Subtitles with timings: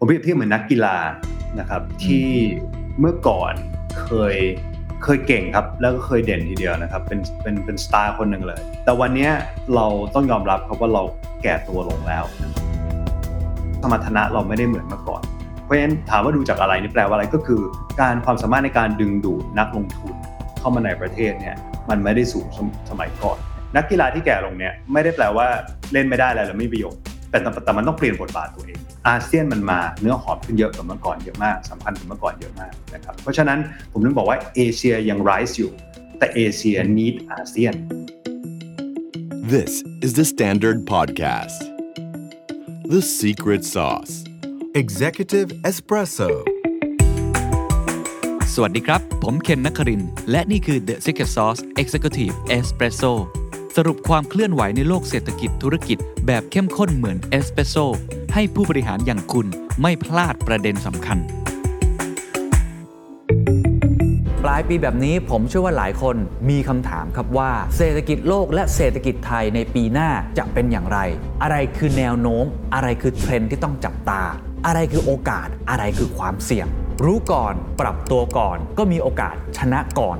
[0.00, 0.96] ผมเปรียบเทียบเหมือนนักกีฬา
[1.60, 2.26] นะครับ ที่
[3.00, 3.54] เมื่อก่อน
[4.02, 4.36] เคย
[5.04, 9.28] เคยเก่งครับ แล้วก็เคยเด่นทีเดียวนะครับ เป็นเป็นเป็นสตาร์คนหนึ่งเลย แต่วันนี้
[9.74, 11.02] เราต้องยอมรับครับว่าเรา
[11.42, 12.24] แก่ตัวลงแล้ว
[13.82, 15.22] สมรรถนะเราไม่ได้เหมือนเมื่อก่อน
[15.64, 17.60] เพราะฉะนั้นถามว่าดูจากอะไรนี่แปลว่าอะไรก็คือ
[18.00, 20.14] การความสามารถในการดึงดูดนักลงทุน
[20.58, 21.56] เข้ามาในประเทศเนี่ย
[21.90, 22.46] มันไม่ได้สูง
[22.90, 23.38] สมัยก่อน
[23.76, 25.46] นักกีฬาที่แก่ลงเนี่ยไม่ได้แปลว่า
[25.92, 27.00] เล่นไม่ได้แล้วหรือไม่ประโยชน์
[27.30, 33.58] แต่แต่มันต้องเปลี่ยนบทบาทตัวเอง อาเซียนมันมาเนื้อหอมขึ้นเยอะกว่าเมื่อก่อนเยอะมากสำคัญกว่าเมื่อก่อนเยอะมากนะครับ เพราะฉะนั้น
[33.92, 35.72] ผมถึงบอกว่าเอเชียยัง rise อยู่
[36.18, 37.74] แต่เอเชีย need อาเซียน
[39.52, 39.72] This
[40.04, 41.60] is the Standard Podcast
[42.94, 44.14] The Secret Sauce
[44.82, 46.30] Executive Espresso
[48.54, 53.12] สวัสดีครับ ผมเคนนักคริน และนี่คือ The Secret Sauce Executive Espresso
[53.76, 57.76] สรุปความเคลื่อนไหวในโลกเศรษฐกิจธุรกิจ แบบเข้มข้นเหมือนเอสเปรสโซ
[58.34, 59.46] ให้ผู้บริหารอย่างคุณ
[59.82, 61.18] ไม่พลาดประเด็นสำคัญ
[64.44, 66.16] ปลายปีแบบนี้ผมเชื่อว่าหลายคน
[66.50, 70.98] มีคำถามครับว่า เศรษฐกิจโลกและเศรษฐกิจไทยในปีหน้าจะเป็นอย่างไร
[71.42, 74.22] อะไรคือแนวโน้ม อะไรคือเทรนที่ต้องจับตา
[74.66, 76.66] อะไรคือโอกาสอะไรคือความเสี่ยง
[77.04, 80.18] รู้ก่อนปรับตัวก่อน ก็มีโอกาสชนะก่อน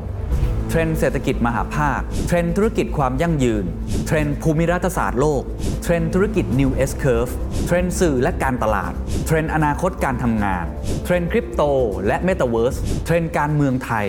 [0.69, 3.65] เทรนด์เศรษฐกิจมหภาค เทรนด์ธุรกิจความยั่งยืน
[4.07, 5.43] เทรนด์ภูมิรัฐศาสตร์โลก
[5.83, 7.33] เทรนด์ธุรกิจ New S Curve
[7.67, 8.93] เทรนด์สื่อและการตลาด
[9.27, 10.65] เทรนด์อนาคตการทำงาน
[11.05, 11.63] เทรนด์คริปโต
[12.07, 14.07] และ Metaverse เทรนด์การเมืองไทย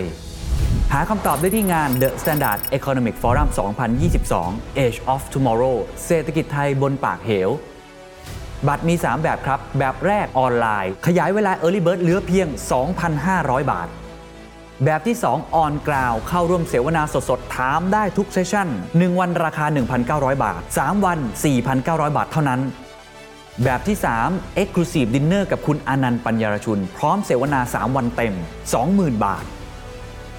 [0.92, 3.48] หาคำตอบได้ที่งาน The Standard Economic Forum
[4.14, 7.50] 2022 Age of Tomorrow เศรษฐกิจไทยบนปากเหว
[8.68, 12.46] บัตรมี 3 แบบครับ แบบแรกออนไลน์ ขยายเวลา Early Bird เหลือเพียง
[13.10, 13.88] 2,500 บาท
[14.84, 19.66] แบบที่ 2 on ground เข้าร่วมเสวนาสดๆ ถามได้ทุก session 1 วันราคา
[20.04, 21.18] 1,900 บาท 3 วัน
[21.68, 22.60] 4,900 บาทเท่านั้น
[23.64, 23.96] แบบที่
[24.28, 28.34] 3 Exclusive Dinner กับคุณอานันท์ปันยารชุน พร้อมเสวนา 3 วันเต็ม
[28.78, 29.44] 20,000 บาท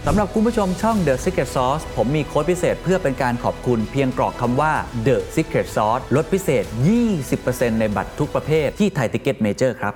[0.06, 4.74] สำหรับคุณผู้ชมช่อง The Secret Sauce ผมมีโค้ดพิเศษเพื่อเป็นการขอบคุณเพียงกรอกคำว่า
[5.07, 6.63] The Secret Sauce ลดพิเศษ
[7.22, 9.94] 20%ในบัตรทุกประเภทที่ ThaiTicketMajor ครับ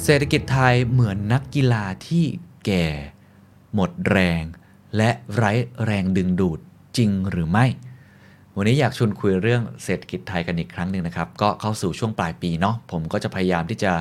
[0.00, 2.24] เศรษฐกิจไทยเหมือนนักกีฬาที่
[2.66, 2.86] แก่
[3.74, 4.42] หมดแรง
[4.96, 5.52] และไร้
[5.84, 6.58] แรงดึงดูด
[6.96, 7.66] จริงหรือไม่
[8.56, 13.92] วันนี้อยากชวนคุยเรื่องเศรษฐกิจไทยกันอีกครั้งหนึ่งนะครับ ก็เข้าสู่ช่วงปลายปีเนาะผมก็จะพยายามที่จะ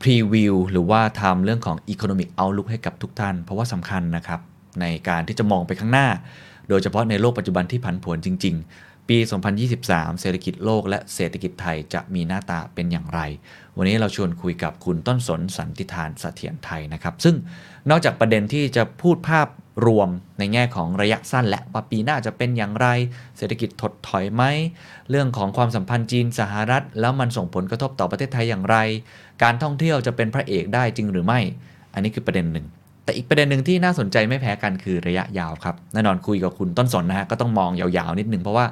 [0.00, 4.40] พรีวิวหรือว่าทำเรื่องของ Economic Outlook ให้กับทุกท่าน เพราะว่าสำคัญนะครับ
[4.80, 6.08] ในการที่จะมองไปข้างหน้า
[6.68, 9.20] โดยเฉพาะในโลกปัจจุบันที่ผันผวนจริง ๆ ปี
[9.70, 13.20] 2023 เศรษฐกิจโลกและเศรษฐกิจไทยจะมีหน้าตาเป็นอย่างไร
[13.76, 17.36] วันนี้เราชวนคุยกับคุณต้นสนสันติทานสเสถียรไทยนะครับ ซึ่ง
[17.90, 19.48] นอกจากประเด็นที่จะพูดภาพ
[19.86, 22.86] รวมในแง่ของระยะสั้นและว่าปีหน้าจะเป็นอย่างไร
[23.36, 24.42] เศรษฐกิจถดถอยไหม
[25.10, 28.76] เรื่องของความสัมพันธ์จีนสหรัฐ แล้วมันส่งผลกระทบต่อประเทศไทยอย่างไร
[29.42, 31.40] การท่องเที่ยวจะเป็นพระเอกได้จริงหรือไม่
[31.94, 32.66] อันนี้คือประเด็นหนึ่ง
[33.04, 38.66] แต่อีกประเด็นหนึ่งที่น่าสนใจไม่แพ้กันคือระยะยาวครับแน่นอนคุยกับคุณต้นสนนะฮะก็ต้องมองยาวๆนิดนึงเพราะว่า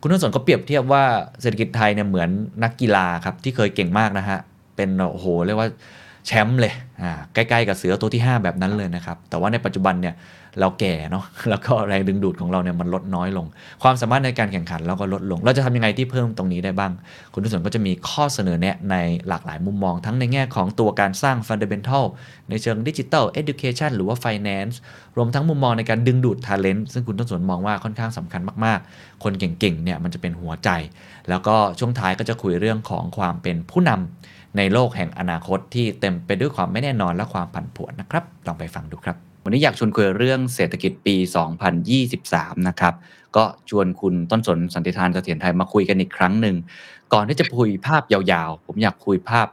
[0.00, 1.02] คุณต้นสนก็เปรียบเทียบว่า
[1.40, 2.28] เศรษฐกิจไทยเนี่ยเหมือน
[2.62, 4.38] นักกีฬาครับที่เคยเก่งมากนะฮะ
[4.76, 5.68] เป็นโอ้โหเรียกว่า
[6.26, 6.72] แชมป์เลย
[7.02, 10.14] อ่าใกล้ๆกับเสือตัวที่ 5 แบบนั้นเลยนะครับแต่ว่าในปัจจุบันเนี่ย
[10.60, 13.46] เราแก่เนาะแล้วก็แรงดึงดูดของเราเนี่ยมันลดน้อยลง
[13.82, 16.92] ความสามารถในการแข่งขันเราก็ลดลง เราจะทำยังไงที่เพิ่มตรงนี้ได้บ้าง
[17.32, 18.96] คุณทุสนก็จะมีข้อเสนอแนะใน
[19.28, 22.04] หลากหลายมุมมอง ทั้งในแง่ของตัวการสร้างฟันเดเ e นทัล
[22.48, 24.74] ในเชิงดิจิทัลเอดูเคชันหรือว่า Finance
[25.16, 30.70] รวมทั้งมุมมองในการดึงดูดท ALENT ซึ่งคุณต้นสนมองว่าค่อนข้างสำคัญมากๆ คนเก่งๆเนี่ยมันจะเป็นหัวใจ
[31.28, 41.16] แล้วก็ช่วงท้ายก็จะคุยเรื่องของความเป็นผู้นำในโลกแห่งอนาคตที่เต็มไปด้วยความไม่แน่นอนและความผันผวนนะครับ ลองไปฟังดูครับ วันนี้อยากชวนคุยเรื่องเศรษฐกิจปี
[41.92, 42.94] 2023 นะครับ
[43.36, 46.56] ก็ชวนคุณต้นสนสันติทานเสถียรไทยมาคุยกันอีกครั้งหนึ่ง
[47.12, 49.46] ก่อนที่จะคุยภาพยาวๆ ผมอยากคุยภาพ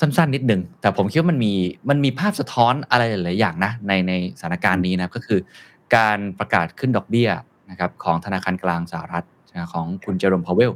[0.00, 1.54] สั้นๆ นิดหนึ่ง แต่ผมคิดว่ามันมี
[1.88, 5.40] มันมีภาพสะท้อนอะไรหลายๆอย่างนะในในสถานการณ์นี้นะก็คือ
[5.96, 7.30] การประกาศขึ้นดอกเบี้ย
[7.70, 9.26] นะครับของธนาคารกลางสหรัฐ
[9.72, 10.72] ของคุณเจอร์มพาวเวล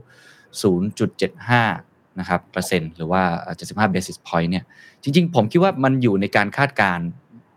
[0.82, 3.22] 0.75 นะครับเปอร์เซ็นต์หรือว่า
[3.58, 4.64] 75 basis point เนี่ย
[5.02, 7.06] จริงๆ ผมคิดว่ามันอยู่ในการคาดการณ์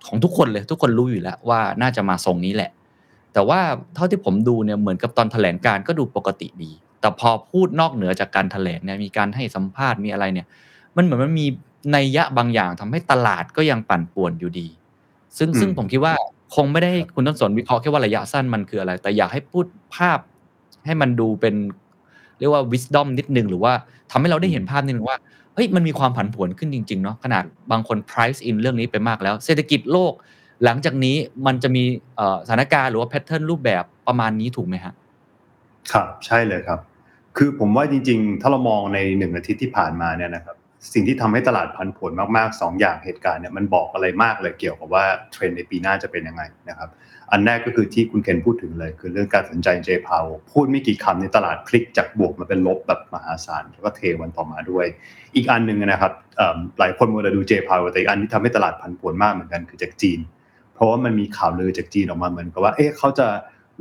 [0.07, 2.71] ของทุกคนเลย ทุกคนรู้อยู่แล้วว่าน่าจะมาทรงนี้แหละ
[3.33, 3.59] แต่ว่า
[3.95, 6.71] เท่าที่ผมดูเนี่ยเหมือนกับตอนแถลงการก็ดูปกติดี
[7.01, 10.47] แต่พอพูดนอกเหนือจากการแถลงเนี่ยมีการให้สัมภาษณ์มีอะไรเนี่ย
[10.95, 11.45] มันเหมือนมันมี
[11.91, 14.67] ในยะบางอย่างทำให้ตลาดก็ยังปั่นป่วนอยู่ดี
[15.37, 16.13] ซึ่งซึ่งผมคิดว่า
[16.55, 19.65] คงไม่ได้คุณต้นสนวิเคราะห์แค่ว่าระยะสั้นมันคืออะไร แต่อยากให้พูด
[19.95, 20.19] ภาพ
[20.85, 21.55] ให้มันดูเป็น
[22.39, 23.73] เรียกว่า wisdom นิดนึงหรือว่า
[24.11, 25.17] ทำให้เราได้เห็นภาพนิดนึงว่า
[25.55, 30.13] เฮ้ยมันมีความผันผวนขึ้นจริงๆเนาะขนาดบางคน price in เรื่องนี้ไปมากแล้ว เศรษฐกิจโลก
[30.63, 31.15] หลังจากนี้
[31.45, 31.83] มันจะมี
[32.45, 34.93] สถานการณ์หรือว่าแพทเทิร์นรูปแบบประมาณนี้ถูกไหมฮะ
[35.91, 36.79] ครับใช่เลยครับ
[37.37, 40.55] คือผมว่าจริง ๆ ถ้าเรามองในหนึ่งอาทิตย์ที่ผ่านมาเนี่ยนะครับ
[40.93, 46.89] สิ่งที่ทำให้ตลาดพันผลมากๆ 2 อย่างเหตุการณ์เนี่ยมันบอกอะไรมากเลยเกี่ยวกับว่าเทรนด์ในปีหน้าจะเป็นยังไงนะครับ
[47.33, 54.85] อันแรกก็คือที่คุณเคนพูดถึงเลย คือเรื่องการสนใจเจพาวพูดไม่กี่คำในตลาดคลิกจากบวกมาเป็นลบแบบมหาศาลแล้วก็เทวันต่อมาด้วย
[55.35, 56.13] อีกอันหนึ่งนะครับ
[56.79, 60.19] หลายคนมัวแต่ดูเจพาวแต่อีกอันที่ทำให้ตลาดพันผวนมากเหมือนกันคือจากจีน
[60.73, 63.27] เพราะว่ามันมีข่าวลือจากจีนออกมาเหมือนกับว่าเอ๊ะเขาจะ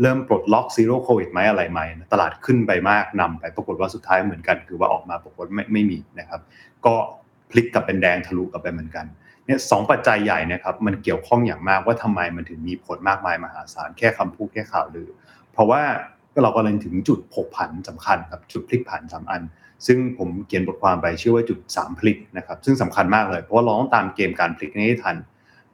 [0.01, 1.81] เริ่มปลดล็อก Zero Covid ไหมอะไรไหม
[2.13, 6.41] ตลาดขึ้นไปมากนำไปปรากฏว่าสุดท้ายเหมือนกัน คือว่าออกมาปรากฏไม่ไม่มีนะครับ
[6.87, 6.95] ก็
[7.51, 9.07] พลิกกลับเป็นแดงทะลุกลับไปเหมือนกัน
[9.47, 15.09] เนี่ยสองปัจจัยใหญ่นะครับมันเกี่ยวข้องอย่างมากว่าทำไมมันถึงมีผลมากมายมหาศาลแค่คำพูดแค่ข่าวลือ
[15.53, 15.83] เพราะว่า
[16.43, 19.43] เรากำลังถึงจุดผกผันสำคัญครับจุดพลิกผันสามอัน
[19.87, 25.17] ซึ่งผมเขียนบทความไปชื่อว่าจุด 3 พลิกนะครับซึ่งสำคัญมากเลย เพราะว่าเราต้องตามเกมการพลิกนี้ให้ทัน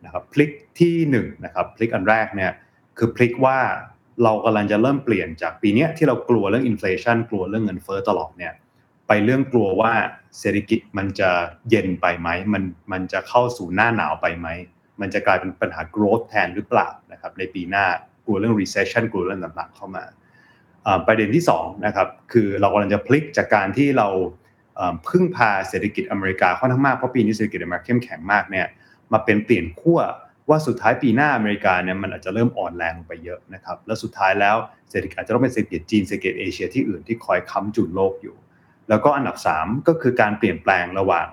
[0.04, 0.50] นะครับพลิก
[0.80, 2.52] ที่1นะครับพลิกอันแรกเนี่ย
[2.98, 3.58] คือพลิกว่า
[4.24, 8.52] เรากำลังจะเริ่มเปลี่ยนจากปีนี้ที่เรากลัวเรื่องอินฟลชันกลัวเรื่องเงินเฟ้อตลอดเนี่ย
[9.08, 9.92] ไปเรื่องกลัวว่า
[10.38, 11.30] เศรษฐกิจมันจะ
[11.70, 12.62] เย็นไปไหมมัน
[12.92, 14.48] มันจะเข้าสู่หน้าหนาวไปไหม
[15.00, 17.86] มันจะกลายเป็นปัญหา growth แทนหรือเปล่านะครับในปีหน้า
[18.24, 20.04] กลัวเรื่อง recession กลัวเรื่องต่างๆเข้ามา
[21.06, 24.08] ประเด็นที่2นะครับคือเรากำลังจะพลิกจากการที่เรา
[25.08, 28.66] พึ่งพาเศรษฐกิจอเมริกาค่อนข้างมากเพราะปีนี้เศรษฐกิจอเมริกาเข้มแข็งมากเนี่ย
[29.12, 30.00] มาเป็นเปลี่ยนขั้ว
[30.48, 34.56] ว่าสุดท้ายปีหน้าอเมริกาเนี่ยมันอาจจะเริ่มอ่อนแรงไปเยอะนะครับแล้วสุดท้ายแล้ว
[34.90, 38.36] เศรษฐกิจอาจจะต้องเป็นเศรษฐกิจจีนเศรษฐกิจเอเชียที่อื่นที่คอยค้ำจุนโลกอยู่
[38.88, 41.28] แล้วก็อันดับ 3 ก็คือการเปลี่ยนแปลงระหว่าง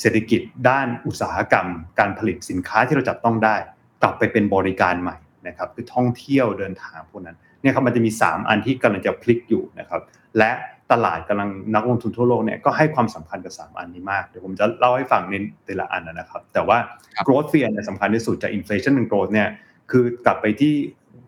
[0.00, 1.66] เศรษฐกิจด้านอุตสาหกรรม
[1.98, 3.56] การผลิตสินค้าที่เราจับต้องได้
[4.02, 5.16] กลับไปเป็นบริการใหม่
[5.48, 10.00] นะครับคือท่องเที่ยวเดินทางพวกนั้นเนี่ยครับมันจะมี 3 อันที่กำลังจะพลิกอยู่นะครับ
[10.38, 10.50] และ
[10.92, 16.78] ตลาดกำลังนักลงทุนทั่วโลกเนี่ยก็ให้ความสำคัญกับ 3 อันนี้มาก เดี๋ยวผมจะเล่าให้ฟังในแต่ละอันนะครับ แต่ว่า
[17.26, 19.48] growth fear เนี่ยสำคัญที่สุดจาก inflation เป็น growth เนี่ย
[19.90, 20.74] คือกลับไปที่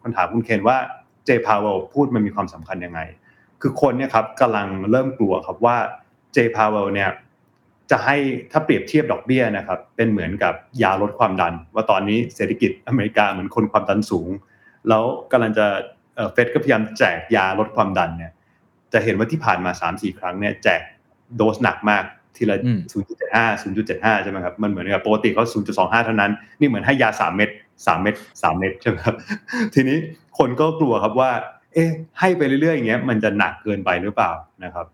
[0.03, 0.77] คำถามคุณเคนว่า
[1.25, 3.01] เจพาวเวลพูดมันมีความสำคัญยังไง
[3.63, 5.77] คือคนเนี่ยครับกำลังเริ่มกลัวครับว่า
[6.33, 7.11] เจพาวเวลเนี่ย
[7.91, 8.17] จะให้
[8.53, 14.29] ถ้าเปรียบเทียบดอกเบี้ยนะครับ เป็นเหมือนกับยาลดความดัน ว่าตอนนี้เศรษฐกิจอเมริกาเหมือนคนความดันสูง
[14.89, 15.67] แล้วกำลังจะ
[16.33, 18.33] เฟดก็พยายามแจกยาลดความดันเนี่ย
[18.93, 20.81] จะเห็นว่าที่ผ่านมา3-4ครั้งเนี่ยแจก
[21.37, 22.05] โดสหนักมาก
[22.37, 22.57] ทีละ
[23.15, 25.45] 0.75 0.75 ใช่ไหมครับ มันเหมือนกับปกติเขา
[25.75, 26.31] 0.25 เท่านั้น
[26.61, 29.17] นี่เหมือนให้ยา 3 เม็ด3เม็ด3เม็ดใช่ไหมครับ
[29.75, 29.99] ทีนี้
[30.39, 31.31] คนก็กลัวครับว่า
[31.75, 31.91] เอ๊ะ
[32.21, 34.31] ให้ไปเรื่อยๆอย่างเงี้ยมันจะหนักเกินไปหรือเปล่า
[34.65, 34.87] นะครับ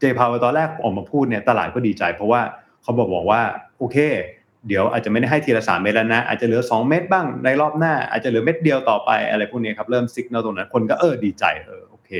[0.00, 2.40] เจพาวตอนแรกออกมาพูดเนี่ยตลาดก็ดีใจ เพราะว่า
[2.82, 3.40] เขาบอกบอกว่า
[3.78, 3.96] โอเค
[4.68, 12.10] เดี๋ยวอาจจะไม่ได้ให้ทีละสามเม็ดแล้วนะ อาจจะเหลือ 2 เม็ดบ้างในรอบหน้า อาจจะเหลือเม็ดเดียวต่อไปอะไรพวกนี้ครับเริ่มซิกแนลตรงนั้นคนก็เออดีใจเออโอเค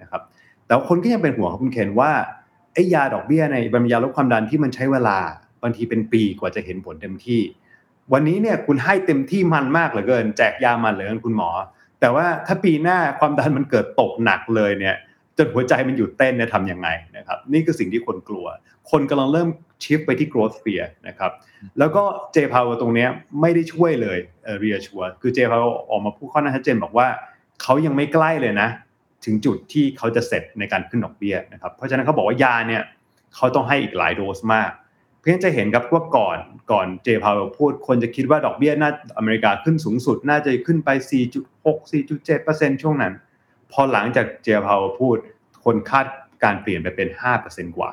[0.00, 0.20] นะครับ
[0.66, 2.12] แต่คนก็ยังเป็นห่วงครับคุณเคนว่า
[2.74, 5.18] ไอ้ยาดอกเบี้ยในบรรยาลดความดันที่มันใช้เวลา
[5.62, 7.40] บางทีเป็นปีกว่าจะเห็นผลเต็มที่
[8.12, 11.50] วันนี้เนี่ยคุณให้เต็มที่มันมากเหลือเกิน แจกยามันเหลือเกินคุณหมอ
[12.02, 14.96] แต่ว่าถ้าปีหน้าความดันมันเกิดตกหนักเลยเนี่ย
[15.38, 18.46] จนหัวใจมันหยุดเต้นเนี่ยทำยังไงนะครับ นี่คือสิ่งที่คนกลัว
[18.90, 19.48] คนกำลังเริ่ม
[19.82, 21.32] ชิฟไปที่ growth fear นะครับ
[21.78, 22.02] แล้วก็
[22.32, 23.06] เจพาวตรงนี้
[23.40, 24.18] ไม่ได้ช่วยเลย
[24.58, 27.08] เรียชัวคือเจพาวออกมาพูดข้อนั้นชัดเจนบอกว่า
[27.62, 28.68] เขายังไม่ใกล้เลยนะ
[29.24, 32.82] ถึงจุดที่เขาจะเสร็จในการขึ้นดอกเบี้ยนะครับ เพราะฉะนั้นเขาบอกว่ายาเนี่ย
[33.36, 34.70] เขาต้องให้อีกหลายโดสมาก
[35.22, 36.38] เพื่อจะเห็นครับว่าก่อน
[36.72, 40.90] ก่อนเจพาวพูด คนจะคิดว่าดอกเบี้ยน่าอเมริกาขึ้นสูงสุด น่าจะขึ้นไป
[41.40, 43.14] 4.6 4.7%ช่วงนั้น
[43.72, 45.16] พอหลังจากเจพาวพูด
[45.64, 46.06] คนคาด
[46.44, 47.08] การณ์เปลี่ยนไปเป็น
[47.42, 47.90] 5%กว่า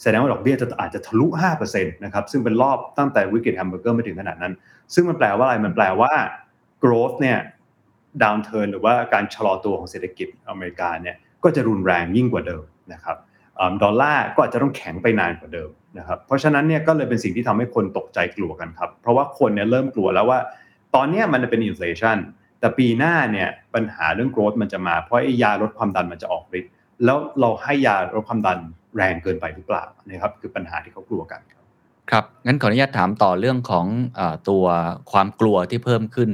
[0.00, 1.26] แสดงว่าดอกเบี้ยจะอาจจะทะลุ
[1.64, 4.52] 5%นะครับซึ่งเป็นรอบตั้งแต่วิกฤตแฮมเบอร์เกอร์มาถึงขนาดนั้น
[4.94, 6.12] ซึ่งมันแปลว่าอะไรมันแปลว่า
[6.82, 7.38] growth เนี่ย
[8.22, 13.16] downturn หรือว่าการชะลอตัวของเศรษฐกิจอเมริกาเนี่ยก็จะรุนแรงยิ่งกว่าเดิมนะครับ
[13.82, 20.38] ดอลลาร์ก็อาจจะต้องแข็งไปนานกว่าเดิม นะครับเพราะฉะนั้นเนี่ยก็เลยเป็นสิ่งที่ทำให้คนตกใจกลัวกันครับ เพราะว่าคนเนี่ยเริ่มกลัวแล้วว่า
[20.94, 22.16] ตอนนี้มันเป็น inflation
[22.60, 26.70] แต่ปีหน้าเนี่ยปัญหาเรื่อง growth มันจะมาเพราะไอ้ยาลดความดันมันจะออกฤทธิ์
[27.04, 28.58] แล้วเราให้ยาลดความดัน
[28.96, 31.64] แรงเกินไปหรือเปล่านะครับคือปัญหาที่เขากลัวกันครับ
[32.10, 33.86] ครับงั้นขออนุญาตถามต่อเรื่องของ
[34.18, 34.64] อตัว
[35.12, 36.30] ความกลัวที่เพิ่มขึ้น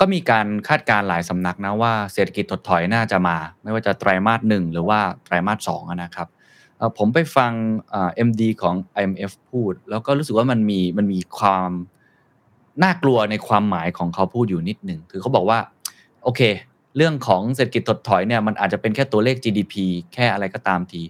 [0.00, 6.28] ก็มีการคาดการณ์หลายสำนักนะว่าเศรษฐกิจถดถอยน่าจะมา ไม่ว่าจะไตรมาสหนึ่งหรือว่าไตรมาสสองนะครับ
[6.98, 7.52] ผมไปฟัง
[7.92, 11.70] MD ของ IMF พูด แล้วก็รู้สึกว่ามันมีมันมีความ
[12.82, 15.58] น่ากลัวในความหมายของเขาพูดอยู่นิดหนึ่งคือเขาบอกว่า
[16.24, 16.40] โอเค
[16.96, 19.74] เรื่องของเศรษฐกิจถดถอยเนี่ยมันอาจจะเป็นแค่ตัวเลข GDP
[20.14, 21.02] แค่อะไรก็ตามที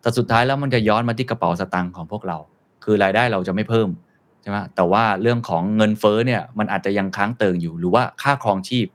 [0.00, 2.38] แต่สุดท้ายแล้วมันจะย้อนมาที่กระเป๋าสตางค์ของพวกเรา
[2.84, 3.88] คือรายได้เราจะไม่เพิ่ม
[4.42, 8.86] ใช่ไหมแต่ว่าเรื่องของเงินเฟ้อเนี่ยมันอาจจะยังค้างเติ่งอยู่ หรือว่าค่าครองชีพ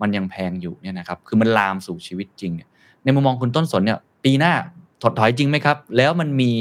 [0.00, 2.68] มันยังแพงอยู่เนี่ยนะครับคือมันลามสู่ชีวิตจริงเนี่ย
[3.04, 4.54] ในมุมมองคุณต้นสนเนี่ยปีหน้า
[5.02, 6.52] ถดถอยจริงไหมครับ แล้วมันมี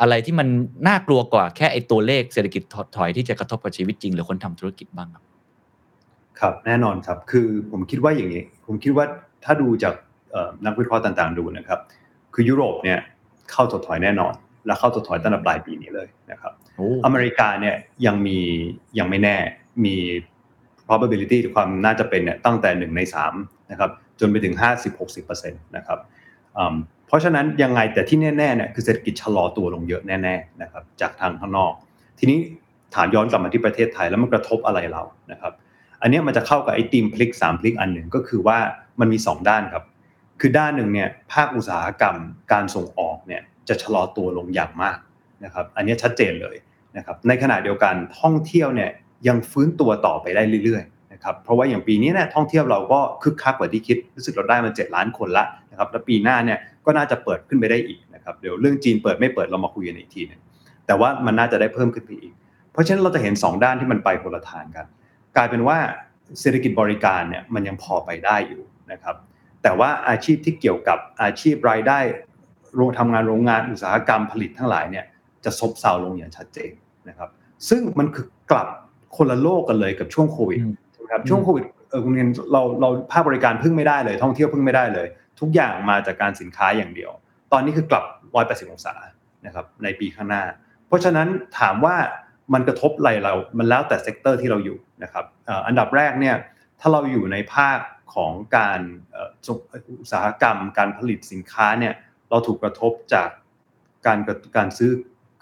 [0.00, 0.48] อะไรที่มัน
[0.88, 5.24] น่ากลัวกว่าแค่ไอตัวเลขเศรษฐกิจถดถอยที่จะกระทบกับชีวิตจริง หรือคนทำธุรกิจบ้างครับ
[6.40, 9.04] ครับแน่นอนครับคือผมคิดว่าอย่างนี้ ผมคิดว่า
[9.44, 9.94] ถ้าดูจาก
[10.66, 11.80] นักวิเคราะห์ต่างๆดูนะครับ
[12.34, 12.98] คือยุโรปเนี่ย
[13.52, 14.34] เข้าถดถอยแน่นอน
[14.66, 18.38] แล้วเข้าถดถอยตั้งแต่ปลายปีนี้เลยนะครับโอ้อเมริกาเนี่ยยังมี
[18.98, 19.36] ยังไม่แน่
[19.84, 19.96] มี
[20.86, 23.34] probability ความน่าจะเป็นเนี่ยตั้งแต่หนึ่งในสาม
[23.70, 24.54] นะครับจนไปถึง
[25.00, 25.98] 50-60%นะครับ
[26.56, 26.76] อืม
[27.08, 31.72] เพราะฉะนั้นยังไงแต่ที่แน่ๆเนี่ยคือเศรษฐกิจชะลอตัวลงเยอะแน่ๆนะครับจากทางข้างนอก
[32.18, 32.38] ทีนี้
[32.94, 35.52] ฐานย้อนกลับมาที่ประเทศไทยแล้วมันกระทบอะไรเรานะครับ
[36.02, 38.58] อันนี้มันจะเข้ากับไอ้ทีมพลิก3พลิกอันหนึ่งก็คือว่า
[39.00, 39.84] มันมี 2 ด้านครับ
[40.40, 42.16] คือด้านหนึ่งเนี่ยภาคอุตสาหกรรม
[42.52, 44.98] การส่งออกเนี่ยจะชะลอตัวลงอย่างมาก
[45.44, 46.56] นะครับ อันนี้ชัดเจนเลย
[46.96, 48.90] นะครับ ในขณะเดียวกันท่องเที่ยวเนี่ย
[49.28, 60.40] ยังฟื้นตัวต่อไปได้เรื่อยๆนะครับ เพราะว่าอย่างปีนี้เนี่ยท่องเที่ยวเราก็คึกคักกว่าที่คิดรู้สึกเราได้มา7ล้านคนละนะครับ แล้วปีหน้าเนี่ย ก็น่าจะเปิดขึ้นไปได้อีกนะครับเดี๋ยวเรื่องจีนเปิดไม่เปิดเรามาคุยกันอีกทีหนึง
[60.86, 62.32] แต่ว่ามันน่าจะได้เพิ่มขึ้นไปอีก
[62.72, 64.86] เพราะฉะนั้นเราจะเห็น 2 ด้านที่มันไปคนละทางกัน
[65.36, 65.78] กลายเป็นว่า
[66.40, 69.16] เศรษฐกิจบริการเนี่ยมันยังพอไปได้อยู่นะครับ
[69.62, 71.98] แต่ว่าอาชีพที่เกี่ยวกับอาชีพรายได้
[72.76, 75.04] โรงทำงานโรงงานอุตสาหกรรมผลิตทั้งหลายเนี่ย
[75.44, 76.72] จะซบเซาลงอย่างชัดเจน
[77.08, 77.28] นะครับ
[77.68, 78.68] ซึ่งมันคือกลับ
[79.16, 85.06] คนละโลกกันเลยกับช่วงโควิดอืมใช่ไหมครับช่วงโควิดเออคุณเห็นเราเราภาคบริการพึ่งไม่ได้เลย ท่องเที่ยวพึ่งไม่ได้เลย
[85.40, 87.12] ทุกอย่างมาจากการสินค้าอย่างเดียว
[87.52, 88.04] ตอนนี้คือกลับ
[88.68, 88.94] 180 องศา
[89.46, 90.44] นะครับในปีข้างหน้า
[90.86, 91.28] เพราะฉะนั้น
[91.58, 91.96] ถามว่า
[92.54, 95.24] มันกระทบอะไรเรา มันแล้วแต่ sector ที่เราอยู่นะครับ
[95.66, 96.36] อันดับแรกเนี่ย
[96.80, 97.78] ถ้าเราอยู่ในภาค
[98.14, 98.80] ของการ
[100.00, 101.94] อุตสาหกรรม การผลิตสินค้าเนี่ย
[102.30, 103.28] เราถูกกระทบจาก
[104.06, 104.18] การ
[104.56, 104.90] การซื้อ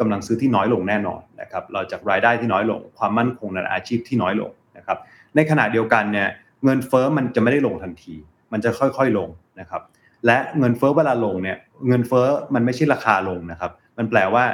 [0.00, 4.98] กำลังซื้อที่น้อยลงแน่นอนนะครับเราจากรายได้ที่น้อยลง ความมั่นคงในอาชีพที่น้อยลงนะครับ
[5.36, 6.28] ในขณะเดียวกันเนี่ย
[6.64, 8.14] เงินเฟ้อมันจะไม่ได้ลงทันที
[8.52, 9.28] มันจะค่อยๆลง
[9.60, 9.82] นะครับ
[10.26, 11.56] และเงินเฟ้อเวลาลงเนี่ย
[11.88, 14.44] เงินเฟ้อมันไม่ใช่ราคาลงนะครับ มันแปลว่า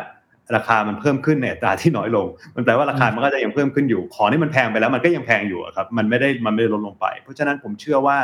[0.56, 8.18] ราคามันเพิ่มขึ้นในอัตราที่น้อยลง มันแปลว่าราคามันก็จะยังเพิ่มขึ้นอยู่ ของที่มันแพงไปแล้วมันก็ยังแพงอยู่อะครับ มันไม่ได้มันไม่ได้ลดลงไป เพราะฉะนั้นผมเชื่อว่า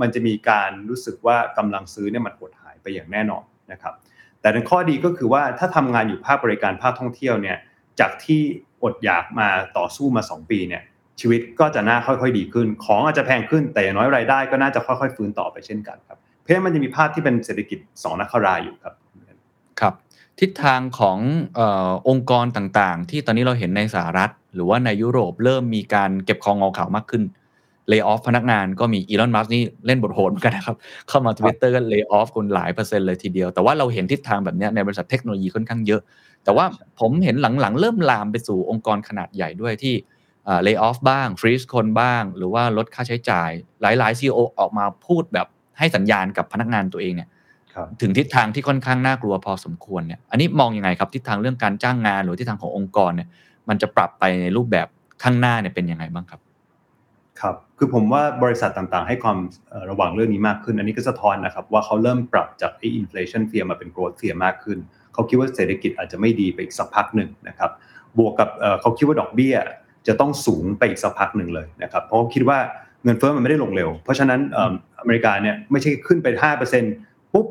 [0.00, 3.94] มันจะมีการรู้สึกว่ากำลังซื้อเนี่ยมันหดหายไปอย่างแน่นอนนะครับ
[4.40, 7.56] แต่ในข้อดีก็คือว่าถ้าทำงานอยู่ภาคบริการภาคท่องเที่ยวเนี่ย
[8.00, 8.40] จากที่
[8.82, 9.48] อดอยากมา
[9.78, 10.82] ต่อสู้มา 2 ปีเนี่ย
[11.20, 18.94] ชีวิตก็จะน่าค่อยๆ ดีขึ้น ของอาจจะแพงขึ้นแต่อย่างน้อยรายได้ก็น่าจะค่อยๆ ฟื้นต่อไปเช่นกันครับ เพราะฉะนั้นมันจะมีภาพที่เป็นเศรษฐกิจสองนักขรายอยู่ครับ
[19.80, 19.94] ครับ
[20.40, 21.18] ทิศทางของ
[21.54, 27.22] เออองค์กรต่างๆ ที่ตอนนี้เราเห็นในสหรัฐ หรือว่าในยุโรปเริ่มมีการเก็บคองงอข่าวมากขึ้น
[27.88, 30.76] เลิกออฟพนักงานก็มีอีลอนมัสนี่เล่นบทโหดเหมือนกันนะครับ
[31.08, 36.00] เข้ามา Twitter ก็เลิกออฟคนหลายเปอร์เซ็นต์เลยทีเดียว แต่ว่าเราเห็นทิศทางแบบเนี้ยในบริษัทเทคโนโลยีค่อนข้างเยอะ
[36.44, 36.66] แต่ว่า
[37.00, 39.94] ผมเห็นหลังๆ เริ่มลามไปสู่องค์กรขนาดใหญ่ด้วยที่
[40.62, 45.46] เลิกออฟบ้างฟรีซคนบ้าง หรือว่าลดค่าใช้จ่าย หลายๆ CEO ออกมาพูดแบบ
[45.78, 47.28] ให้สัญญาณกับพนักงานตัวเองเนี่ย
[47.74, 53.28] ครับถึงทิศทางที่ค่อนข้างน่ากลัวพอสมควรเนี่ยอันนี้มองยังไงครับทิศทางเรื่องการจ้างงานหรือทิศทางขององค์กรเนี่ย
[53.68, 54.86] มันจะปรับไปในรูปแบบ
[55.22, 56.40] ข้างหน้าเนี่ยเป็นยังไงบ้างครับ
[57.40, 59.38] ครับคือผมว่าบริษัทต่างๆ ให้ความ
[59.70, 64.78] เอ่อระวังเรื่องนี้มากขึ้น อันนี้ก็สะท้อนนะครับว่าเขาเริ่มปรับจากไอ้ inflation fear มาเป็น growth fear มากขึ้น
[65.12, 67.70] เขาคิดว่าเศรษฐกิจอาจจะไม่ดีไปอีกสักพักหนึ่งนะครับ
[68.18, 69.54] บวกกับเอ่อเขาคิดว่าดอกเบี้ย
[70.06, 72.58] จะต้องสูงไปอีกสักพักหนึ่งเลยนะครับเพราะเขาคิดว่า
[73.04, 76.26] เงินเฟ้อมันไม่ได้ลงเร็ว เพราะฉะนั้นเอเมริกาเนี่ยไม่ใช่ขึ้นไป
[76.80, 77.46] 5%ปุ๊บ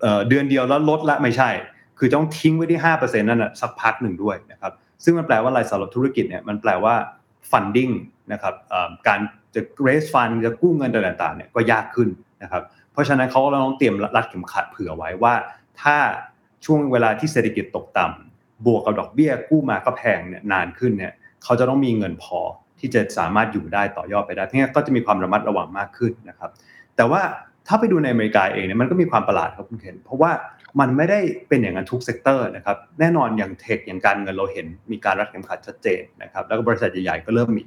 [0.00, 1.50] เอ่อเดือนเดียวแล้วลดละไม่ใช่
[1.98, 4.72] คือต้องทิ้งไว้ที่ 5%นั่นนะสักพักหนึ่งด้วยนะครับ
[5.04, 6.94] ซึ่งมันแปลว่าอะไรสำหรับธุรกิจเนี่ยมันแปลว่า
[7.50, 7.92] funding
[8.32, 8.54] นะครับ
[9.08, 9.20] การ
[9.54, 12.08] จะ raise fund จะกู้เงินต่างๆเนี่ยก็ยากขึ้น
[12.42, 15.34] นะครับเพราะฉะนั้นเขาก็ต้องเตรียมรัดเข็มขัดเผื่อไว้ว่า
[15.82, 15.96] ถ้า
[16.64, 21.12] ช่วงเวลาที่เศรษฐกิจตกต่ำบวกกับดอกเบี้ยกู้มาก็แพงเนี่ยนานขึ้นเนี่ย
[21.44, 22.40] เขาจะต้องมีเงินพอ
[22.78, 26.50] ที่จะสามารถอยู่ได้ต่อยอดไปได้ทั้งนี้ก็จะมีความระมัดระวังมากขึ้นนะครับ
[27.00, 27.22] แต่ว่า
[27.68, 30.30] ถ้าไปดูในอเมริกาเองเนี่ยมันก็มีความประหลาดครับคุณเคนเพราะว่า
[30.80, 37.62] มันไม่ได้เป็นอย่างนั้นทุก sector นะครับแน่นอนอย่าง tech อย่างการเงินเราเห็นมีการรัดเข็มขัดชัดเจนนะครับแล้วก็บริษัทใหญ่ๆก็เริ่มมี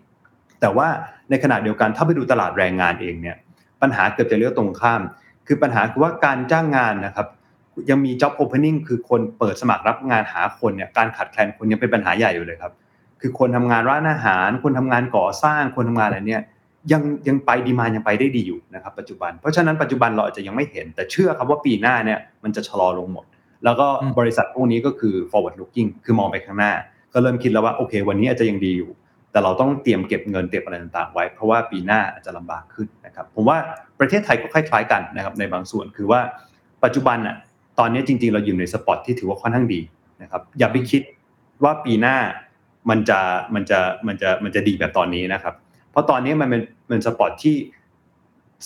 [0.62, 0.88] แต่ว่า
[1.30, 3.38] ในขณะเดียวกันถ้าไปดูตลาดแรงงานเองเนี่ย
[3.82, 5.02] ปัญหาเกือบจะเรียกตรงข้าม
[5.48, 7.28] คือปัญหาคือว่าการจ้างงานนะครับ
[7.90, 12.74] ยังมี job opening คือคนเปิดสมัครรับงานหาคนเนี่ยการขาดแคลนคนยังเป็นปัญหาใหญ่อยู่เลยครับ
[13.22, 16.44] คือคนทำงานร้านอาหาร คนทำงานก่อสร้างคนทำงานอะไรเนี่ย
[16.92, 23.26] ยังยังไปดีมายังไปได้ดีอยู่นะครับปัจจุบัน เพราะฉะนั้นปัจจุบันเราอาจจะยังไม่เห็น แต่เชื่อครับว่าปีหน้าเนี่ยมันจะชะลอลงหมด
[23.64, 26.74] แล้วก็อืมบริษัทพวกนี้ก็คือ forward looking คือมองไปข้างหน้า
[27.14, 28.92] ก็เริ่มคิดแล้วว่าโอเค วันนี้อาจจะยังดีอยู่
[29.32, 33.58] แต่เราต้องเตรียมเก็บเงินเตรียมอะไรต่างๆ ไว้ เพราะว่าปีหน้าอาจจะลำบากขึ้นนะครับผมว่า
[34.00, 36.20] ประเทศไทยก็คล้ายๆกันนะครับในบางส่วนคือว่า
[36.84, 37.36] ปัจจุบันอะ
[37.80, 39.82] ตอนนี้จริงๆ เราอยู่ในสปอตที่ถือว่าค่อนข้างดี
[40.22, 41.02] นะครับอย่าไปคิด
[41.64, 42.18] ว่าปีหน้า
[42.90, 43.20] มันจะ
[43.56, 45.54] มันจะมันจะมันจะดีแบบตอนนี้นะครับ
[45.94, 47.56] เพราะตอนนี้มันเป็นเป็นสปอตที่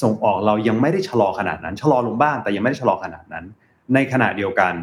[0.02, 3.46] ส่งออกเรายังไม่ได้ชะลอขนาดนั้นชะลอลงบ้างแต่ยังไม่ได้ชะลอขนาดนั้น
[3.94, 4.74] ในขณะเดียวกัน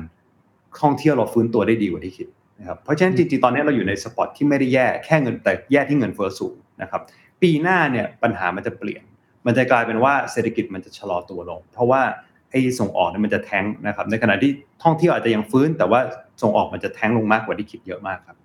[0.81, 2.29] ท่องเที่ยวเราฟื้นตัวได้ดีกว่าที่คิด
[2.61, 7.01] นะครับเพราะฉะนั้นจริงๆตอนนี้เราอยู่ในสปอตที่ไม่ได้แย่แค่เงินแต่แย่ที่เงินเฟ้อสูงนะครับ
[7.43, 9.03] ปีหน้าเนี่ยปัญหามันจะเปลี่ยน
[9.47, 12.03] มันจะกลายเป็นว่าเศรษฐกิจมันจะชะลอตัวลง เพราะว่า
[12.51, 14.51] ไอ้ส่งออกเนี่ยมันจะแท้งนะครับ ในขณะที่
[14.83, 16.01] ท่องเที่ยวอาจจะยังฟื้น แต่ว่า
[16.43, 18.37] ส่งออกมันจะแท้งลงมากกว่าที่คิดเยอะมากครับ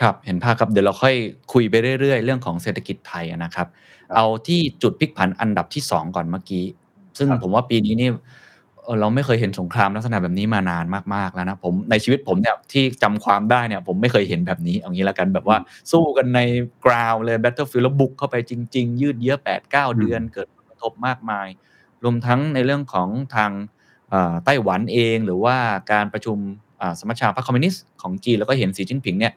[0.00, 1.14] ครับเห็นภาพครับเดี๋ยวเราค่อย
[1.52, 3.68] คุยไปเรื่อยๆ เรื่องของเศรษฐกิจไทยนะครับ
[4.14, 6.64] เอาที่จุดพลิกผันอันดับที่2ก่อนเมื่อกี้
[7.18, 8.10] ซึ่งผมว่าปีนี้นี่
[9.00, 15.56] เราไม่เคยเห็นสงครามลักษณะแบบนี้มานานมากๆแล้วนะผมในชีวิตผมเนี่ยที่จำความได้เนี่ย ผมไม่เคยเห็นแบบนี้เอางี้แล้วกันแบบว่า
[15.92, 16.40] สู้กันใน
[16.84, 21.48] ground เลย battlefield แล้วบุกเข้าไปจริง ๆ ยืดเยื้อ8 9เดือนเกิดผลกระทบมากมาย
[22.04, 23.50] รวมทั้งในเรื่องของทาง
[24.44, 25.56] ไต้หวันเอง หรือว่า
[25.92, 26.38] การประชุม
[27.00, 29.32] สมัชชาพรรคคอมมิวนิสต์ของจีนแล้วก็เห็นสีจิ้นผิงเนี่ย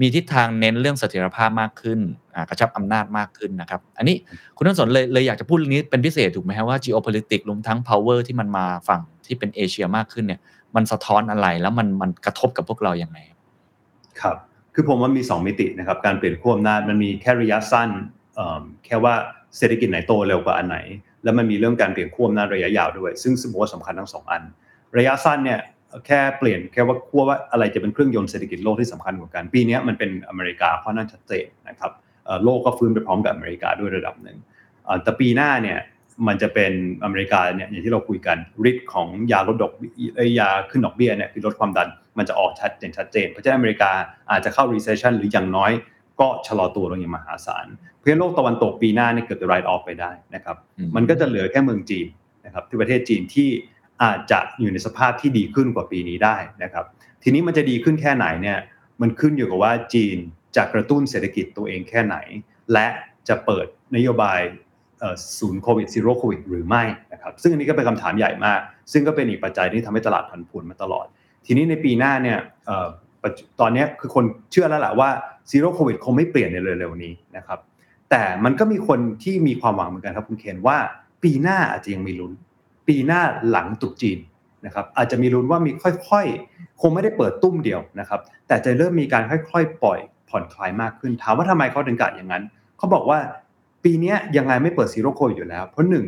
[0.00, 2.00] มีทิศทางเน้นเรื่องเสถียรภาพมากขึ้น
[2.48, 4.16] กระชับอำนาจมากขึ้นนะครับ อันนี้
[4.56, 10.40] คุณต้นสนเลยเลยอยากจะพูดเรื่องนี้เป็นพิเศษถูกไหมครับว่า geopolitics รวมทั้ง power ที่มันมาฝั่งที่เป็นเอเชียมากขึ้นเนี่ย
[10.76, 13.18] มันสะท้อนอะไรแล้วมันมันกระทบกับพวกเราอย่างไร
[14.20, 14.36] ครับ
[14.74, 17.90] คือผมว่ามี 2 มิตินะครับ การเปลี่ยนขั้วอำนาจมันมีแค่ระยะสั้น
[18.84, 19.14] แค่ว่า
[19.58, 20.78] เศรษฐกิจไหนโตเร็วกว่าอันไหน
[21.24, 24.42] แล้วมันมีเรื่องการเปลี่ยนขั้วอำนาจระยะยาวด้วย ซึ่งสมมติว่าสำคัญทั้งสองอัน
[24.98, 25.60] ระยะสั้นเนี่ย
[26.06, 31.90] แค่เปลี่ยนแค่ว่าขั้วว่าอะไรจะเป็นเครื่องยนต์เศรษฐกิจโลกที่สำคัญกว่ากัน ปีนี้มันเป็นอเมริกาเพราะนั่นชัดเจนนะครับ
[32.44, 34.38] โลกก็ฟื้นไปพร้อมกับอเมริกาด้วยระดับหนึ่ง
[35.02, 35.78] แต่ปีหน้าเนี่ย
[36.26, 36.72] มันจะเป็น
[37.04, 38.36] อเมริกาเนี่ยอย่างที่เราคุยกัน
[38.70, 39.72] ฤทธิ์ของยาลดดอก
[40.38, 43.90] ยาขึ้นดอกเบี้ยเนี่ยคือลดความดันมันจะออกชัดเจนชัดเจน เพราะฉะนั้นอเมริกา
[44.30, 45.72] อาจจะเข้า recession หรืออย่างน้อย
[46.20, 47.66] ก็ชะลอตัวลงอย่างมหาศาล
[48.00, 50.56] เพื่อโลกตะวันตกปีหน้าเนี่ยเกิดจะ write off ไปได้นะครับ
[50.96, 52.06] มันก็จะเหลือแค่เมืองจีน
[52.46, 53.48] นะครับที่ประเทศจีนที่
[54.02, 56.84] อาจจะอยู่ในสภาพที่ดีขึ้นกว่าปีนี้ได้นะครับ
[57.22, 58.58] ทีนี้มันจะดีขึ้นแค่ไหนเนี่ย
[59.00, 60.16] มันขึ้นอยู่กับว่าจีน
[60.56, 62.16] จะกระตุ้นเศรษฐกิจตัวเองแค่ไหน
[62.72, 62.86] และ
[63.28, 63.66] จะเปิด
[63.96, 64.40] นโยบาย
[65.38, 66.82] ศูนย์โควิดซีโร่โควิดหรือไม่
[67.12, 68.60] นะครับซึ่งอันนี้ก็เป็นคำถามใหญ่มาก
[68.92, 71.06] ซึ่งก็เป็นอีกปัจจัยที่ทำให้ตลาดผันผวนมาตลอด
[71.46, 72.38] ทีนี้ในปีหน้าเนี่ย
[73.60, 75.10] ตอนนี้คือคนเชื่อแล้วแหละว่า
[75.50, 77.58] zero COVID คงไม่เปลี่ยนในเร็วๆนี้นะครับ
[78.10, 80.78] แต่มันก็มีคนที่มีความหวังเหมือนกันครับคุณเคนว่า
[81.22, 82.32] ปีหน้าอาจจะยังมีลุ้น
[82.92, 84.18] ปีหน้าหลังตรุษจีน
[84.66, 85.70] นะครับอาจจะมีลุ้นว่ามี
[86.08, 92.42] ค่อยๆ คงไม่ได้เปิดตู้มเดียวนะครับ แต่จะเริ่มมีการค่อยๆ ปล่อยผ่อนคลายมากขึ้น ถามว่าทำไมเขาถึงกะอย่างนั้น
[92.78, 93.18] เขาบอกว่า
[93.84, 96.06] ปีนี้ยังไงไม่เปิด zero COVID อยู่แล้ว เพราะหนึ่ง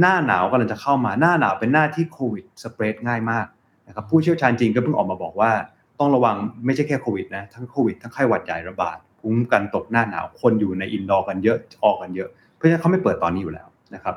[0.00, 3.46] หน้าหนาวกำลังจะเข้ามาหน้าหนาวเป็นหน้าที่โควิดสเปรดง่ายมาก
[3.86, 5.50] นะครับผู้เชี่ยวชาญจริงก็เพิ่งออกมาบอกว่า
[5.98, 14.14] ต้องระวังไม่ใช่แค่โควิดนะทั้งโควิดทั้งไข้หวัดใหญ่ระบาดภูมิกันตกหน้าหนาวคนอยู่ในอินดอร์กันเยอะออกกันเยอะ เพราะฉะนั้นเขาไม่เปิดตอนนี้อยู่แล้วนะครับ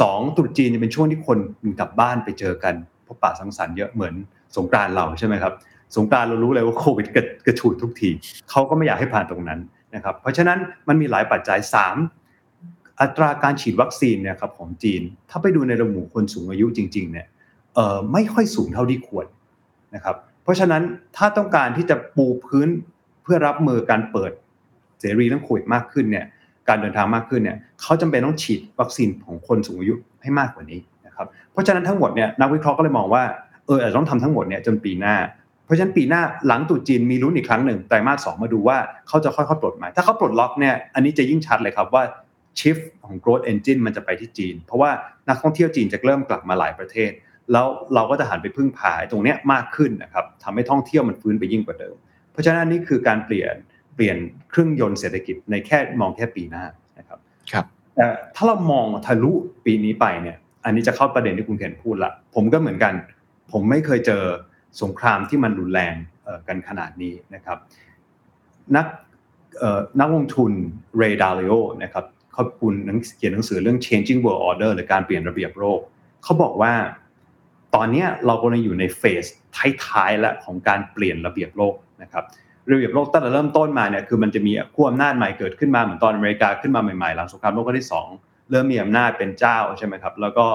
[0.00, 1.38] สองตรุษจีนเป็นช่วงที่คน
[1.80, 2.74] กลับบ้านไปเจอกัน
[3.06, 4.14] พบปะสังสรรค์เยอะเหมือน
[4.56, 5.52] สงกรานเราใช่ไหมครับ
[5.96, 7.06] สงกรานเรารู้เลยว่าโควิด
[7.46, 8.10] กระฉูดทุกที
[8.50, 9.60] เขาก็ไม่อยากให้ผ่านตรงนั้น
[9.94, 11.58] นะครับเพราะฉะนั้นมันมีหลายปัจจัย
[12.30, 17.26] 3 อัตราการฉีดวัคซีนเนี่ยครับของจีน ถ้าไปดูในระหมู่คนสูงอายุจริง ๆ เนี่ย
[17.74, 19.26] เอ่อไม่ค่อยสูงเท่าที่ควร
[19.94, 20.82] นะครับเพราะฉะนั้น
[21.16, 22.68] ถ้าต้องการที่จะปูพื้น
[23.22, 24.32] เพื่อรับมือการเปิด
[25.00, 26.26] เสรีเรื่องโควิดมากขึ้นเนี่ย
[26.68, 33.24] การเดินทางมากขึ้นเนี่ยเขาจำเป็นต้องฉีดวัคซีนของคนสูงอายุให้มากกว่านี้นะครับเพราะฉะนั้นทั้งหมดเนี่ยนักวิเคราะห์ก็เลยมองว่า
[33.66, 35.16] เอออาจจะต้องทำทั้งหมดเนี่ยจนปีหน้า
[35.64, 42.02] เพราะฉะนั้นปีหน้าหลังตุจีนมีรุ้นอีกครั้งหนึ่งไตรมาสสองมาดูว่าเขาจะค่อยๆปลดไหมถ้าเขาปลดล็อกเนี่ยอันนี้จะยิ่งชัดเลยครับว่า
[42.58, 44.90] ชิฟของ growth engine มันจะไปที่จีน เพราะว่า
[45.28, 47.10] นักท่องเที่ยวจีนจะเริ่มกลับมาหลายประเทศ
[47.52, 51.96] แล้วเราก็จะหันไปพึ่งพาตรงนี้มากขึ้นนะครับทำให้ท่องเที่ยวมันฟื้นไปยิ่งกว่าเดิม
[52.32, 53.54] เพราะฉะนั้นนี่คือการเปลี่ยน
[53.94, 54.16] เปลี่ยน
[54.50, 56.64] เครื่องยนต์เศรษฐกิจในแค่มองแค่ปีหน้า
[57.08, 59.32] ครับแต่ถ้าเรามองทะลุ
[59.66, 62.92] ปีนี้ไปเนี่ยอันนี้จะเข้าประเด็นที่คุณเคนพูดละผมก็เหมือนกัน
[63.52, 64.22] ผมไม่เคยเจอ
[64.82, 65.94] สงครามที่มันรุนแรง
[66.48, 67.58] กันขนาดนี้นะครับ
[68.76, 68.86] นัก
[70.00, 70.52] นักลงทุน
[70.96, 71.52] เรย์ดาริโอ
[71.82, 72.74] นะครับเขาคุณ
[73.16, 75.80] เขียนหนังสือเรื่อง changing world order หรือการเปลี่ยนระเบียบโลก
[76.24, 76.72] เขาบอกว่า
[77.74, 79.24] ตอนนี้เรากำลังอยู่ในเฟส
[79.84, 82.24] ท้ายๆแล้วของการเปลี่ยนระเบียบโลกนะครับ
[82.70, 90.46] ระเบียบโลกตั้งแต่เริ่มต้นมาเนี่ยคือมันจะมีขั้วอำนาจใหม่เกิดขึ้นมาเหมือนตอนอเมริกาขึ้นมาใหม่ๆหลังสงครามโลกครั้งที่ 2 เริ่มมีอำนาจเป็นเจ้าใช่ไหมครับแล้วก็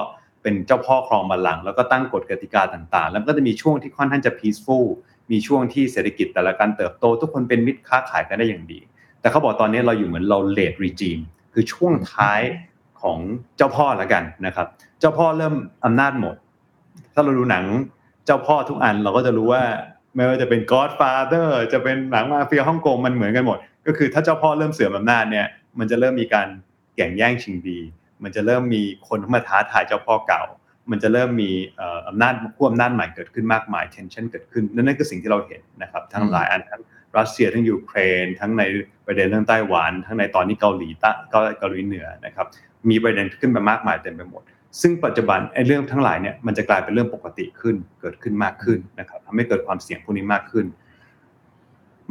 [0.42, 4.86] เป็นเจ้าพ่อครองบัลลังก์แล้วก็ตั้งกฎกติกาต่างๆ แล้วก็จะมีช่วงที่ค่อนข้างจะ peaceful
[5.30, 8.80] มีช่วงที่เศรษฐกิจแต่ละการเติบโต ทุกคนเป็นมิตรค้าขายกันได้อย่างดี
[9.20, 11.18] แต่เขาบอกตอนนี้เราอยู่เหมือนเรา late regime
[11.52, 12.40] คือช่วงท้าย
[13.02, 13.18] ของ
[13.56, 14.66] เจ้าพ่อแล้วกันนะครับ
[15.00, 16.36] เจ้าพ่อเริ่มอำนาจหมด
[17.14, 17.64] ถ้าเราดูหนัง
[18.26, 19.62] เจ้าพ่อทุกอันเราก็จะรู้ว่า
[20.14, 25.46] ไม่ว่าจะเป็น Godfather จะเป็นหนังมาเฟียฮ่องกงมันเหมือนกันหมด ก็คือถ้าเจ้าพ่อเริ่มเสื่อมอำนาจเนี่ย
[25.78, 26.48] มันจะเริ่มมีการ
[26.96, 27.78] แข่งแย่งชิงดี
[28.22, 30.42] มันจะเริ่มมีคนมาท้าทายเจ้าพ่อเก่า
[30.90, 31.50] มันจะเริ่มมี
[32.08, 36.82] อำนาจขั้วอำนาจใหม่เกิดขึ้นมากมาย tension เกิดขึ้นนั่นคือสิ่งที่เราเห็นนะครับทั้งหลายอันทั้ง
[37.18, 38.62] รัสเซียทั้งยูเครน ทั้งใน
[39.06, 41.10] ประเด็นเรื่องไต้หวัน ทั้งในตอนนี้เกาหลีใต้
[41.60, 42.46] เกาหลีเหนือนะครับ
[42.90, 44.42] มีประเด็นขึ้นมามากมายเต็มไปหมด
[44.80, 50.66] ซึ่งปัจจุบันไอ้เรื่องทั้งหลายเนี่ยมันจะกลายเป็นเรื่องปกติขึ้นเกิดขึ้นมากขึ้นนะครับทำให้เกิดความเสี่ยงพวกนี้มากขึ้น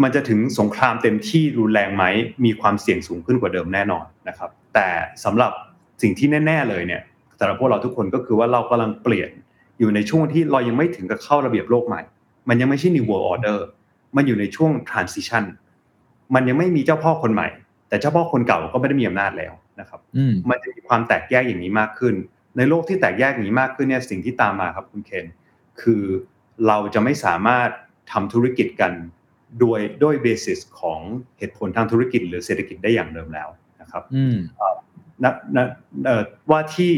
[0.03, 2.03] มันจะถึงสงครามเต็มที่รุนแรงไหม
[2.45, 4.87] มีความเสี่ยงสูงขึ้นกว่าเดิมแน่นอนนะครับ แต่
[5.23, 5.51] สำหรับ
[6.01, 7.01] สิ่งที่แน่ ๆ เลยเนี่ย
[7.39, 9.29] สำหรับพวกเราทุกคนก็คือว่าเรากำลังเปลี่ยน
[9.79, 12.01] อยู่ในช่วงที่เรายังไม่ถึงกับเข้าระเบียบโลกใหม่
[12.49, 13.59] มันยังไม่ใช่ new world order
[14.15, 15.43] มันอยู่ในช่วง transition
[16.35, 17.47] มันยังไม่มีเจ้าพ่อคนใหม่
[17.89, 22.15] แต่เจ้าพ่อคนเก่าก็ไม่ได้มีอำนาจแล้วนะครับอืมมันจะมีความแตกแยกอย่างนี้มากขึ้น
[22.59, 25.25] ในโลกที่แตกแยกอย่างนี้มากขึ้นเนี่ยสิ่งที่ตามมาครับคุณเคน
[25.81, 26.03] คือ
[26.67, 27.69] เราจะไม่สามารถ
[28.11, 28.91] ทำธุรกิจกัน
[29.59, 30.99] โดยด้วยเบสิสของ
[31.37, 33.49] เหตุผลทางธุรกิจ หรือเศรษฐกิจได้อย่างเดิมแล้ว
[33.81, 34.37] นะครับอืม
[35.23, 35.67] นะนะ
[36.05, 36.93] เอ่อว่าที่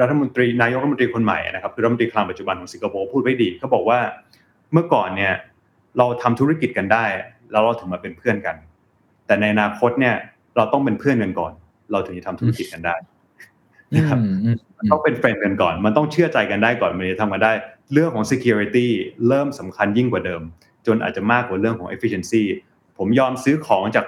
[0.00, 3.98] รัฐมนตรีนายกรัฐมนตรีคนใหม่นะครับคือรัฐมนตรีคลังปัจจุบันของสิงคโปร์พูดไว้ดีเขาบอกว่า
[4.72, 5.34] เมื่อก่อนเนี่ย
[5.98, 7.04] เราทำธุรกิจกันได้
[7.50, 8.56] แล้วเราถึงมาเป็นเพื่อนกัน
[9.26, 10.14] แต่ในอนาคตเนี่ย
[10.56, 11.52] เราต้องเป็นเพื่อนกันก่อน
[11.92, 12.94] เราถึงจะทำธุรกิจกันได้
[13.92, 17.52] อืนะครับมอืมมัน ต้องเป็นเฟรนด์กันก่อน มันต้องเชื่อใจกันได้ก่อนมันจะทำกันได้
[17.92, 18.86] เรื่องของ security
[19.28, 20.42] เริ่มสำคัญยิ่งกว่าเดิม
[20.86, 22.42] จนอาจจะมากกว่าเรื่องของ efficiency
[22.98, 24.06] ผมยอมซื้อของจาก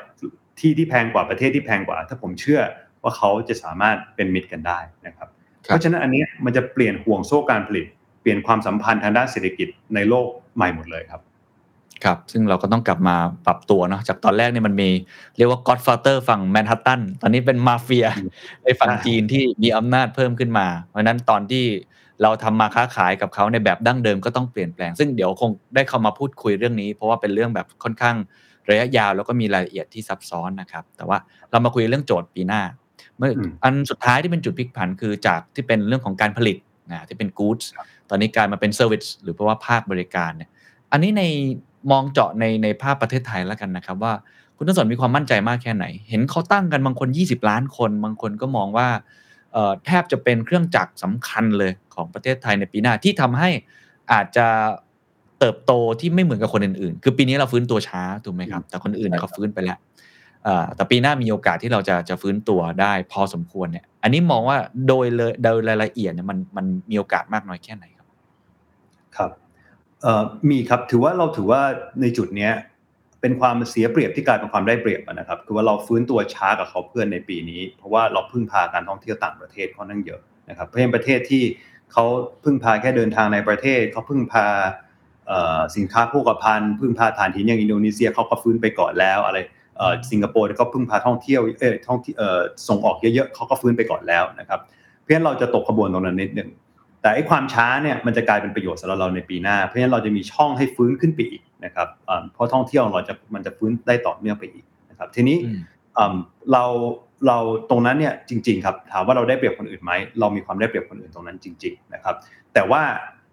[0.61, 2.61] ที่ที่แพงกว่าประเทศที่แพงกว่า ถ้าผมเชื่อ
[3.03, 5.29] ว่าเขาจะสามารถเป็นมิตรกันได้นะครับ
[5.63, 7.87] เพราะฉะนั้นอันเนี้ยมันจะเปลี่ยนห่วงโซ่การผลิต
[8.23, 10.27] เปลี่ยนความสัมพันธ์ทางด้านเศรษฐกิจในโลก
[10.57, 11.21] ใหม่หมดเลยครับ
[12.05, 14.91] ครับซึ่งเราก็ต้องกลับมาปรับตัวเนาะจากตอนแรกเนี่ยมันมี
[15.37, 18.31] เรียกว่า Godfather ฝั่งแมนฮัตตันตอนนี้เป็นมาเฟียอืม
[18.65, 21.65] ในฝั่งใช่จีนที่มีอำนาจเพิ่มขึ้นมา เพราะฉะนั้นตอนที่
[22.23, 28.17] เราทำมาค้าขายกับเขาในแบบดั้งเดิมก็ต้องเปลี่ยนแปลง ซึ่งเดี๋ยวคงได้เข้ามาพูดคุยเรื่องนี้ เพราะว่าเป็นเรื่องแบบค่อนข้าง
[28.71, 31.19] ระยะยาวแล้วก็มีรายละเอียดที่ซับซ้อนนะครับ แต่ว่า
[31.51, 32.63] เรามาคุยเรื่องโจทย์ปีหน้า
[33.19, 36.57] เมื่ออมอันสุดท้ายที่เป็นจุดพลิกผันคือจากที่เป็นเรื่องของการผลิต
[36.91, 37.65] นะที่เป็น goods
[38.11, 40.51] ตอนนี้กลายมาเป็น service หรือเพราะว่าภาคบริการเนี่ย
[40.93, 41.23] อันนี้ใน
[41.91, 44.13] มองเจาะในในภาพประเทศไทยแล้วกันนะครับ ว่า
[44.57, 48.89] คุณต้นสนมีความมั่นใจมากแค่ไหน เห็นเขาตั้งกันบางคน 20 ล้านคน บางคนก็มองว่า
[49.53, 53.51] เอ่อแทบจะเป็นเครื่องจักรสำคัญเลยของประเทศไทยในปีหน้าที่ทำให้
[54.13, 54.47] อาจจะ
[55.39, 59.79] เติบโตที่ไม่เหมือนกับคนอื่นๆ คือปีนี้เราฟื้นตัวช้าถูกไหมครับ แต่คนอื่นเนี่ยเขาฟื้นไปแล้ว
[60.45, 68.07] เอ่อแต่ปีหน้ามีโอกาสที่เราจะจะฟื้นตัวได้พอสมควรเนี่ย อันนี้มองว่าโดยเลยโดยรายละเอียดเนี่ยมันมันมีโอกาสมากน้อยแค่ไหนครับ
[69.17, 69.48] ครับเอ่อ
[70.51, 71.63] มีครับถือว่าเราถือว่า
[72.01, 72.53] ในจุดเนี้ย
[73.21, 81.43] เป็นความเสียเปรียบที่กลายเป็นความได้เปรียบนะครับคือว่าเราฟื้นตัวช้ากับเขาเพื่อนในปีนี้ เพราะว่าเราพึ่งพาการท่องเที่ยวต่างประเทศค่อนข้างเยอะนะครับเพราะฉะนั้นประเทศที่
[81.93, 82.05] เขา
[82.45, 84.47] พึ่งพาแค่เดินทางในประเทศเขาพึ่งพา
[85.77, 89.39] สินค้าโภคภัณฑ์พึ่งพาฐานหินอย่างอินโดนีเซียเขาก็ฟื้นไปก่อนแล้วอะไร
[90.11, 94.61] สิงคโปร์ก็พึ่งพาท่องเที่ยวเออท่องเออส่งออกเยอะๆเขาก็ฟื้นไปก่อนแล้วนะครับ
[95.01, 96.49] เพราะฉะนั้นเราจะตกขบวนตรงนั้นนิดหนึ่ง
[97.03, 105.61] แต่ไอ้ความช้าเนี่ยมันจะกลายเป็นประโยชน์สำหรับเราในปีหน้า เพราะฉะนั้นเราจะมีช่องให้ฟื้นขึ้นไปอีกนะครับอ่าเพราะท่องเที่ยวเราจะมันจะฟื้นได้ต่อเนื่องไปอีกนะครับทีนี้อืม
[105.99, 106.15] อ่า
[106.53, 106.65] เรา
[107.27, 107.39] เรา
[107.71, 112.15] ตรงนั้นเนี่ยจริง ๆ ครับถามว่าเราได้เปรียบคนอื่นไหมเรามีความได้เปรียบคนอื่นตรงนั้นจริง ๆ นะครับ
[112.55, 112.83] แต่ว่า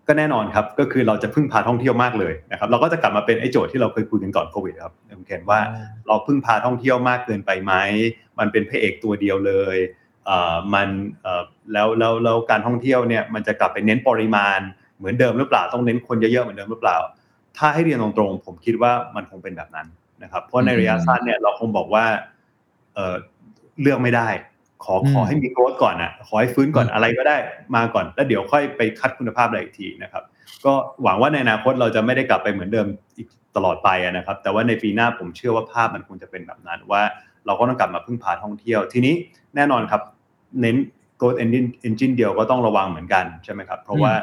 [0.08, 5.60] ก็แน่นอนครับก็คือเราจะพึ่งพาท่องเที่ยวมากเลยนะครับเราก็จะกลับมาเป็นไอ้โจทย์ที่เราเคยคุยกันก่อนโควิดครับผมเห็นว่า
[6.08, 7.74] เราพึ่งพาท่องเที่ยวมากเกินไปไหม
[8.40, 10.05] มันเป็นพระเอกตัวเดียวเลยเอ่อ
[10.74, 10.88] มัน
[11.24, 14.60] เอ่อแล้วแล้วแล้วการท่องเที่ยวเนี่ยมันจะกลับไปเน้นปริมาณ
[14.98, 16.98] เหมือนเดิมหรือเปล่าต้องเน้นคนเยอะๆเหมือนเดิมหรือเปล่า
[17.58, 19.88] ถ้าให้เรียนตรงๆผมคิดว่ามันคงเป็นแบบนั้น
[20.24, 22.06] นะครับ เพราะในระยะสั้นเนี่ยเราคงบอกว่า
[22.96, 23.16] เอ่อ
[23.82, 24.30] เลือกไม่ได้
[24.86, 27.38] ขออืมขอให้มีโกรธก่อนอะขอให้ฟื้นก่อนอืมอะไรก็ได้
[27.76, 30.24] มาก่อน แล้วเดี๋ยวค่อยไปคัดคุณภาพอะไรอีกทีนะครับ
[30.66, 37.02] ก็หวังว่าในอนาคตเราจะไม่ได้กลับไปเหมือนเดิมอีกตลอดไปอะนะครับ แต่ว่าในปีหน้าผมเชื่อว่าภาพมันคงจะเป็นแบบนั้นว่า
[37.46, 39.14] เราก็ต้องกลับมาพึ่งพาท่องเที่ยวทีนี้
[39.56, 40.02] แน่นอนครับ
[40.62, 40.78] เน้น
[41.20, 44.14] growth engine engine เดียวก็ต้องระวังเหมือนกันใช่ไหมครับ เพราะว่า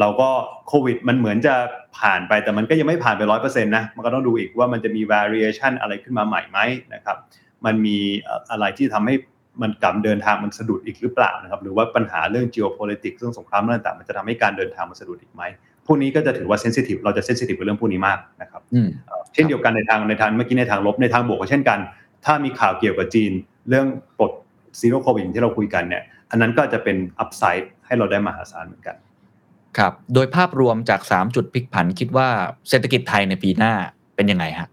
[0.00, 0.30] เราก็
[0.68, 1.54] โควิดมันเหมือนจะ
[1.98, 6.58] ผ่านไปแต่มันก็ยังไม่ผ่านไปร้อยเปอร์เซ็นต์นะมันก็ต้องดูอีกว่ามันจะมี variation อะไรขึ้นมาใหม่ไหม
[6.94, 7.16] นะครับ
[7.64, 7.98] มันมี
[8.50, 9.14] อะไรที่ทำให้
[9.62, 15.42] มันกลับเดินทางมันสะดุดอีกหรือเปล่านะครับ หรือว่าปัญหาเรื่อง geopolitics เรื่องสงครามเรื่องต่างๆมันจะทำให้การเดินทางมันสะดุดอีกไหม
[15.86, 21.78] พวกนี้ก็จะถือว่า sensitive เราจะ sensitive กับเรื่องพวกนี้มากนะครับอืมเอ่อเช่นเดียวกันในทางในทางเมื่อกี้ในทางลบในทางบวกก็เช่นกัน
[22.24, 23.32] ถ้ามีข่าวเกี่ยวกับจีน
[23.68, 23.86] เรื่อง
[24.18, 24.32] ปลด
[24.80, 28.96] zero COVID ที่เราคุยกันเนี่ยอันนั้นก็จะเป็น upside ให้เราได้มหาศาลเหมือนกัน
[29.78, 32.28] ครับโดยภาพรวมจาก 3 จุดพลิกผันคิดว่า
[32.68, 33.72] เศรษฐกิจไทยในปีหน้า
[34.16, 34.68] เป็นยังไงฮะ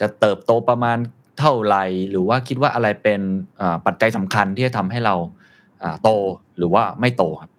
[0.00, 0.98] จะเติบโตประมาณ
[1.38, 3.20] เท่าไหร่หรือว่าคิดว่าอะไรเป็น
[3.58, 5.14] เอ่อปัจจัยสำคัญที่จะทำให้เรา
[5.82, 6.08] อ่าโต
[6.58, 7.50] หรือว่าไม่โตครับ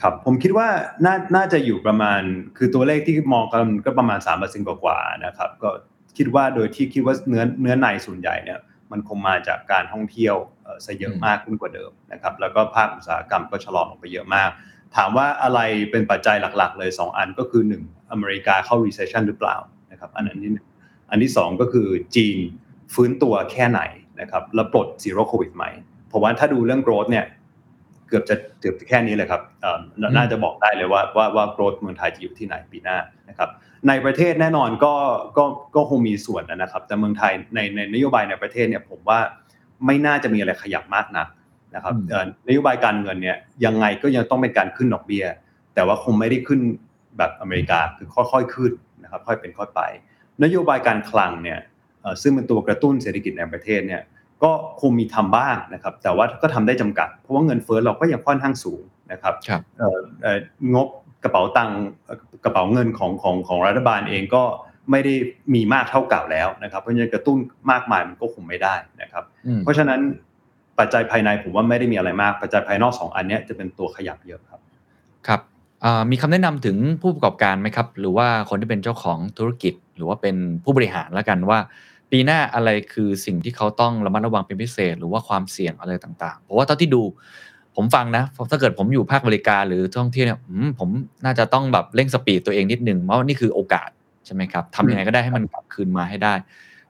[0.00, 0.68] ครับผมคิดว่า
[1.04, 2.20] น่าน่าจะอยู่ประมาณ
[2.56, 5.68] คือตัวเลขที่มองกันก็ประมาณ3ามเปอร์เซ็นต์กว่าๆนะครับ ก็
[6.16, 8.58] คิดว่าโดยที่คิดว่าเนื้อเนื้อในส่วนใหญ่เนี่ย
[8.92, 14.50] มันคงมาจากการท่องเที่ยวเอ่อซะเยอะอืมมากขึ้นกว่าเดิมนะครับ แล้วก็ภาคอุตสาหกรรมก็ชะลอลงไปเยอะมาก
[14.96, 19.56] ถามว่าอะไรเป็นปัจจัยหลักๆ เลย 2 อันก็คือ 1 อเมริกาเข้า recession หรือเปล่า
[19.92, 20.66] นะครับ อันนั้นที่หนึ่ง
[21.10, 22.38] อันที่ 2 ก็คือจีน
[22.94, 23.80] ฟื้นตัวแค่ไหน
[24.20, 25.64] นะครับแล้วปลด zero covid ไหม
[26.12, 27.24] ผมว่าถ้าดูเรื่อง growth เนี่ย
[28.08, 33.50] เกือบจะเกือบแค่นี้เลยครับเอ่อน่าน่าจะบอกได้เลยว่าว่าว่าโกรธเมืองไทยจะอยู่ที่ไหนปีหน้านะครับ
[33.88, 34.94] ในประเทศแน่นอนก็
[35.36, 35.44] ก็
[35.76, 39.18] ก็คงมีส่วนนะครับ แต่เมืองไทยในในนโยบายในประเทศเนี่ยผมว่า
[39.86, 41.28] ไม่น่าจะมีอะไรขยับมากนัก
[41.74, 45.24] นะครับอืมเอ่อนโยบายการเงินเนี่ยยังไงก็ยังต้องเป็นการขึ้นดอกเบี้ย
[45.74, 46.60] แต่ว่าคงไม่ได้ขึ้น
[47.18, 49.80] แบบอเมริกาคือค่อยๆขึ้นนะครับค่อยเป็นค่อยไป
[50.44, 51.58] นโยบายการคลังเนี่ย
[52.22, 54.02] ซึ่งเป็นตัวกระตุ้นเศรษฐกิจในประเทศเนี่ย
[54.42, 59.34] ก็คงมีทำบ้างนะครับ แต่ว่าก็ทำได้จำกัด เพราะว่าเงินเฟ้อเราก็ยังค่อนข้างสูงนะครับ
[60.74, 60.88] งบ
[61.24, 61.70] กระเป๋าตัง
[62.44, 64.42] กระเป๋าเงินของของของรัฐบาลเองก็
[64.90, 65.14] ไม่ได้
[65.54, 67.38] มีมากเท่าเก่าแล้วนะครับ เพราะฉะนั้นกระตุ้น
[67.70, 69.24] มากมายมันก็คงไม่ได้นะครับ
[69.64, 70.00] เพราะฉะนั้น
[70.78, 74.60] ปัจจัยภายในผมว่าไม่ได้มีอะไรมากปัจจัยภายนอกสองอันนี้จะเป็นตัวขยับเยอะครับ
[75.26, 75.40] ครับ
[76.10, 81.58] มีคำแนะนำถึงผู้ประกอบการไหมครับ หรือว่าคนที่เป็นเจ้าของธุรกิจ หรือว่าเป็นผู้บริหารแล้วกันว่า
[82.10, 87.02] ปีหน้าอะไรคือสิ่งที่เขาต้องระมัดระวังเป็นพิเศษ หรือว่าความเสี่ยงอะไรต่างๆ เพราะว่าเท่าที่ดู
[87.76, 90.38] ผมฟังนะถ้าเกิดผมอยู่ภาคบริการหรือท่องเที่ยวเนี่ย
[90.78, 90.88] ผม
[91.24, 93.88] น่าจะต้องแบบเร่ง speed ตัวเองนิดนึงเพราะนี่คือโอกาส
[94.26, 96.34] ใช่ไหมครับทำยังไงก็ได้ให้มันกลับคืนมาให้ได้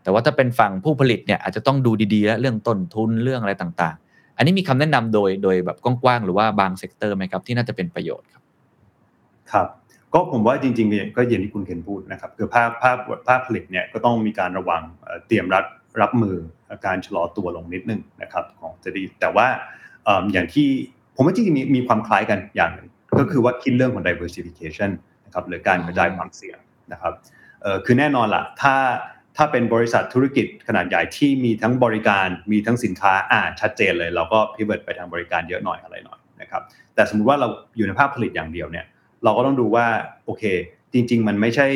[0.03, 8.43] แต่ว่าถ้าเป็นฝั่งผู้ผลิตเนี่ยอาจจะต้องดูดีๆ แล้วเรื่องต้นทุนเรื่องอะไรต่างๆ อันนี้มีคำแนะนำโดยโดยแบบกว้างๆหรือว่าบาง sector ไหมครับที่น่าจะเป็นประโยชน์ครับ
[9.53, 9.69] ครับ
[10.13, 12.97] ก็ผมว่าจริงๆก็อย่างที่คุณเคนพูดนะครับคือภาคภาค
[13.29, 14.83] ภาคผลิตเนี่ยก็ต้องมีการระวัง
[15.27, 15.65] เตรียมรับ
[16.03, 16.37] รับมือ
[16.87, 19.47] การชะลอตัวลงนิดนึงนะครับของจะดีแต่ว่า
[20.33, 20.69] อย่างที่
[21.17, 22.89] ผมว่าจริงๆมีมีความคล้ายกันอย่างหนึ่ง
[23.19, 24.91] ก็คือว่าคิดเรื่องของ diversification
[25.25, 26.59] นะครับหรือการกระจายความเสี่ยง
[26.93, 27.13] นะครับ
[27.85, 28.75] คือแน่นอนล่ะถ้า
[29.37, 36.63] ถ้าเป็นบริษัทธุรกิจขนาดใหญ่ที่มีทั้งบริการมีทั้งสินค้าอ่าชัดเจนเลย เราก็พิเศษไปทางบริการเยอะหน่อยอะไรหน่อยนะครับ
[36.95, 38.87] แต่สมมุติว่าเราอยู่ในภาคผลิตอย่างเดียวเนี่ย
[39.25, 39.87] เราก็ต้องดูว่า
[40.25, 40.43] โอเค
[40.93, 41.67] จริง ๆ มันไม่ใช่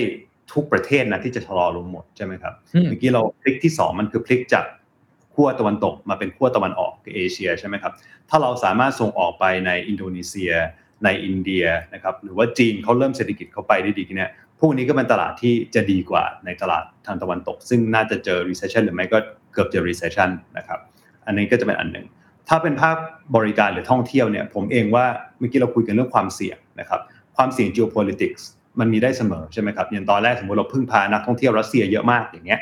[0.52, 4.64] ทุกประเทศนะที่จะชะลอลงหมดใช่ไหมครับเมื่อกี้เราพลิกที่ 2 มันคือพลิกจาก
[5.40, 7.92] ขั้วตะวันตกมาเป็นขั้วตะวันออกเอเชียใช่ไหมครับ
[8.30, 10.52] ถ้าเราสามารถส่งออกไปในอินโดนีเซีย
[11.04, 19.18] ในอินเดียนะครับหรือว่าจีนเขาเริ่มเศรษฐกิจเขาไปได้ดีเนี่ยพวกนี้ก็เป็นตลาดที่จะดีกว่าในตลาดทางตะวันตก ซึ่งน่าจะเจอ recession หรือไม่ก็
[19.52, 20.78] เกือบจะ recession นะครับ
[21.26, 22.06] อันนี้ก็จะเป็นอันหนึ่ง
[22.48, 22.96] ถ้าเป็นภาค
[23.36, 25.06] บริการหรือท่องเที่ยวเนี่ยผมเองว่า
[25.38, 27.00] เมื่อกี้เราคุยกันเรื่องความเสี่ยงนะครับ
[27.36, 28.42] ความเสี่ยง geopolitics
[28.80, 32.60] มันมีได้เสมอใช่ไหมครับอย่างตอนแรกสมมติเราพึ่งพานักท่องเที่ยวรัสเซียเยอะมากอย่างเงี้ย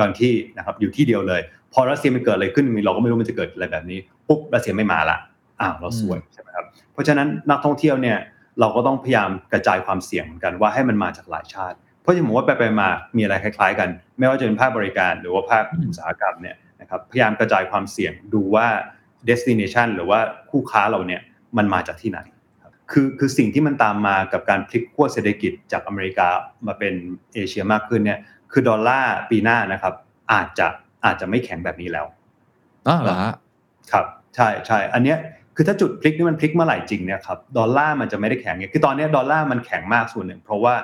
[0.00, 1.40] ตอนที่นะครับอยู่ที่เดียวเลย
[1.78, 5.18] พอรัสเซียมันเกิดอะไรขึ้นเราก็ไม่รู้มันจะเกิดอะไรแบบนี้ปุ๊บรัสเซียไม่มาละ
[5.60, 8.18] อ้าวเราสวยใช่ไหมครับเพราะฉะนั้นนักท่องเที่ยวเนี่ย
[8.60, 18.66] เราก็ต้องพยายามกระจายความเสี่ยงเหมือนกันว่าให้มันมาจากหลายชาติ เพราะอย่างผมว่าไปไปมามีอะไรคล้าย ๆ กัน ไม่ว่าจะเป็นภาคบริการหรือว่าภาคอุตสาหกรรมเนี่ยนะครับพยายามกระจายความเสี่ยงดูว่า
[19.28, 21.20] destination หรือว่าคู่ค้าเราเนี่ย
[21.56, 22.20] มันมาจากที่ไหน
[22.92, 26.28] คือคือสิ่งที่มันตามมากับการพลิกขั้วเศรษฐกิจจากอเมริกา
[26.66, 26.94] มาเป็น
[27.34, 28.18] เอเชียมากขึ้นเนี่ย
[28.52, 29.94] คือดอลลาร์ปีหน้านะครับ
[30.32, 30.68] อาจจะ
[31.06, 32.06] อาจจะไม่แข็งแบบนี้แล้ว
[32.88, 33.16] อ๋อเหรอ
[33.92, 35.18] ครับใช่ใช่อันเนี้ย
[35.56, 40.74] คือถ้าจุดพลิกนี่มันพลิกเมื่อไหร่จริงเนี่ยครับดอลลาร์มันจะไม่ได้แข็งคือตอนนี้ดอลลาร์มันแข็งมากส่วนหนึ่ง เพราะว่า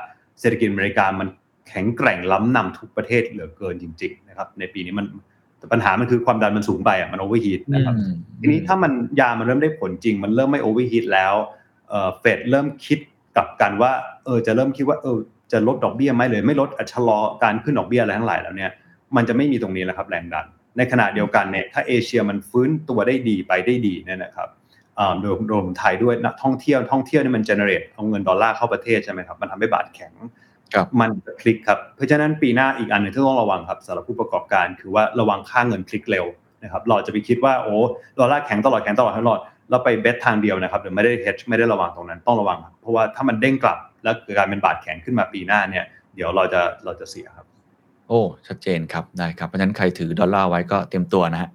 [0.40, 1.28] เศรษฐกิจอเมริกามัน
[1.68, 5.06] แข็งแกร่งล้ำนำทุกประเทศเหลือเกินจริงๆนะครับในปีนี้มัน
[5.72, 7.94] ปัญหามันคือความดันมันสูงไปอะมัน overheat นะครับ
[8.40, 11.34] ทีนี้ถ้ามันยามันเริ่มได้ผลจริง มันเริ่มไม่ overheat แล้ว
[12.20, 12.98] เฟดเริ่มคิด
[13.36, 13.92] กลับกันว่า
[14.24, 15.16] เออจะเริ่มคิดว่าเออ
[15.52, 18.70] จะลดดอกเบี้ยไหมหรือไม่ลดชะลอการขึ้นดอกเบี้ยอะไรทั้งหลายแล้วเนี่ย
[19.16, 20.46] มันจะไม่มีตรงนี้แล้วครับแรงดัน
[20.76, 24.48] ในขณะเดียวกันเนี่ยถ้าเอเชียมันฟื้นตัวได้ดีไปได้ดีเนี่ยนะครับ
[25.20, 30.12] โดยรวมไทยด้วยนักท่องเที่ยวท่องเที่ยวนี่มัน generate เอาเงินดอลลาร์เข้าประเทศใช่ไหมครับมันทำให้บาทแข็ง
[31.00, 36.26] มันคลิกครับเพราะฉะนั้นปีหน้าอีกอันหนึ่งที่ต้องระวังครับสำหรับผู้ประกอบการ คือว่าระวังค่าเงินคลิกเร็ว
[36.62, 37.74] นะครับเราจะไปคิดว่าโอ้
[38.18, 39.38] ดอลลาร์แข็งตลอดแข็งตลอดตลอด
[39.70, 47.46] เราไปเบสทางเดียวนะครับหรือไม่ได้เฮดไม่ได้ระวังตรงนั้นต้องระวัง เพราะว่าถ้ามันเด้งกลับแล้วเกิดการเป็นบาทแข็งขึ้นมาปีหน้าเนี่ยเดี๋ยวเราจะเราจะเสียครับ
[48.12, 51.50] โอ้ ชัดเจนครับได้ครับ เพราะฉะนั้นใครถือดอลลาร์ไว้ก็เตรียมตัวนะฮะ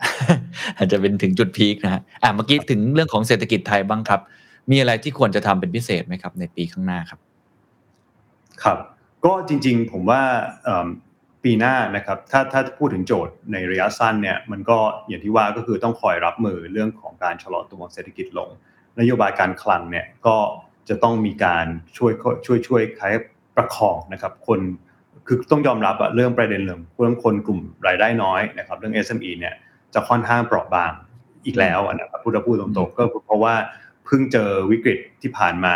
[0.77, 4.21] อาจจะเป็นถึงจุดพีคนะฮะอะเมื่อกี้ถึงเรื่องของเศรษฐกิจไทยบ้างครับ
[4.71, 7.19] มีอะไรที่ควรจะทำเป็นพิเศษไหมครับ ในปีข้างหน้าครับ
[8.63, 8.77] ครับ
[9.25, 10.21] ก็จริง ๆ ผมว่า
[11.43, 18.49] ปีหน้านะครับถ้าถ้าพูดถึงโจทย์ในระยะสั้นเนี่ยมันก็อย่างที่ว่าก็คือต้องคอยรับมือเรื่องของการชะลอตัวเศรษฐกิจลง
[18.99, 20.37] นโยบายการคลังเนี่ยก็
[20.89, 21.65] จะต้องมีการ
[21.97, 22.11] ช่วย
[22.45, 23.13] ช่วยช่วยคล้าย
[23.55, 24.59] ประคองนะครับ คน
[25.27, 29.53] คือต้องยอมรับอะเรื่องประเด็นเรื่องเรื่องคนกลุ่มรายได้น้อยนะครับเรื่อง SME เนี่ย
[29.93, 30.91] จะค่อนข้างเปราะบาง
[31.45, 33.53] อีกแล้วนะครับพูดพูดตรงๆก็เพราะว่า
[34.05, 35.75] เพิ่งเจอวิกฤตที่ผ่านมา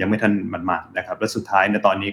[0.00, 2.10] ยังไม่ทันมันมานะครับและสุดท้ายในตอนนี้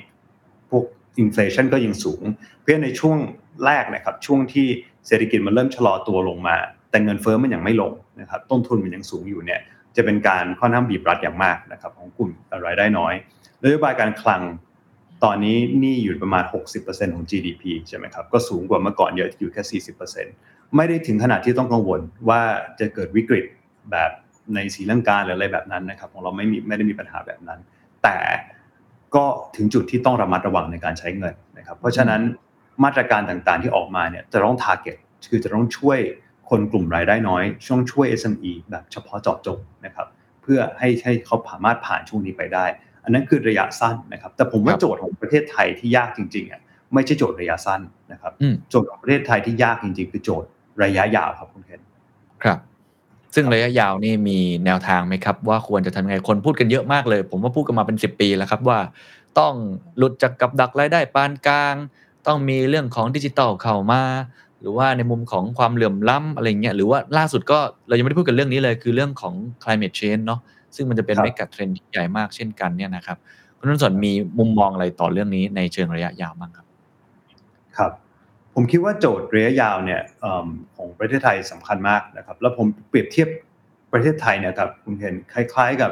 [0.70, 0.84] พวก
[1.20, 2.22] อินฟลชันก็ยังสูง
[2.62, 3.18] เพื่อในช่วง
[3.66, 4.68] แรกนะครับช่วงที่
[5.08, 6.56] เศรษฐกิจมันเริ่มชะลอตัวลงมา
[6.90, 9.60] แต่เงินเฟ้อมันยังไม่ลงนะครับต้นทุนมันยังสูงอยู่เนี่ย
[9.96, 12.30] จะเป็นการค่อนข้างบีบรัดอย่างมากนะครับของกลุ่ม
[12.66, 13.14] รายได้น้อย
[13.64, 14.42] นโยบายการคลัง
[15.24, 16.44] ตอนนี้นี่อยู่ประมาณ
[16.80, 19.82] 60%ของ GDP ใช่ไหมครับ ก็สูงกว่าเมื่อก่อนเยอะอยู่แค่
[20.22, 22.42] 40%ไม่ได้ถึงขนาดที่ต้องกังวลว่า
[22.80, 23.46] จะเกิดวิกฤต
[23.92, 24.12] แบบ
[24.56, 27.60] ในสีลังกาหรืออะไรแบบนั้นนะครับ ของเราไม่มีไม่ได้มีปัญหาแบบนั้น
[28.04, 28.18] แต่
[29.16, 32.22] ก็ถึงจุดที่ต้องระมัดระวังในการใช้เงินนะครับ เพราะฉะนั้น
[32.84, 34.98] มาตรการต่างๆที่ออกมาเนี่ยจะต้อง target
[35.30, 36.00] คือจะต้องช่วย
[36.50, 40.08] คนกลุ่มรายได้น้อยช่วงช่วย SME แบบเฉพาะเจาะจงนะครับ
[40.42, 42.66] เพื่อให้ให้เขาสามารถผ่านช่วงนี้ไปได้
[43.04, 46.62] อันนั้นคือระยะสั้นนะครับ แต่ผมว่าครับโจทย์ของประเทศไทยที่ยากจริงๆอะ
[46.94, 50.50] ไม่ใช่โจทย์ระยะสั้นนะครับอืมโจทย์ของประเทศไทยที่ยากจริงๆ คือโจทย์
[50.84, 51.82] ระยะยาวครับคุณเคน
[52.44, 52.60] ครับ
[53.36, 58.80] ซึ่งระยะยาวนี่มีแนวทางไหมครับ ว่าควรจะทำยังไงคนพูดกันเยอะมากเลย ผมว่าพูดกันมาเป็นสิบปีแล้วครับว่า
[59.40, 59.54] ต้อง
[59.98, 61.76] หลุดจากกับดักรายได้ปานกลาง
[62.28, 64.02] ต้องมีเรื่องของดิจิตอลเข้ามา
[64.60, 70.40] หรือว่าในมุมของความเหลื่อมล้ำอะไรเงี้ยหรือว่าล่าสุดก็เรายังไม่ได้พูดกันเรื่องนี้เลยคือเรื่องของ climate change เนาะ
[70.76, 73.18] ซึ่งมันจะเป็นเมกะเทรนที่ใหญ่มากเช่นกันเนี่ยนะครับ
[73.58, 76.68] คุณนุ่นสนมีมุมมองอะไรต่อเรื่องนี้ในเชิงระยะยาวบ้างครับ
[77.78, 77.92] ครับ
[78.54, 83.30] ผมคิดว่าโจทย์ระยะยาวเนี่ยเอิ่มของประเทศไทยสำคัญมากนะครับ แล้วผมเปรียบเทียบ
[83.94, 85.92] ประเทศไทยเนี่ยครับคุณเห็นคล้าย ๆกับ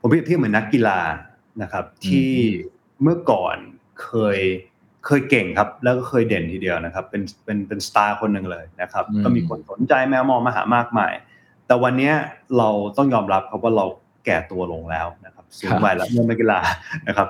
[0.00, 1.00] ผมเปรียบเทียบเหมือนนักกีฬา
[1.62, 2.30] นะครับ ที่
[3.02, 3.56] เมื่อก่อน
[4.02, 4.38] เคย
[5.06, 11.12] เคยเก่งครับ แล้วก็เคยเด่นทีเดียวนะครับ เป็นเป็นเป็นสตาร์คนหนึ่งเลยนะครับอืมก็มีคนสนใจแมวมองมาหามากมาย
[11.72, 12.14] แต่วันเนี้ย
[12.58, 13.84] เราต้องยอมรับครับว่าเรา
[14.26, 16.58] แก่ตัวลงแล้วนะครับสูงวัยแล้วเหมือนนักกีฬา
[17.08, 17.28] นะครับ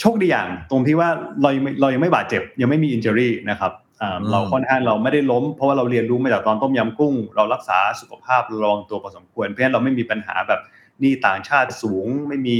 [0.00, 1.08] โชคดีอย่างตรงที่ว่า
[1.42, 3.72] เรายังไม่เรายังไม่บาดเจ็บ ยังไม่มี injury นะครับ
[4.02, 10.60] อ่าอืมเราค่อนข้างเราไม่ได้ล้ม เพราะว่าเราเรียนรู้มาจากตอนต้มยำกุ้ง เรารักษาสุขภาพระวังตัวพอสมควร เพราะฉะนั้นเราไม่มีปัญหาแบบ
[11.00, 12.56] หนี้ต่างชาติสูง ไม่มี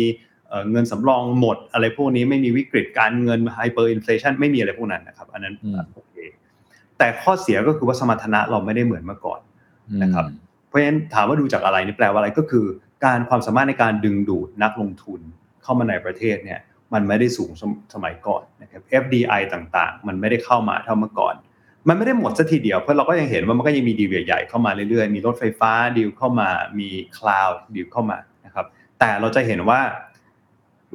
[0.48, 6.14] เอ่อเงินสำรองหมด อะไรพวกนี้ไม่มีวิกฤตการเงิน hyperinflation ไม่มีอะไรพวกนั้นนะครับ อันนั้นอืมโอเค
[6.98, 9.40] แต่ข้อเสียก็คือว่าสมรรถนะเราไม่ได้เหมือนเมื่อก่อน
[10.02, 10.26] นะครับ
[10.70, 12.66] เพราะฉะนั้นถามว่าดูจากอะไรนี่แปลว่าอะไรก็คือ
[13.04, 15.20] การความสามารถในการดึงดูดนักลงทุน
[15.62, 16.61] เข้ามาในประเทศเนี่ย
[16.92, 17.50] มันไม่ได้สูง
[17.94, 21.35] สมัยก่อนนะครับ FDI ต่างๆ มันไม่ได้เข้ามาเท่าเมื่อก่อน
[21.88, 28.66] มันไม่ได้หมดซะทีเดียวเพราะเราก็ยังเห็นว่ามันก็ยังมีดีลใหญ่ๆเข้ามาเรื่อยๆ มีรถไฟฟ้าดีลเข้ามา มี cloud deal เข้ามานะครับ
[28.98, 29.80] แต่เราจะเห็นว่า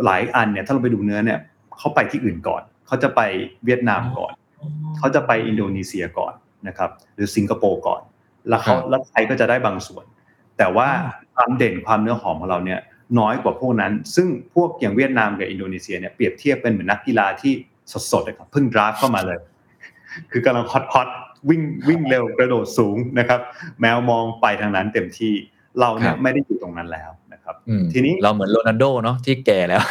[0.06, 1.40] หลายอันเนี่ยถ้าเราไปดูเนื้อเนี่ย
[1.78, 3.22] เขาไปที่อื่นก่อน เขาจะไป
[3.66, 4.34] เวียดนามก่อน
[4.98, 6.34] เขาจะไปอินโดนีเซียก่อน
[6.68, 8.02] นะครับ หรือสิงคโปร์ก่อน
[8.50, 10.06] แล้วเขาครับแล้วไทยก็จะได้บางส่วน
[10.58, 10.90] แต่ว่า
[11.36, 12.80] ความเด่นความเนื้อหอมของเราเนี่ย
[13.20, 17.54] น้อยกว่าพวกนั้น ซึ่งพวกอย่างเวียดนามกับอินโดนีเซียเนี่ยเปรียบเทียบเป็นเหมือนนักกีฬาที่
[18.12, 19.38] สดๆเลยครับเพิ่ง draft เข้ามาเลย
[20.32, 21.10] คือกำลัง hot hot
[21.50, 23.40] วิ่งวิ่งเร็วกระโดดสูงนะครับ
[23.80, 25.34] แมวมองไปทางนั้นเต็มที่
[25.80, 29.82] เราเนี่ยคยรับไม่ได้อยู่ตรงนั้นแล้วนะครับอืมทีนี้เราเหมือนโรนัลโดเนาะที่แก่แล้ว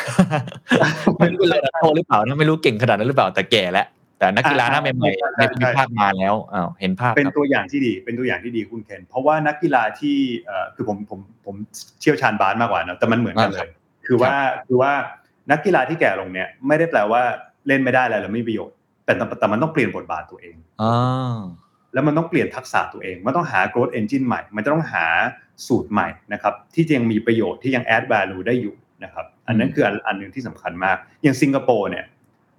[1.18, 3.86] ไม่รู้เป็นโรนัลโดหรือเปล่านะไม่รู้เก่งขนาดนั้นหรือเปล่าแต่แก่แล้ว
[4.24, 11.54] แต่นักกีฬาหน้าใหม่ๆในภูมิภาคมาแล้วอ้าวเห็นภาพเป็นครับตัวอย่างที่ดี เป็นตัวอย่างที่ดีคุณเคนเพราะว่านักกีฬาที่เอ่อคือผมผมผม
[12.00, 13.68] เชี่ยวชาญบาสมากกว่านะแต่มันเหมือนกันเลย
[14.06, 14.34] คือว่า
[14.66, 14.92] คือว่า
[15.50, 17.22] นักกีฬาที่แก่ลงเนี่ยไม่ได้แปลว่า
[17.66, 20.92] เล่นไม่ได้แล้วแล้วไม่มีประโยชน์แต่แต่แต่มันต้องเปลี่ยนบทบาทตัวเองอ๋อ
[21.92, 25.06] แล้วมันต้องเปลี่ยนทักษะตัวเอง มันต้องหา growth engine ใหม่ มันจะต้องหา
[25.66, 32.04] สูตรใหม่นะครับ ที่ยังมีประโยชน์ที่ยัง add value ได้อยู่นะครับ อันนั้นคืออันอันหนึ่งที่สำคัญมาก อย่างสิงคโปร์เนี่ย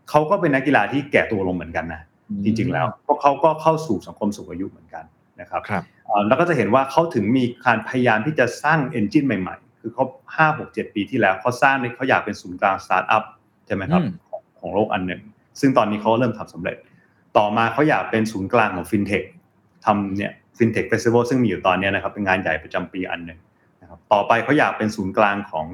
[0.09, 2.01] เขาก็เป็นนักกีฬาที่แก่ตัวลงเหมือนกันนะ
[2.45, 5.03] จริงๆแล้วเพราะเขาก็เข้าสู่สังคมสูงอายุเหมือนกัน
[5.41, 10.03] นะครับครับเอ่อแล้วก็จะเห็นว่าเขาถึงมีการพยายามที่จะสร้าง engine ใหม่ๆ คือเขา
[10.35, 13.23] ห้าหกเจ็ดปีที่แล้วเขาสร้างเนี่ยเขาอยากเป็นศูนย์กลางสตาร์ทอัพ
[13.65, 15.21] ใช่ไหมครับอืมของของโลกอันหนึ่ง
[15.59, 16.77] ซึ่งตอนนี้เขาเริ่มทำสำเร็จ
[17.37, 19.23] ต่อมาเขาอยากเป็นศูนย์กลางของฟินเทค
[19.85, 23.39] ทำเนี่ยฟินเทคเฟสติวัลซึ่งมีอยู่ตอนเนี้ยนะครับเป็นงานใหญ่ประจำปีอันหนึ่ง
[23.81, 25.65] นะครับต่อไปเขาอยากเป็นศูนย์กลางของ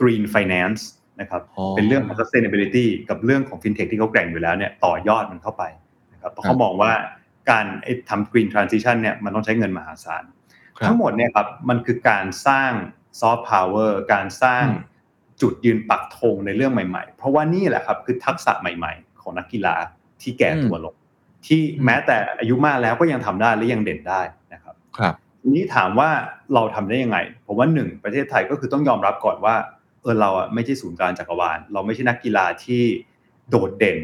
[0.00, 0.80] Green Finance
[1.20, 5.64] นะครับอ๋อเป็นเรื่องของ sustainability กับเรื่องของ fintech ที่เขาแกร่งอยู่แล้วเนี่ยต่อยอดมันเข้าไป
[6.12, 6.92] นะครับเพราะเขามองว่า
[7.50, 10.24] การไอ้ทำ green transition เนี่ยมันต้องใช้เงินมหาศาล
[10.78, 12.72] ครับทั้งหมดเนี่ยครับมันคือการสร้าง
[13.20, 14.96] soft power การสร้างอืม
[15.42, 19.76] จุดยืนปักธงในเรื่องใหม่ ๆ เพราะว่านี่แหละครับคือทักษะใหม่ ๆ ของนักกีฬา
[20.22, 20.94] ที่แก่ตัวลง
[21.46, 24.20] ที่แม้แต่อายุมากแล้วก็ยังทำได้และยังเด่นได้
[24.52, 26.10] นะครับ ครับทีนี้ถามว่า
[26.54, 29.54] เราทำได้ยังไงผมว่าหนึ่งประเทศไทยก็คือต้องยอมรับก่อนว่า
[30.02, 32.82] เออเราอะไม่ใช่ศูนย์กลางจักรวาลเราไม่ใช่นักกีฬาที่
[33.50, 33.98] โดดเด่น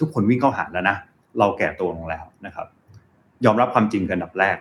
[0.00, 0.96] ทุกคนวิ่งเข้าหาแล้วนะ
[1.38, 2.66] เราแก่ตัวลงแล้วนะครับ
[3.44, 4.56] ยอมรับความจริงกันอันดับแรก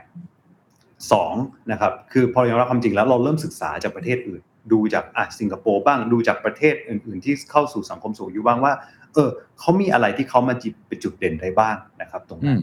[1.11, 1.33] สอง
[1.71, 8.73] นะครับคือพอยอมรับความจริงแล้วเราเริ่มศึกษาจากประเทศอื่น ดูจากอะสิงคโปร์บ้างดูจากประเทศอื่น ๆ ที่เข้าสู่สังคมสูงอายุบ้างว่า
[9.13, 12.61] เออเขามีอะไรที่เขามาจิบเป็นจุดเด่นได้บ้างนะครับ ตรงอืนั้นม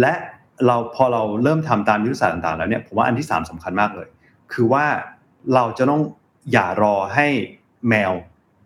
[0.00, 0.14] และ
[0.66, 4.08] เราพอเราเริ่มทำตามยุทธศาสตร์ต่างๆแล้วเนี่ยผมว่าอันที่สามสำคัญมากเลย
[4.52, 4.84] คือว่า
[5.54, 6.02] เราจะต้อง
[6.52, 7.26] อย่ารอให้
[7.88, 8.12] แมว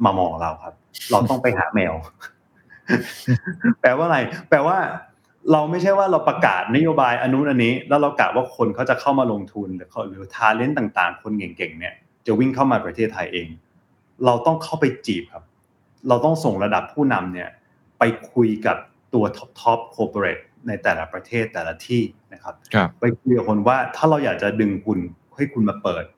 [0.05, 0.75] มามองเราครับ
[1.11, 1.93] เราต้องไปหาแมว
[3.81, 4.19] แปลว่าอะไร
[4.49, 4.79] แปลว่า
[5.53, 11.95] เราไม่ใช่ว่าเราประกาศนโยบายอนนุนอันนี้ แล้วเรากะว่าคนเขาจะเข้ามาลงทุนหรือเขาหรือทาเลนต์ต่างๆ คนเก่งๆเนี่ย
[12.27, 13.49] จะวิ่งเข้ามาประเทศไทยเอง
[14.25, 15.45] เราต้องเข้าไปจีบครับ
[16.09, 17.49] เราต้องส่งระดับผู้นำเนี่ย
[17.99, 18.03] ไป
[18.33, 18.77] คุยกับ
[19.15, 20.39] ตัว top top corporate
[20.69, 22.03] ในแต่ละประเทศแต่ละที่
[22.33, 24.99] นะครับครับ ไปคุยกับคนว่าถ้าเราอยากจะดึงคุณ
[25.37, 26.18] ให้คุณมาเปิดเอ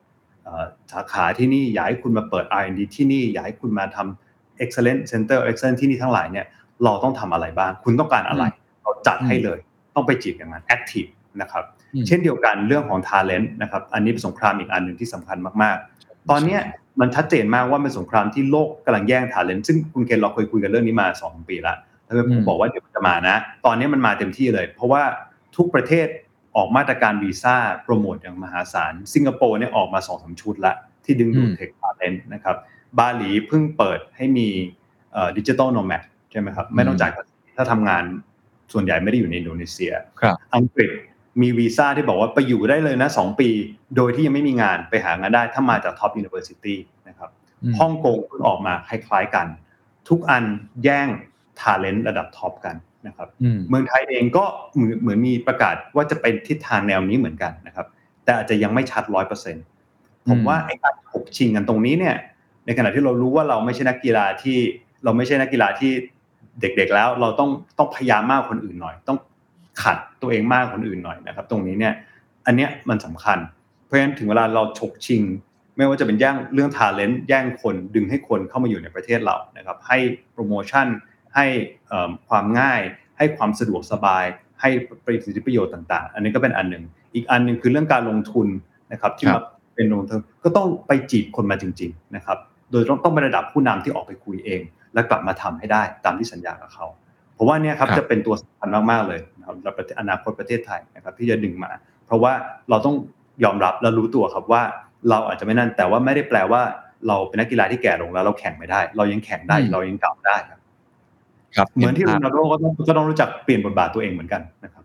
[0.91, 6.45] สาขาที่นี่อยากให้คุณมาเปิด R&D ที่นี่อยากให้คุณมาทำ excellent center of excellence ที่นี่ทั้งหลายเนี่ย
[6.83, 8.43] เราต้องทำอะไรบ้าง คุณต้องการอะไร
[8.83, 9.59] เราจัดให้เลย
[9.95, 11.09] ต้องไปจีบอย่างนั้น active
[11.41, 11.63] นะครับ
[11.93, 16.61] อืมเช่นเดียวกันเรื่องของ talent นะครับ อันนี้เป็นสงครามอีกอันหนึ่งที่สำคัญมากๆ ตอนเนี้ย
[16.99, 23.35] มันชัดเจนมากว่าเป็นสงครามที่โลกกำลังแย่ง talent ซึ่งคุณเคนเราเคยคุยกันเรื่องนี้มาสองปีแล้วแล้วผมบอกว่าเดี๋ยวจะมานะ
[23.65, 25.03] ตอนนี้มันมาเต็มที่เลย เพราะว่า
[25.57, 26.07] ทุกประเทศ
[26.57, 30.73] ออกมาตรการวีซ่าโปรโมทอย่างมหาศาล สิงคโปร์เนี่ยออกมาสองสามชุดละ
[31.05, 32.55] ที่ดึงดูด tech talent นะครับ
[32.99, 34.47] บาหลีเพิ่งเปิดให้มี
[35.37, 38.03] digital nomad ใช่ไหมครับ ไม่ต้องจ่ายภาษีถ้าทำงาน
[38.73, 40.91] ส่วนใหญ่ไม่ได้อยู่ในอินโดนีเซียครับอังกฤษ
[41.41, 43.49] มีวีซ่าที่บอกว่าไปอยู่ได้เลยนะสองปี
[43.95, 47.29] โดยที่ยังไม่มีงานไปหางานได้ถ้ามาจาก top university นะครับ
[47.63, 49.47] อืมฮ่องกงเพิ่งออกมาคล้ายๆกัน
[50.09, 50.43] ทุกอัน
[50.83, 51.07] แย่ง
[51.59, 52.75] talent ระดับ top กัน
[53.07, 54.43] นะครับอืมเมืองไทยเองก็
[54.73, 57.85] เหมือนเหมือนมีประกาศว่าจะเป็นทิศทางแนวนี้เหมือนกันนะครับ
[58.23, 59.65] แต่อาจจะยังไม่ชัดร้อยเปอร์เซ็นต์
[60.29, 62.15] ผมว่าไอ้การฉกชิงกันตรงนี้เนี่ย
[62.65, 64.57] ในขณะที่เรารู้ว่าเราไม่ใช่นักกีฬาที่
[65.03, 65.91] เราไม่ใช่นักกีฬาที่
[66.61, 69.17] เด็กๆแล้ว เราต้องต้องพยายามมากกว่าคนอื่นหน่อย ต้อง
[69.83, 71.93] ขัดตัวเองมากกว่าคนอื่นหน่อยนะครับ ตรงนี้เนี่ย
[72.45, 73.37] อันเนี้ยมันสำคัญ
[73.85, 75.21] เพราะฉะนั้นถึงเวลาเราฉกชิง
[75.77, 79.97] ไม่ว่าจะเป็นแย่งเรื่องทาเลนต์แย่งคนดึงให้คนเข้ามาอยู่ในประเทศเรานะครับ ให้
[80.33, 80.87] โปรโมชั่น
[81.35, 81.45] ให้
[81.87, 82.81] เอิ่มความง่าย
[83.17, 84.25] ให้ความสะดวกสบาย
[84.61, 84.69] ให้
[85.05, 86.83] ประสิทธิประโยชน์ต่าง ๆ อันนี้ก็เป็นอันหนึ่ง
[87.15, 88.47] อีกอันหนึ่งคือเรื่องการลงทุน
[88.91, 89.43] นะครับที่ครัมาบ
[89.75, 92.37] เป็นลงทุนก็ต้องไปจีบคนมาจริง ๆ นะครับ
[92.71, 94.61] โดยต้องต้องเป็นระดับผู้นำที่ออกไปคุยเอง
[94.93, 96.85] และกลับมาทำให้ได้ตามที่สัญญากับเขา
[97.35, 101.71] เพราะว่าเนี่ยครับครับจะเป็นตัวสำคัญมากๆเลยนะครับสำหรับประเทศอนาคตประเทศไทยนะครับที่จะดึงมา
[102.05, 102.33] เพราะว่า
[102.69, 102.95] เราต้อง
[103.43, 104.63] ยอมรับและรู้ตัวครับว่า
[105.09, 106.61] เราอาจจะไม่นั่นแต่ว่าไม่ได้แปลว่า
[107.07, 110.60] เราเป็นนักกีฬาที่แก่ลงแล้วเราแข่งไม่ได้ เรายังแข่งได้อืมเรายังเก่าได้ครับครับ
[111.75, 114.83] เหมือนที่โรภาพนัลโดก็ต้องก็ต้องรู้จักเปลี่ยนบทบาทตัวเองเหมือนกันนะครับ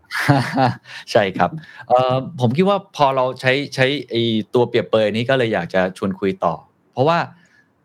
[1.11, 1.49] ใช่ครับ
[1.87, 4.15] เอ่อผมคิดว่าพอเราใช้ใช้ไอ
[4.53, 6.53] ตัวเปรียบเปรยนี้ก็เลยอยากจะชวนคุยต่อ
[6.93, 7.17] เพราะว่า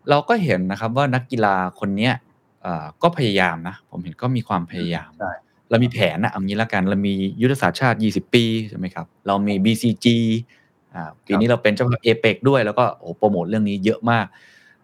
[0.09, 2.13] เราก็เห็นนะครับว่านักกีฬาคนเนี้ย
[2.63, 5.31] เอ่อก็พยายามนะผมเห็นก็มีความพยายามใช่
[5.69, 10.07] เรามีแผนนะเอางี้ละกันเรามียุทธศาสตร์ชาติ 20 ปีใช่ไหมครับเรามี BCG
[10.93, 14.25] อ่าปีนี้เราเป็นเจ้าภาพเอเปกด้วยแล้วก็โอ้โหโปรโมทเรื่องนี้เยอะมาก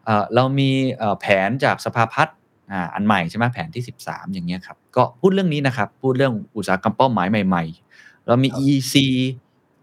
[0.06, 2.36] เอ่อเรามีเอ่อแผนจากสภาพัฒน์
[2.72, 8.94] อ่าอันใหม่ใช่ไหมแผนที่ 13 อย่างเงี้ยครับ ก็พูดเรื่องนี้นะครับ พูดเรื่องอุตสาหกรรมเป้าหมายใหม่ๆ เรามี EC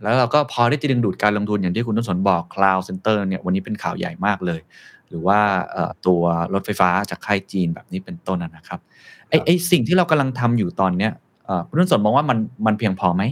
[0.03, 4.61] แล้วเราก็พอที่จะดึงดูดการลงทุนอย่างที่คุณต้นสนบอก Cloud Center เนี่ยวันนี้เป็นข่าวใหญ่มากเลย
[5.09, 5.39] หรือว่า
[5.73, 6.23] เอ่อตัว
[6.53, 8.81] รถไฟฟ้าจากค่ายจีนแบบนี้เป็นต้นนะนะครับ
[9.29, 11.13] ไอไอสิ่งที่เรากำลังทำอยู่ตอนเนี้ย
[11.47, 13.23] เอ่อคุณต้นสนมองว่ามันมันเพียงพอไหม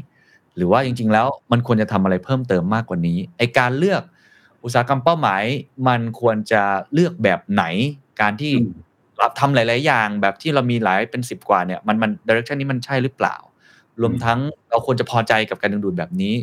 [0.56, 4.02] หรือว่าจริง ๆ แล้วมันควรจะทำอะไรเพิ่มเติมมากกว่านี้ไอการเลือก
[4.64, 5.42] อุตสาหกรรมเป้าหมาย
[5.88, 7.64] มันควรจะเลือกแบบไหน
[8.20, 8.52] การที่
[9.14, 13.36] อืมเราทำหลาย ๆ อย่างแบบที่เรามีหลายเป็นสิบกว่าเนี่ยมันมันดิเรกชันนี้มันใช่หรือเปล่า
[14.02, 14.38] รวมทั้ง
[14.70, 16.34] เราควรจะพอใจกับการดึงดูดแบบนี้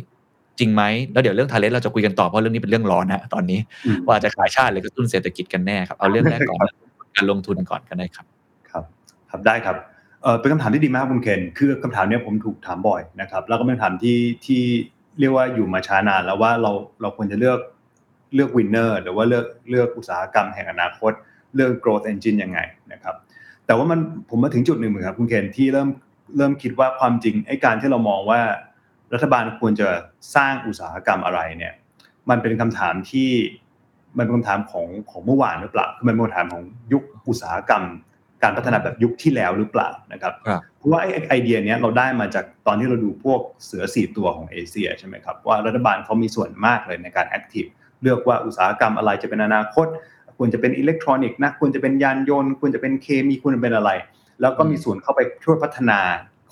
[0.58, 6.64] จริงไหมแล้วเดี๋ยวเรื่องทาเลนเราจะคุยกันต่อเพราะเรื่องนี้เป็นเรื่องร้อนนะตอนนี้อืมว่าจะขายชาติหรือกระตุ้นเศรษฐกิจกันแน่ครับเอาเรื่องแรกก่อน
[7.16, 8.26] การลงทุนก่อนก็ได้ครับ
[8.70, 8.84] ครับ
[9.30, 9.76] ครับได้ครับ
[10.22, 14.62] เออเป็นคำถามที่ดีมากคุณเคนคือคำถามเนี้ยผมถูกถามบ่อยนะครับแล้วก็เป็นคำถามที่ที่
[15.18, 16.70] เรียกว่าอยู่มาช้านานแล้วว่าเรา
[17.00, 17.58] เราควรจะเลือก
[18.34, 21.12] เลือกวินเนอร์หรือว่าเลือกเลือกอุตสาหกรรมแห่งอนาคต
[21.54, 22.58] เลือก growth engine ยังไง
[22.92, 23.14] นะครับ
[23.66, 24.00] แต่ว่ามัน
[24.30, 25.88] ผมมาถึงจุดหนึ่งเหมือนครับคุณเคนที่เริ่ม
[26.36, 28.40] เริ่มคิดว่าความจริงไอ้การที่เรามองว่า
[29.14, 29.88] รัฐบาลควรจะ
[30.36, 31.72] สร้างอุตสาหกรรมอะไรเนี่ย
[32.30, 33.30] มันเป็นคำถามที่
[34.18, 37.84] มันเป็นคำถามของของเมื่อวานหรือเปล่าคือมันเป็นคำถามของยุคอุตสาหกรรม
[38.42, 47.64] การพัฒนาแบบยุคที่แล้วหรือเปล่านะครับครับเพราะว่าไอ้ไอเดียเนี้ยเราได้มาจากตอนที่เราดูพวกเสือสี่ตัวของเอเชียใช่ไหมครับว่ารัฐบาลเขามีส่วนมากเลยในการ active
[48.02, 49.86] เลือกว่าอุตสาหกรรมอะไรจะเป็นอนาคต
[50.38, 53.90] ควรจะเป็นอิเล็กทรอนิกส์นะควรจะเป็นยานยนต์ควรจะเป็นเคมีควรจะเป็นอะไร
[54.40, 55.98] แล้วก็มีส่วนเข้าไปช่วยพัฒนา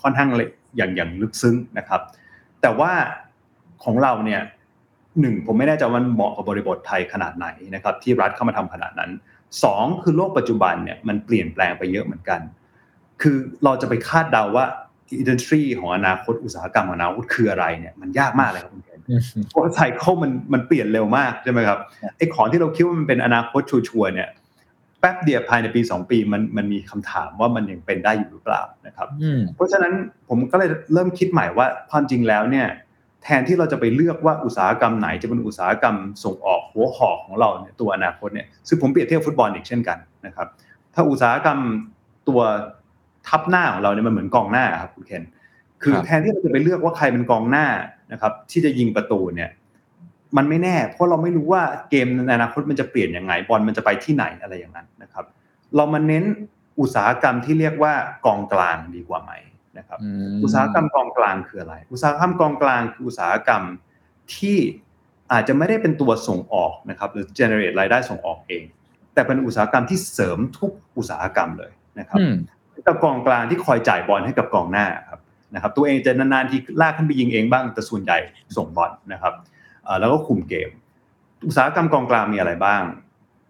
[0.03, 2.01] ค่อนข้างเลยอย่างอย่างลึกซึ้งนะครับ
[2.62, 2.93] แต่ว่า
[3.85, 4.41] ของเราเนี่ย
[5.20, 9.11] หนึ่งผมไม่แน่ใจว่ามันเหมาะกับบริบทไทยขนาดไหนนะครับ ที่รัฐเข้ามาทำขนาดนั้น
[9.64, 12.41] สองคือโลกปัจจุบันเนี่ยมันเปลี่ยนแปลงไปเยอะเหมือนกัน
[13.22, 14.64] คือเราจะไปคาดเดาว่า
[15.18, 18.89] อินดัสทรีของอนาคตอุตสาหกรรมของอนาคตคืออะไรเนี่ยมันยากมากเลยครับคุณเคน
[19.51, 21.79] เพราะไซเคิลมันมันเปลี่ยนเร็วมากใช่ไหมครับ
[22.17, 24.29] ไอ้ของที่เราคิดว่ามันเป็นอนาคตชัวร์ๆเนี่ย
[25.01, 29.93] แป๊บเดียวภายในปี 2 ปีมันมันมีคำถามว่ามันยังเป็นได้อยู่หรือเปล่านะครับอืมเพราะฉะนั้น
[30.29, 32.67] ผมก็เลยเริ่มคิดใหม่ว่าความจริงแล้วเนี่ย
[33.25, 40.47] แทนที่เราจะไปเลือกว่าอุตสาหกรรมไหนจะเป็นอุตสาหกรรมส่งออกหัวหอกของเราเนี่ยตัวอนาคตเนี่ยซึ่งผมเปรียบเทียบฟุตบอลอีกเช่นกันนะครับ
[40.95, 41.59] ถ้าอุตสาหกรรม
[42.29, 42.41] ตัว
[43.29, 45.23] ทับหน้าของเราเนี่ยมันเหมือนกองหน้าครับคุณเคน
[45.83, 47.67] คือครับแทนที่เราจะไปเลือกว่าใครเป็นกองหน้า
[48.13, 49.51] นะครับที่จะยิงประตูเนี่ย
[50.37, 55.25] มันไม่แน่เพราะเราไม่รู้ว่าเกมในอนาคตมันจะเปลี่ยนยังไงบอลมันจะไปที่ไหนอะไรอย่างนั้นนะครับ
[55.77, 56.25] เรามาเน้น
[56.81, 57.95] อุตสาหกรรมที่เรียกว่า
[58.27, 59.33] กองกลางดีกว่าไหม
[59.79, 59.99] นะครับ
[60.31, 63.63] มอุตสาหกรรมกองกลางคืออะไร อุตสาหกรรมกองกลางคืออุตสาหกรรม
[64.37, 64.59] ที่
[65.33, 68.65] อาจจะไม่ได้เป็นตัวส่งออกนะครับหรือ generate รายได้ส่งออกเอง
[69.15, 72.37] แต่เป็นอุตสาหกรรมที่เสริมทุกอุตสาหกรรมเลยนะครับอืม
[72.87, 75.21] กับกองกลางที่คอยจ่ายบอลให้กับกองหน้าครับ
[75.55, 78.19] นะครับตัวเองจะนานๆทีลากขึ้นไปยิงเองบ้างแต่ส่วนใหญ่
[78.57, 79.33] ส่งบอลนะครับ
[79.85, 80.71] เอ่อแล้วก็คุมเกม
[81.47, 82.83] อุตสาหกรรมกองกลางมีอะไรบ้าง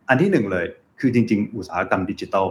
[0.09, 0.67] อันที่หนึ่งเลย
[1.01, 2.47] คือจริง ๆ อุตสาหกรรมดิจิทัล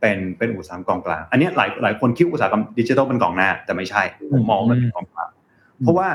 [0.00, 4.02] เป็นเป็นอุตสาหกรรมกองกลาง อันนี้หลายหลายคนคิดอุตสาหกรรมดิจิทัลเป็นกองหน้า แต่ไม่ใช่
[4.32, 5.30] ผมมองมันเป็นกองกลาง
[5.82, 6.08] เพราะว่า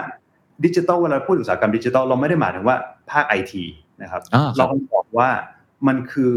[0.65, 2.77] ดิจิทัลเวลาพูดอุตสาหกรรมดิจิทัลเราไม่ได้หมายถึงว่า
[3.11, 3.63] ภาคไอที
[4.01, 5.29] นะครับอ่าครับเราบอกว่า
[5.87, 6.33] มันคือ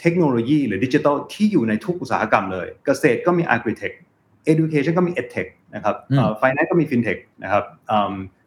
[0.00, 3.94] เทคโนโลยีหรือดิจิทัลที่อยู่ในทุกอุตสาหกรรมเลย เกษตรก็มี agritech
[4.52, 7.64] education ก็มี edtech นะครับอืมไฟแนนซ์ก็มี fintech นะครับ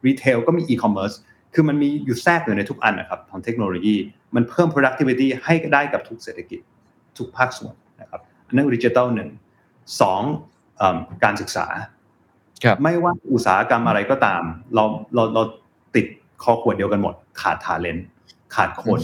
[0.05, 1.15] รีเทลก็มี e-commerce
[1.53, 3.95] คือมันมีอยู่แทรกอยู่ในทุกอันนะครับของเทคโนโลยี
[4.35, 6.59] มันเพิ่ม productivity ให้ได้กับทุกเศรษฐกิจ
[7.17, 9.29] ทุกภาคส่วนนะครับอันนั้นดิจิทัลหนึ่ง
[10.01, 10.21] สอง
[10.77, 11.67] เอิ่มการศึกษา
[12.63, 14.41] ครับไม่ว่าอุตสาหกรรมอะไรก็ตาม
[14.75, 14.83] เรา
[15.15, 15.43] เราเรา
[15.95, 16.05] ติด
[16.43, 18.01] คอขวดเดียวกันหมด ขาด talent
[18.55, 18.99] ขาดคน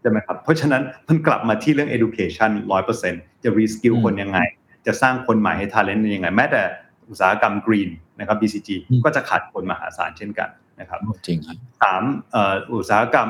[0.00, 4.38] ใช่ไหมครับเพราะฉะนั้นมันกลับมาที่เรื่อง education ร้อยเปอร์เซ็นต์จะ reskill อืมคนยังไง
[4.86, 6.62] จะสร้างคนใหม่ให้ talent ยังไง แม้แต่
[7.10, 7.90] อุตสาหกรรม green
[8.20, 10.48] นะครับ BCG อืมก็จะขาดคนมหาศาลเช่นกัน
[10.80, 12.02] นะครับจริงครับสาม
[12.32, 13.28] เอ่ออุตสาหกรรม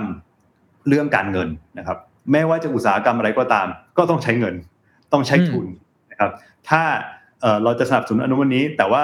[0.89, 1.49] เรื่องการเงิน
[1.79, 1.99] นะครับ
[2.33, 3.67] ไม่ว่าจะอุตสาหกรรมอะไรก็ตาม
[3.99, 4.55] ก็ต้องใช้เงิน
[5.13, 5.67] ต้องใช้ทุน
[6.11, 6.31] นะครับ
[6.69, 6.83] ถ้า
[7.41, 9.03] เอ่อเราจะสนับสนุนอันนู้นอันนี้ แต่ว่า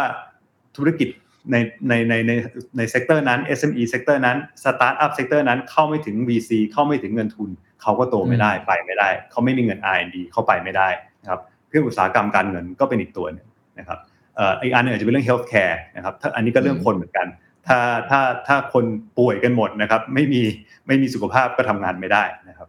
[0.76, 1.08] ธุรกิจ
[1.50, 1.56] ใน
[1.88, 2.32] ในในใน
[2.76, 7.50] ในเซกเตอร์นั้น SME เซกเตอร์นั้นสตาร์ทอัพเซกเตอร์นั้นเข้าไม่ถึง VC เข้าไม่ถึงเงินทุน
[7.82, 10.88] เขาก็โตไม่ได้ไปไม่ได้ เขาไม่มีเงิน R&D เข้าไปไม่ได้
[11.22, 13.46] นะครับเพื่ออุตสาหกรรมการเงินก็เป็นอีกตัวหนึง
[13.78, 17.26] นะครับเอ่ออีกอันหนึงอาจจะเป็นเรื่อง healthcare นะครับถ้าอันนี้ก็เรื่องคนเหมือนกัน
[17.68, 17.78] ถ้า
[18.10, 18.84] ถ้าถ้าคน
[19.18, 20.42] ป่วยกันหมดนะครับไม่มี
[20.86, 22.68] ไม่มีสุขภาพก็ทำงานไม่ได้นะครับ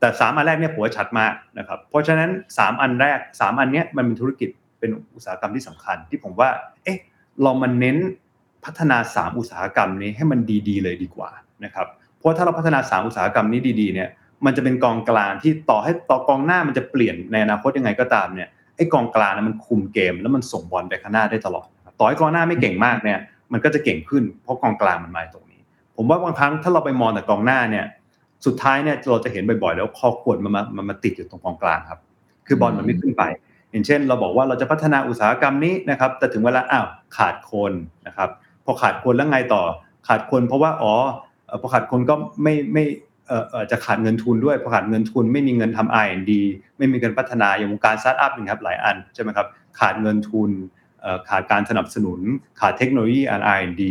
[0.00, 6.50] แต่สามอันแรกเนี่ยผมว่าชัดมากนะครับ เพราะฉะนั้นสามอันแรกสามอันเนี้ยมันเป็นธุรกิจเป็นอุตสาหกรรมที่สำคัญ ที่ผมว่า
[6.84, 6.98] เอ๊ะ
[7.42, 7.96] เรามาเน้น
[8.64, 11.30] พัฒนาสามอุตสาหกรรมนี้ให้มันดีๆเลยดีกว่า
[11.64, 11.86] นะครับ
[12.16, 14.08] เพราะว่าถ้าเราพัฒนาสามอุตสาหกรรมนี้ดีๆเนี่ย
[14.44, 21.66] มันจะเป็นกองกลางที่ต่อให้ต่อกองหน้ามันจะเปลี่ยนในอนาคตยังไงก็ตามเนี่ย ไอ้กองกลางนะมันคุมเกม แล้วมันส่งบอลไปข้างหน้าได้ตลอด
[21.98, 23.18] ต่อให้กองหน้าไม่เก่งมากเนี่ย
[23.52, 25.60] มันก็จะเก่งขึ้นเพราะกองกลางมันมาตรงนี้
[25.96, 27.84] ผมว่าบางครั้งถ้าเราไปมองแต่กองหน้าเนี่ย
[28.46, 32.00] สุดท้ายเนี่ยเราจะเห็นบ่อยๆ แล้วคอขวดมันมามันมาติดอยู่ตรงกองกลางครับ
[32.46, 33.22] คือบอลมันไม่ขึ้นไป
[33.70, 37.72] อย่างเช่น เราบอกว่าเราจะพัฒนาอุตสาหกรรมนี้นะครับ แต่ถึงเวลาอ้าวขาดคน
[38.06, 38.30] นะครับ
[38.64, 39.62] พอขาดคนแล้วไงต่อ
[40.08, 40.94] ขาดคนเพราะว่าอ๋อ
[41.60, 42.84] พอขาดคนก็ไม่ไม่
[43.70, 46.32] จะขาดเงินทุนด้วยพอขาดเงินทุน ไม่มีเงินทำ R&D
[46.78, 49.46] ไม่มีเงินพัฒนาอย่างวงการสตาร์ทอัพนะครับหลายอันใช่ไหมครับ
[49.78, 50.50] ขาดเงินทุน
[51.02, 52.20] เอ่อขาดการสนับสนุน
[52.60, 53.20] ขาดเทคโนโลยี
[53.56, 53.82] R&D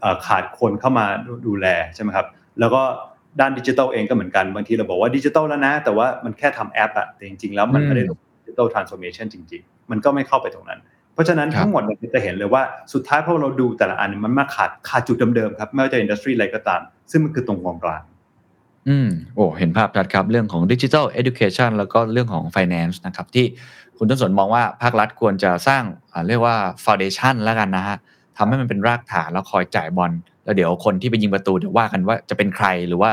[0.00, 2.26] เอ่อขาดคนเข้ามาดูดูแลใช่ไหมครับ
[2.60, 2.82] แล้วก็
[3.40, 10.80] ด้านดิจิทัลเองก็เหมือนกันบางทีเราบอกว่าดิจิทัลแล้วนะ แต่ว่ามันแค่ทำแอปอะแต่จริงๆ แล้วมันไม่ได้ลงดิจิทัลทรานส์โอมชันจริง ๆ มันก็ไม่เข้าไปตรงนั้น
[11.14, 12.62] เพราะฉะนั้นครับทั้งหมดเนี่ยจะเห็นเลยว่า
[12.92, 18.02] สุดท้ายพอเราดูแต่ละอันมันมาขาดขาดจุดเดิมๆครับไม่ว่าจะอินดัสทรีอะไรก็ตาม ซึ่งมันคือตรงกลางกลาง
[18.88, 23.46] อืมโอ้เห็นภาพชัดครับ เรื่องของดิจิทัลเอ u c a t i o n แล้วก็เรื่องของ Finance นะครับ ที่
[23.96, 25.82] คุณต้นสนมองว่าภาครัฐควรจะสร้าง
[26.28, 27.96] เรียกว่า Foundation แล้วกันนะฮะ
[28.36, 30.12] ทำให้มันเป็นรากฐานแล้วคอยจ่ายบอล
[30.44, 33.10] แล้วเดี๋ยวคนที่ไปยิงประตูเดี๋ยวว่ากันว่าจะเป็นใครหรือว่า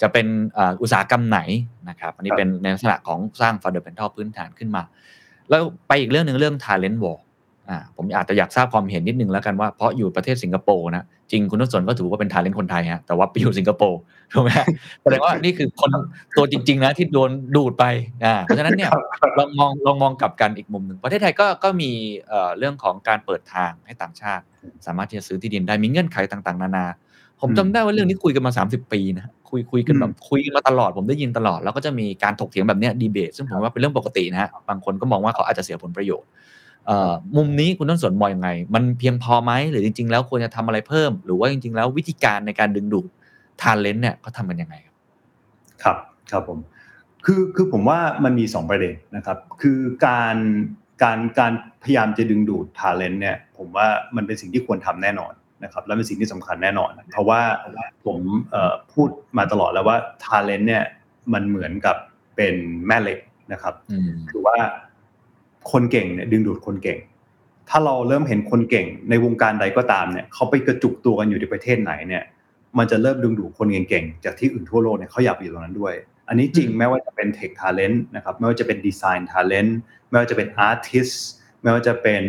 [0.00, 0.26] จะเป็น
[0.82, 1.40] อุตสาหกรรมไหน
[1.88, 4.82] นะครับ อันนี้เป็นในลักษณะของสร้าง fundamental พื้นฐานขึ้นมา
[5.50, 7.18] แล้วไปอีกเรื่องหนึ่งเรื่อง talent war
[7.68, 14.00] อ่าผมอาจจะอยากทราบความเห็นนิดนึงแล้วกันว่าเพราะอยู่ประเทศสิงคโปร์นะจริงคุณต้นสนก็ถือว่าเป็น talent คนไทยฮะแต่ว่าไปอยู่สิงคโปร์
[14.32, 14.66] ถูกไหมฮะ
[15.02, 15.90] แสดงว่านี่คือคน
[16.36, 17.84] ตัวจริง ๆ นะที่โดนดูดไป
[18.24, 18.90] อ่าเพราะฉะนั้นเนี่ย
[19.38, 21.90] ลองมองลองมองกลับกันอีกมุมหนึ่งประเทศไทยก็ก็มี
[22.28, 24.44] เอ่อเรื่องของการเปิดทางให้ต่างชาติ
[24.86, 26.86] สามารถที่จะซื้อที่ดินได้มีเงื่อนไขต่างๆ นานา
[27.40, 36.55] ผมจำได้ว่าเรื่องนี้คุยกันมา 30 ปีนะคุยคุยกันแบบคุยกันมาตลอดผมได้ยินตลอดแล้วก็จะมีการถกเถียงแบบเนี้ยดีเบต ซึ่งผมว่าเป็นเรื่องปกตินะฮะบางคนก็มองว่าเขาอาจจะเสียผลประโยชน์เอ่อ
[37.36, 43.08] มุมนี้คุณต้นสนมองยังไง มันเพียงพอไหมหรือจริง ๆ แล้วควรจะทำอะไรเพิ่ม หรือว่าจริง ๆ แล้ววิธีการในการดึงดูด
[43.62, 44.94] ทานเลนเนี่ยเขาทำกันยังไงครับ
[45.82, 45.96] ครับ
[46.30, 46.58] ครับผม
[47.24, 50.36] คือคือผมว่ามันมี 2 ประเด็นนะครับ คือการ
[51.02, 55.32] การการพยายามจะดึงดูด talent เนี่ยผมว่ามันเป็นสิ่งที่ควรทำแน่นอน
[55.64, 57.40] นะครับและเป็นสิ่งที่สำคัญแน่นอน เพราะว่า
[58.06, 58.18] ผม
[58.50, 59.08] เอ่อพูด
[59.38, 60.84] มาตลอดแล้วว่า talent เนี่ย
[61.32, 61.96] มันเหมือนกับ
[62.36, 62.54] เป็น
[62.86, 63.18] แม่เหล็ก
[63.52, 64.56] นะครับอืมคือว่า
[65.72, 66.98] คนเก่งเนี่ยดึงดูดคนเก่ง
[67.68, 72.22] ถ้าเราเริ่มเห็นคนเก่ง ในวงการใดก็ตามเนี่ยเขาไปกระจุกตัวกันอยู่ในประเทศไหนเนี่ย
[72.78, 75.94] มันจะเริ่มดึงดูดคนเก่งๆจากที่อื่นทั่วโลกเนี่ยเขาอยากไปอยู่ตรงนั้นด้วย
[76.28, 81.08] อันนี้จริงอืมแม้ว่าจะเป็น tech talent นะครับไม่ว่าจะเป็น design talent ไม่ว่าจะเป็น artist
[81.62, 82.22] ไม่ว่าจะเป็น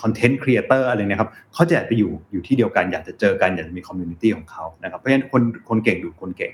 [0.00, 6.52] content creator อะไรเนี่ยครับเขาจะอยากไปอยู่อยู่ที่เดียวกันอยากจะเจอกันอยากจะมี community ของเขานะครับเพราะฉะนั้นคนคนเก่งดูดคนเก่ง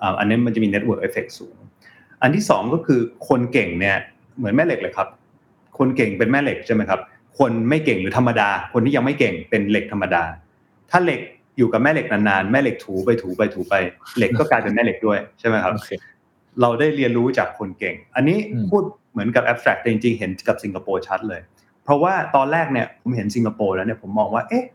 [0.00, 1.56] อ่าอันนี้มันจะมี network effect สูง
[2.22, 3.96] อันที่สองก็คือคนเก่งเนี่ย
[4.38, 5.08] เหมือนแม่เหล็กเลยครับ
[5.78, 7.00] คนเก่งเป็นแม่เหล็กใช่ไหมครับ
[7.38, 10.22] คนไม่เก่งหรือธรรมดา คนที่ยังไม่เก่งเป็นเหล็กธรรมดา
[10.90, 11.20] ถ้าเหล็ก
[11.58, 13.74] อยู่กับแม่เหล็กนานๆแม่เหล็กถูไปถูไปถูไป
[14.16, 15.90] เหล็กก็กลายเป็นแม่เหล็กด้วยใช่ไหมครับโอเค
[16.60, 18.82] เราได้เรียนรู้จากคนเก่ง อันนี้อืมพูด
[19.12, 21.40] เหมือนกับ abstract แต่จริงๆ เห็นกับสิงคโปร์ชัดเลย
[21.84, 24.66] เพราะว่าตอนแรกเนี่ยผมเห็นสิงคโปร์แล้วเนี่ยผมมองว่า เอ๊ะ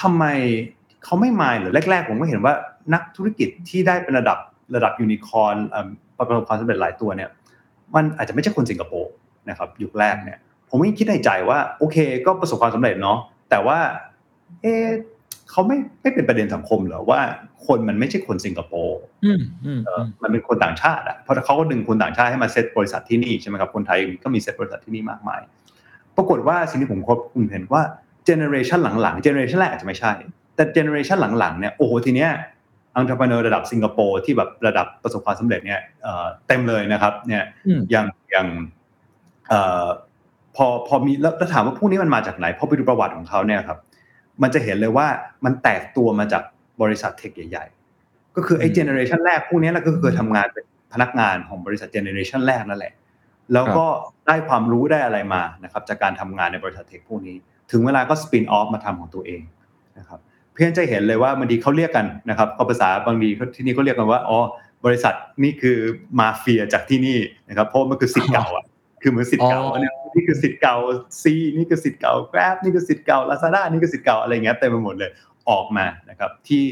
[0.00, 0.24] ทำไม
[1.04, 2.54] เขาไม่มาหรือแรก ๆ ผมก็เห็นว่า
[2.94, 4.38] นักธุรกิจที่ได้เป็นระดับ
[4.74, 5.56] ระดับยูนิคอร์น
[6.16, 7.30] ประสบความสำเร็จหลายตัวเนี่ย
[7.94, 9.12] มันอาจจะไม่ใช่คนสิงคโปร์
[9.50, 10.38] นะครับยุคแรกเนี่ย
[10.70, 13.18] ผมก็คิดในใจว่า โอเค ก็ประสบความสำเร็จเนาะ
[13.50, 13.78] แต่ว่า
[14.62, 14.86] เออ
[15.50, 17.20] เขาไม่ไม่เป็นประเด็นสังคมเหรอว่า
[17.66, 25.40] คนมันไม่ใช่คนสิงคโปร์อืมอืมเออมันเป็นคนต่างชาติอะเพราะเขาก็ดึงคนต่างชาติให้มาเซตบริษัทที่นี่ใช่ไหมครับคนไทยก็มีเซตบริษัทที่นี่มากมาย
[26.16, 27.82] ปรากฏว่าสิ่งที่ผมพบผมเห็นว่า
[28.24, 30.12] generation หลังๆ generation แรกอาจจะไม่ใช่
[30.56, 32.30] แต่ generation หลังๆเนี่ยโอ้โหทีเนี้ย
[32.96, 38.48] entrepreneur ระดับสิงคโปร์ที่แบบระดับประสบความสำเร็จเนี่ยเอ่อเต็มเลยนะครับเนี่ยอืมอย่างอย่าง
[39.48, 39.86] เอ่อ
[40.56, 43.78] พอพอมีแล้วแล้วถามว่าพวกนี้มันมาจากไหนพอไปดูประวัติของเขาเนี่ยครับ
[44.42, 45.06] มันจะเห็นเลยว่า
[45.44, 46.42] มันแตกตัวมาจาก
[46.82, 47.66] บริษัท tech ใหญ่
[48.00, 52.92] ๆ ก็คือไอ้อืม generation แรกพวกนี้แหละก็คือทำงานเป็นพนักงานของบริษัท generation แรกนั่นแหละ
[53.52, 53.86] แล้วก็
[54.26, 57.36] ได้ความรู้ได้อะไรมานะครับจากการทำงานในบริษัท tech พวกนี้
[57.70, 59.42] ถึงเวลาก็ spin-off มาทำของตัวเอง
[59.98, 60.20] นะครับ
[60.56, 64.38] เพื่อนจะเห็นเลยว่าบางทีเขาเรียกกันนะครับเขาภาษาบางทีเขาที่นี่เขาเรียกกันว่าอ๋อ
[64.84, 65.78] บริษัทนี่คือ
[66.18, 68.64] มาเฟียจากที่นี่นะครับเพราะมันคือสิทธิ์เก่าอะ
[69.02, 70.76] คือเหมือนสิทธิ์เก่าอ๋ออันนี้นี่คือสิทธิ์เก่า
[71.22, 75.10] ซีนี่คือสิทธิ์เก่า Grab นี่คือสิทธิ์เก่า Lazada นี่คือสิทธิ์เก่าอะไรเงี้ยเต็มไปหมดเลย
[75.50, 76.62] ออกมานะครับที่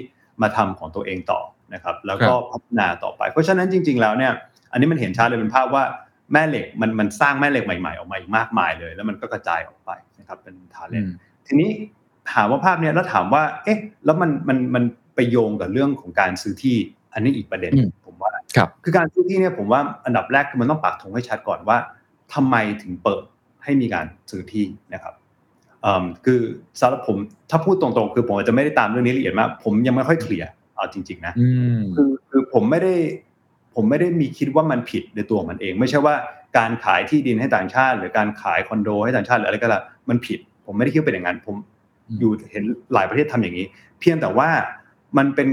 [0.42, 1.40] มาทำของตัวเองต่อ
[1.74, 4.32] นะครับแล้วก็พัฒนาต่อไป เพราะฉะนั้นจริง ๆ แล้วเนี่ย
[4.72, 5.84] อันนี้มันเห็นชัดเลยเป็นภาพว่า
[6.32, 11.08] แม่เหล็กมันมันสร้างแม่เหล็กใหม่ๆ ออกมาอีกมากมายเลย แล้วมันก็กระจายออกไปนะครับเป็นทาเลอืนม
[11.46, 11.70] ทีนี้
[12.32, 16.76] ถามว่าภาพเนี้ยแล้วถามว่า เอ๊ะ แล้วมันมันมันไปโยงกับเรื่องของการซื้อที่
[17.12, 21.78] อันนี้อีกประเด็นหนึ่งผมว่าครับคือการซื้อที่เนี่ยผมว่าอันดับแรกคือมันต้องปักธงให้ชัดก่อนว่า
[22.34, 23.24] ทำไมถึงเปิด
[23.64, 25.14] ให้มีการซื้อที่นะครับ
[25.82, 26.40] เอิ่มคือ
[26.80, 27.16] สำหรับผม
[27.50, 31.48] ถ้าพูดตรงๆ คือผมอาจจะไม่ได้ตามเรื่องนี้ละเอียดมาก ผมยังไม่ค่อยเคลียร์เอาจริง ๆ นะอื
[31.78, 32.94] มคือคือผมไม่ได้
[33.74, 36.14] ผมไม่ได้มีคิดว่ามันผิดในตัวมันเอง ไม่ใช่ว่า
[36.58, 41.54] การขายที่ดินให้ต่างชาติ หรือการขายคอนโดให้ต่างชาติหรืออะไรก็แล้วมันผิด ผมไม่ได้คิดว่าเป็นอย่างนั้นผม
[42.08, 43.66] อืมอยู่เห็นหลายประเทศทำอย่างนี้
[44.00, 44.48] เพียงแต่ว่า
[45.16, 45.48] มันเป็น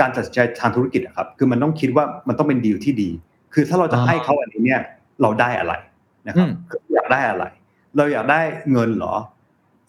[0.00, 3.10] การตัดสินใจทางธุรกิจอะครับ คือมันต้องคิดว่ามันต้องเป็นดีลที่ดี
[3.54, 4.80] คือถ้าเราจะให้เขาอันนี้เนี่ย
[5.22, 5.74] เราได้อะไร
[6.26, 7.44] นะครับคืออยากได้อะไร
[7.96, 8.40] เราอยากได้
[8.72, 9.14] เงินเหรอ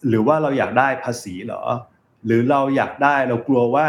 [0.08, 1.62] หรือว่าเราอยากได้ภาษีเหรอ
[2.26, 3.86] หรือเราอยากได้เรากลัวว่า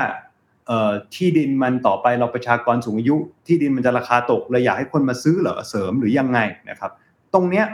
[0.67, 3.15] เอ่อที่ดินมันต่อไปเราประชากรสูงอายุ
[3.47, 6.39] ที่ดินมันจะราคาตกเราอยากให้คนมาซื้อเหรอเสริมหรือยังไง
[6.69, 6.91] นะครับ
[7.33, 7.65] ตรงเนี้ย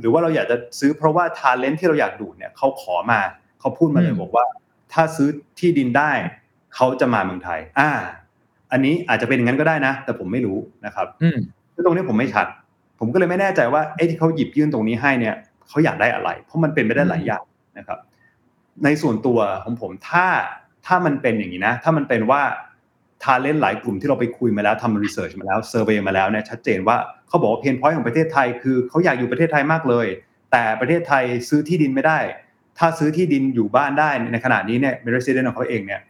[0.00, 3.20] หรือว่าเราอยากจะซื้อเพราะว่าทาเลนที่เราอยากดูดเนี่ยเขาขอมา
[3.62, 4.44] เขาพูดมาเลยบอกว่า
[4.92, 6.10] ถ้าซื้อที่ดินได้
[6.74, 7.90] เขาจะมาเมืองไทย อ่า
[8.72, 11.38] อันนี้อาจจะเป็นอย่างนั้นก็ได้นะ แต่ผมไม่รู้นะครับ อืม
[11.74, 12.46] คือตรงนี้ผมไม่ชัด
[12.98, 15.34] ผมก็เลยไม่แน่ใจว่าไอ้ที่เขาหยิบยื่นตรงนี้ให้เนี่ย
[15.68, 17.42] เขาอยากได้อะไร เพราะมันเป็นไปได้หลายอย่าง
[17.78, 17.98] นะครับ
[18.84, 20.26] ในส่วนตัวของผมถ้า
[20.86, 22.42] ถ้ามันเป็นอย่างนี้นะ ถ้ามันเป็นว่า
[23.22, 26.96] talent หลายกลุ่มที่เราไปคุยมาแล้วทำ research มาแล้ว survey มาแล้วเนี่ยชัดเจนว่า
[27.28, 30.06] เขาบอกว่า pain point ของประเทศไทยคือเขาอยากอยู่ประเทศไทยมากเลย
[30.52, 32.18] แต่ประเทศไทยซื้อที่ดินไม่ได้
[32.78, 36.00] ถ้าซื้อที่ดินอยู่บ้านได้ในขณะนี้เนี่ยเป็น resident ของเขาเองเนี่ย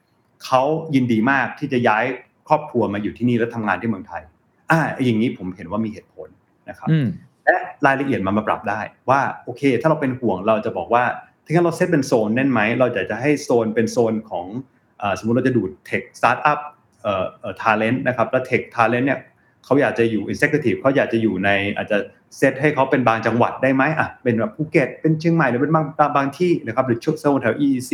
[0.44, 0.62] เขา
[0.94, 2.04] ยินดีมากที่จะย้าย
[2.48, 4.22] ครอบครัวมาอยู่ที่นี่แล้วทำงานที่เมืองไทย
[4.70, 6.28] อ่า อย่างนี้ผมเห็นว่ามีเหตุผล
[6.68, 7.08] นะครับอืม
[7.44, 7.56] และ
[7.86, 11.04] รายละเอียดมันมาปรับได้ว่าโอเค ถ้าเราเป็นห่วงเราจะบอกว่า
[11.44, 14.46] ถ้างั้นเราเซตเป็นโซนได้ไหม เราอยากจะให้โซนเป็นโซนของ
[14.98, 16.58] เอ่อสมมติเราจะดูด tech สตาร์ทอัพ
[17.02, 19.20] เอ่อเอ่อ talent นะครับ แล้ว tech talent เนี่ย
[19.64, 21.98] เขาอยากจะอยู่ executive เขาอยากจะอยู่ในอาจจะ
[22.37, 27.93] เซตให้เขาเป็นบางจังหวัดได้ไหมอะเป็นแบบภูเก็ตเป็นเชียงใหม่หรือเป็นบางบางบางที่นะครับหรือช่วงโซนแถว EEC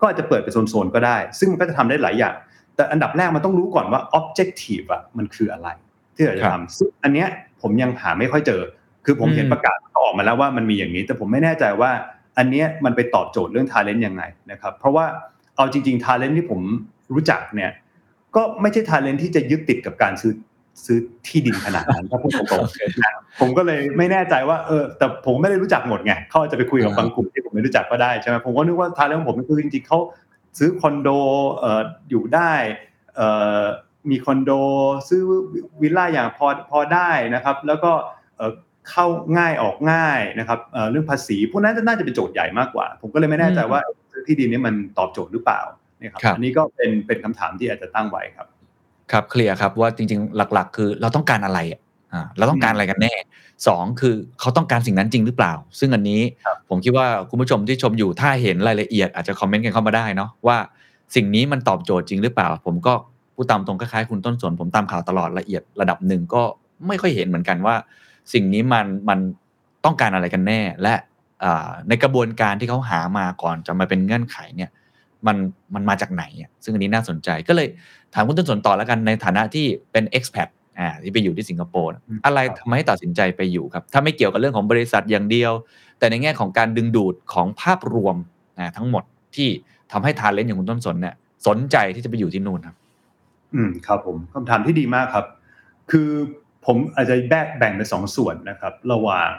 [0.00, 2.34] ก็อาจจะเปิดเป็นโซนๆก็ได้ ซึ่งมันก็จะทำได้หลายอย่าง
[2.76, 5.68] แต่อันดับแรกมันต้องรู้ก่อนว่า objective อะมันคืออะไร
[6.16, 7.28] ที่เราจะครับทำซึ่งอันเนี้ย
[7.62, 8.62] ผมยังหาไม่ค่อยเจอ
[9.04, 11.90] คือผมเห็นอืมประกาศออกมาแล้วว่ามันมีอย่างนี้ แต่ผมไม่แน่ใจว่า
[12.38, 15.04] อันเนี้ยมันไปตอบโจทย์เรื่อง talent ยังไงนะครับ เพราะว่า
[15.56, 16.60] เอาจริงๆ talent ที่ผม
[17.14, 17.70] รู้จักเนี่ย
[18.36, 20.32] ก็ไม่ใช่ talent ที่จะยึดติดกับการซื้อ
[20.84, 29.98] ซื้อที่ดินขนาดนั้นถ้าพูดตรงๆนะผมก็เลยไม่แน่ใจว่าเออแต่ผมไม่ได้รู้จักหมดไงเขาอาจจะไปคุยกับบางกลุ่มที่ผมไม่รู้จักก็ได้ใช่ไหมผมก็นึกว่า talent ของผมคือจริงๆเขา
[30.58, 31.08] ซื้อคอนโด
[31.56, 32.52] เอ่ออยู่ได้
[33.16, 33.28] เอ่
[33.60, 33.62] อ
[34.10, 34.50] มีคอนโด
[35.08, 35.20] ซื้อ
[35.82, 37.92] วิลล่าอย่างพอพอได้นะครับ แล้วก็
[38.36, 38.52] เอ่อ
[38.90, 39.06] เข้า
[39.38, 45.60] ง่ายออกง่ายนะครับเอ่อเรื่องภาษีพวกนั้นน่าจะเป็นโจทย์ใหญ่มากกว่า ผมก็เลยไม่แน่ใจว่าซื้อที่ดินนี้มันตอบโจทย์หรือเปล่า
[45.98, 48.46] เนี่ยครับครับอันนี้ก็เป็นเป็นคำถามที่อาจจะตั้งไว้ครับ
[49.12, 51.80] ครับเคลียร์ครับว่าจริงๆ หลัก ๆ คือเราต้องการอะไรอะ
[52.12, 53.14] อ่าเราต้องการอะไรกันแน่
[53.66, 60.58] สองคือเขาต้องการสิ่งนั้นจริงหรือเปล่า ซึ่งอันนี้ครับผมคิดว่าคุณผู้ชมที่ชมอยู่ถ้าเห็นรายละเอียดอาจจะคอมเมนต์กันเข้ามาได้เนาะว่า
[61.14, 62.94] สิ่งนี้มันตอบโจทย์จริงหรือเปล่า ผมก็
[63.34, 66.42] พูดตามตรงคล้ายๆคุณต้นสนผมตามข่าวตลอดละเอียดระดับหนึ่งก็
[66.86, 67.76] ไม่ค่อยเห็นเหมือนกันว่า
[68.32, 69.18] สิ่งนี้มันมัน
[69.84, 70.94] ต้องการอะไรกันแน่ และ
[71.44, 74.70] อ่าในกระบวนการที่เขาหามาก่อนจะมาเป็นเงื่อนไขเนี่ย
[75.26, 75.36] มัน
[75.74, 77.68] มันมาจากไหนอะซึ่งอันนี้น่าสนใจก็เลย
[78.16, 80.48] ถามคุณต้นสนต่อแล้วกันในฐานะที่เป็น expat
[80.78, 85.52] อ่าที่ไปอยู่ที่สิงคโปร์น่ะอืมอะไรครับทำให้ตัดสินใจไปอยู่ครับ ถ้าไม่เกี่ยวกับเรื่องของบริษัทอย่างเดียว
[85.98, 88.16] แต่ในแง่ของการดึงดูดของภาพรวม
[88.58, 89.04] อ่าทั้งหมด
[89.36, 89.48] ที่
[89.92, 91.14] ทำให้ทาเลนต์อย่างคุณต้นสนเนี่ย
[91.46, 92.76] สนใจที่จะไปอยู่ที่นู่นครับ
[93.54, 95.26] ออืมครับผมคำถามที่ดีมากครับ
[95.90, 96.10] คือ
[96.66, 99.30] ผมอาจจะแบ่งแบ่งเป็นสองส่วนนะครับ ระหว่าง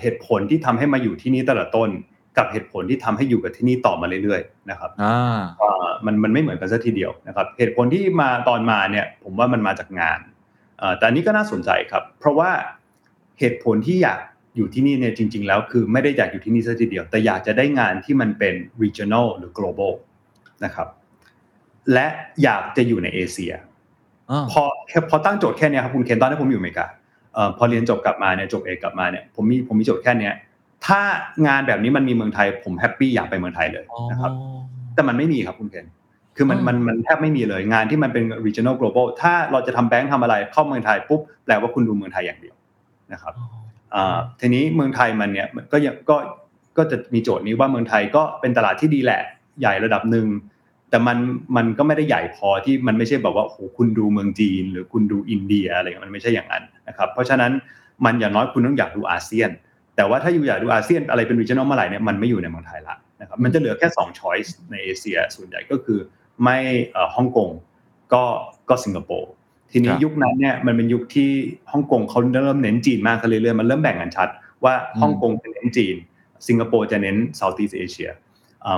[0.00, 1.90] เหตุผลที่ทำให้มาอยู่ที่นี่แต่ละต้น
[2.38, 5.40] กับเหตุผลที่ทำให้อยู่กับที่นี่ต่อมาเรื่อยๆนะครับอ่า
[6.06, 10.18] มันมันไม่เหมือนกันซะทีเดียวนะครับ เหตุผลที่มาตอนมาเนี่ย ผมว่ามันมาจากงาน
[10.98, 12.50] แต่อันนี้ก็น่าสนใจครับ เพราะว่า
[13.38, 14.20] เหตุผลที่อยาก
[14.56, 19.92] อยู่ที่นี่เนี่ยจริง ๆ แล้วคือไม่ได้อยากอยู่ที่นี่ซะทีเดียว แต่อยากจะได้งานที่มันเป็น regional หรือ global
[20.64, 20.88] นะครับ
[21.92, 22.06] และ
[22.42, 23.52] อยากจะอยู่ในเอเชีย
[24.50, 24.62] พอ
[25.10, 26.86] พอตั้งโจทย์แค่นี้ครับคุณเคนตอนที่ผมอยู่อเมริกา
[27.58, 30.30] พอเรียนจบกลับมาเนี่ยจบเอกกลับมาเนี่ยผมมีผมมีโจทย์แค่นี้
[30.86, 31.00] ถ้า
[31.46, 34.32] งานแบบนี้มันมีเมืองไทย ผม happy อยากไปเมืองไทยเลยนะครับ
[34.94, 35.86] แต่มันไม่มีครับคุณเคน
[36.36, 42.56] คือมันมันมันแทบไม่มีเลยงานที่มันเป็น regional global ถ้าเราจะทำแบงค์ทำอะไรเข้าเมืองไทยปุ๊บแปลว่าคุณดูเมืองไทยอย่างเดียว
[43.12, 43.34] นะครับ
[44.40, 46.16] ทีนี้เมืองไทยมันเนี่ยก็ยังก็
[46.76, 49.20] ก็จะมีโจทย์นี้ว่าเมืองไทยก็เป็นตลาดที่ดีแหละ
[49.60, 50.26] ใหญ่ระดับหนึ่ง
[50.90, 51.18] แต่มัน
[51.56, 57.52] มันก็ไม่ได้ใหญ่พอที่มันไม่ใช่แบบว่าโอ้โหคุณดูเมืองจีน หรือคุณดูอินเดียอะไรมันไม่ใช่อย่างนั้นนะครับ เพราะฉะนั้น
[58.04, 59.50] มันอย่างน้อยคุณต้องอยากดูอาเซียน
[59.96, 65.98] แต่ว่าถ้าอยู่อยากดูอาเซียนอะไรเป็น regional เมื่อไหร่เนี่ยมันไม่อยู่ในเมืองไทยละนะครับมันจะเหลือแค่2 choice ในเอเชียส่วนใหญ่ก็คือ
[66.42, 66.58] ไม่
[67.16, 67.50] ฮ่องกง
[68.12, 68.24] ก็
[68.68, 69.30] ก็สิงคโปร์
[69.72, 71.30] ทีนี้ยุคนั้นเนี่ยมันเป็นยุคที่
[71.72, 74.28] ฮ่องกงเขาเริ่มเน้นจีนมากขึ้นเรื่อยๆมันเริ่มแบ่งกันชัด
[74.64, 75.96] ว่าฮ่องกงจะเน้นจีน
[76.48, 78.10] สิงคโปร์จะเน้นเซาท์อีสเอเชีย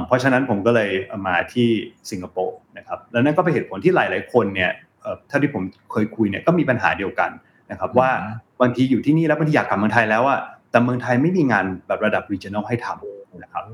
[0.07, 0.91] เพราะฉะนั้นผมก็เลย
[1.27, 1.69] มาที่
[2.11, 4.71] สิงคโปร์นะครับแล้วนั่นก็เป็นเหตุผลที่หลาย ๆ คนเนี่ย
[5.31, 5.63] ถ้าที่ผม
[5.93, 7.31] เคยคุยเนี่ยก็มีปัญหาเดียวกัน
[7.71, 8.11] นะครับว่า
[8.61, 10.41] บางทีอยู่ที่นี่แล้วบางทีอยากกลับเมืองไทยแล้วอะ
[10.77, 13.65] แต่เมืองไทยไม่มีงานแบบระดับ regional ให้ทำนะครับ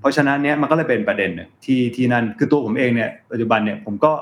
[0.00, 4.12] เพราะฉะนั้นเนี่ยมันก็เลยเป็นประเด็นหนึ่งที่ที่นั่นคือตัวผมเองเนี่ยปัจจุบันเนี่ยผมก็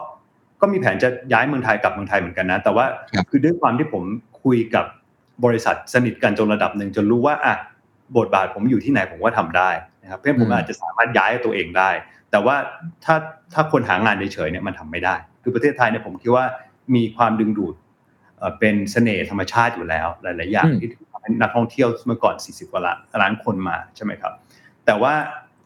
[0.61, 2.85] ก็มีแผนจะย้ายเมืองไทยกลับเมืองไทยเหมือนกันนะ แต่ว่า
[3.31, 4.03] คือด้วยความที่ผม
[4.43, 4.85] คุยกับ
[5.45, 7.55] บริษัทสนิทกันจนระดับหนึ่งจนรู้ว่าอะ
[8.19, 9.71] บทบาทผมอยู่ที่ไหนผมก็ทำได้
[10.03, 11.91] นะครับเพื่อนผมอาจจะสามารถย้ายตัวเองได้
[12.31, 12.57] แต่ว่า
[13.05, 13.17] ถ้า
[13.55, 16.45] ถ้าคนหางานเฉยๆเนี่ยมันทำไม่ได้ คือประเทศไทยเนี่ยผมคิดว่า
[16.95, 17.75] มีความดึงดูด
[18.59, 21.10] เป็นเสน่ห์ธรรมชาติอยู่แล้ว หลาย ๆ อย่างที่ทำให้
[21.43, 22.83] นักท่องเที่ยวเมื่อก่อน 40กว่า
[23.23, 24.33] ล้านคนมาใช่ไหมครับ
[24.87, 25.15] แต่ว่า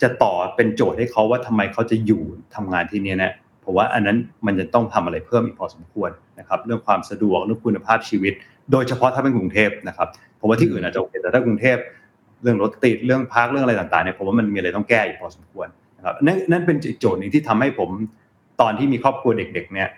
[0.03, 2.23] จะต่อเป็นโจทย์ให้เขาว่าทำไมเขาจะอยู่
[2.55, 3.33] ทำงานที่นี่เนี่ย
[3.65, 8.33] ผมว่าอันนั้นมันจะต้องทำอะไรเพิ่มอีกพอสมควรนะครับ เรื่องความสะดวกเรื่องคุณภาพชีวิต
[8.73, 10.09] โดยเฉพาะถ้าเป็นกรุงเทพนะครับ
[10.41, 11.77] ผมว่าที่อื่นอาจจะโอเคแต่ถ้ากรุงเทพ
[12.43, 17.91] เรื่องรถติดเรื่องพักเรื่องอะไรต่างๆเนี่ยผมว่ามันมีอะไรต้องแก้อีกพอสมควรนะครับนั่นนั่นเป็นโจทย์หนึ่งที่ทำให้ผม
[18.61, 19.89] ตอนที่มีครอบครัวเด็ก ๆ เนี่ย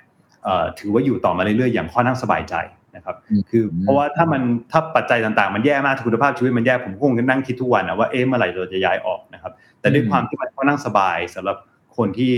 [0.78, 2.54] ถือว่าอยู่ต่อมาเรื่อยๆอย่างค่อนข้างสบายใจ
[2.96, 3.16] นะครับ
[3.50, 4.42] คือเพราะว่าถ้ามัน
[4.72, 11.56] ถ้าปัจจัยต่างๆ มันแย่มากคุณภาพชีวิตมันแย่ผมคงนั่งคิดทุกวันนะว่าเอ๊ะเมื่อไหร่เราจะย้ายออกนะครับ แต่ด้วยความที่มันค่อนข้างสบายสำหรับ
[11.96, 12.32] คนที่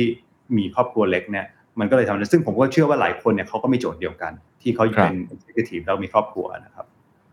[0.56, 1.46] มีครอบครัวเล็กเนี่ย
[1.80, 4.32] มันก็เลยทำให้ซึ่งผมก็เชื่อว่าหลายคนเนี่ยเขาก็มีโจทย์เดียวกัน
[4.62, 6.86] ที่เขาเป็น executive แล้วมีครอบครัวนะครับ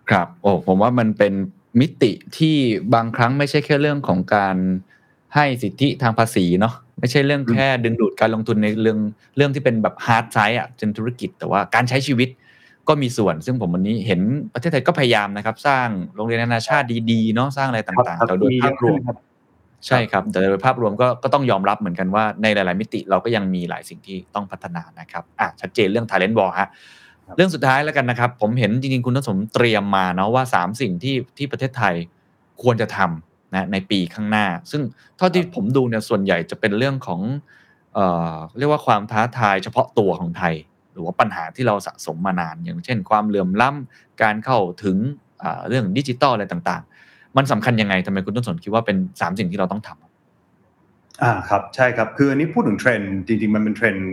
[0.10, 1.34] ครับโอ้ผมว่ามันเป็น
[1.80, 2.56] มิติที่
[2.94, 4.58] บางครั้งไม่ใช่แค่เรื่องของการ
[5.36, 9.00] ให้สิทธิทางภาษีเนาะไม่ใช่เรื่องแค่ดึงดูดการลงทุนในเรื่อง
[9.38, 12.30] เรื่องที่เป็นแบบ hard side อะเช่นธุรกิจแต่ว่าการใช้ชีวิต
[12.88, 14.22] ก็มีส่วน ซึ่งผมวันนี้เห็น
[14.54, 19.00] ประเทศไทยก็พยายามนะครับ สร้างโรงเรียนนานาชาติดีๆเนาะสร้างอะไรต่างๆแต่โดยภาพรวม
[19.88, 26.70] ใช่ครับ แต่โดยภาพรวมก็ก็ต้องยอมรับเหมือนกันว่าในหลายๆมิติเราก็ยังมีหลายสิ่งที่ต้องพัฒนานะครับอะชัดเจนเรื่อง Talent Wall ฮะ
[27.36, 31.96] เรื่องสุดท้ายแล้วกันนะครับ ผมเห็นจริงๆคุณทศมเตรียมมาเนาะว่า 3 สิ่งที่ที่ประเทศไทย
[32.62, 34.82] ควรจะทำนะในปีข้างหน้า ซึ่ง
[35.18, 37.22] เท่าที่ผมดูเนี่ยส่วนใหญ่จะเป็นเรื่องของ
[37.94, 40.56] เอ่อเรียกว่าความท้าทายเฉพาะตัวของไทย
[40.96, 44.98] หรือว่าปัญหาที่เราสะสมมานาน อย่างเช่น ความเหลื่อมล้ำการเข้าถึง
[45.68, 54.08] เรื่องดิจิตอลอะไรต่าง ๆ มันสำคัญยังไงทำไมคุณต้นสนคิดว่าเป็น 3 สิ่งที่เราต้องทำอ่าครับใช่ครับคืออันนี้พูดถึงเทรนด์จริงๆมันเป็นเทรนด์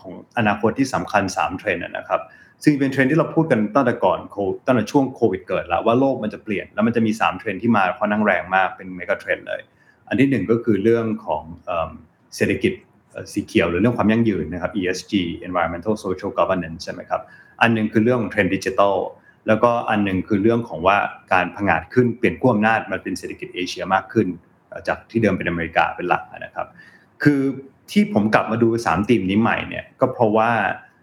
[0.00, 2.20] ของอนาคตที่สำคัญ 3 เทรนด์นะครับ
[2.64, 4.18] ซึ่งเป็นเทรนด์ที่เราพูดกันตั้งแต่ก่อน
[4.66, 9.60] ตั้งแต่ช่วงโควิดเกิดแล้วว่าโลกมันจะเปลี่ยนแล้วมันจะมี 3 เทรนด์ที่มาค่อนข้างแรงมากเป็น megatrend เลย
[10.08, 11.42] อันที่หนึ่งก็คือเรื่องของ
[12.36, 12.72] เศรษฐกิจ
[13.32, 15.12] สีเขียวหรือเรื่องความยั่งยืนนะครับ ESG
[15.46, 17.22] environmental social governance ใช่ไหมครับ
[17.60, 18.96] อันนึงคือเรื่องเทรนด์ดิจิทัล
[19.46, 20.96] แล้วก็อันนึงคือเรื่องของว่า
[21.32, 24.26] การผงาดขึ้นเปลี่ยนขั้วอำนาจมาเป็นเศรษฐกิจเอเชียมากขึ้น
[24.88, 26.66] จากที่เดิมเป็นอเมริกาเป็นหลักนะครับ
[27.22, 27.40] คือ
[27.90, 30.50] ที่ผมกลับมาดู3ธีมนี้ใหม่เนี่ยก็เพราะว่า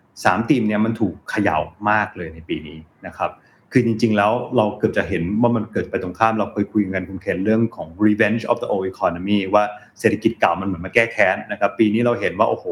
[0.04, 1.58] 3ธีมเนี่ยมันถูกเขย่า
[1.90, 2.78] มากเลยในปีนี้
[3.08, 3.32] นะครับ
[3.72, 9.64] คือจริง ๆ แล้วเราเกือบจะเห็นว่ามันเกิดไปตรงข้ามเราเคยคุยกันคุณเคนเรื่องของ revenge of the old economy ว่า
[10.00, 12.66] เศรษฐกิจเก่ามันเหมือนมาแก้แค้นนะครับปีนี้เราเห็นว่าโอ้โห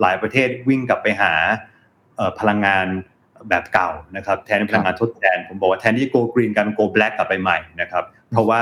[0.00, 1.32] หลายประเทศวิ่งกลับไปหา
[2.40, 2.86] พลังงาน
[3.48, 8.60] แบบเก่านะครับแทนพลังงานทดแทน ผมบอกว่าแทนที่จะ go green กัน go black กลับไปใหม่นะครับเพราะว่า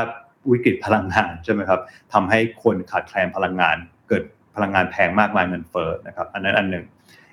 [0.51, 1.81] วิกฤตพลังงานใช่ไหมครับ
[2.13, 3.77] ทำให้คนขาดแคลนพลังงาน
[4.09, 4.23] เกิด
[4.57, 6.85] พลังงานแพงมากมายเงินเฟ้อนะครับอันนั้นอันหนึ่ง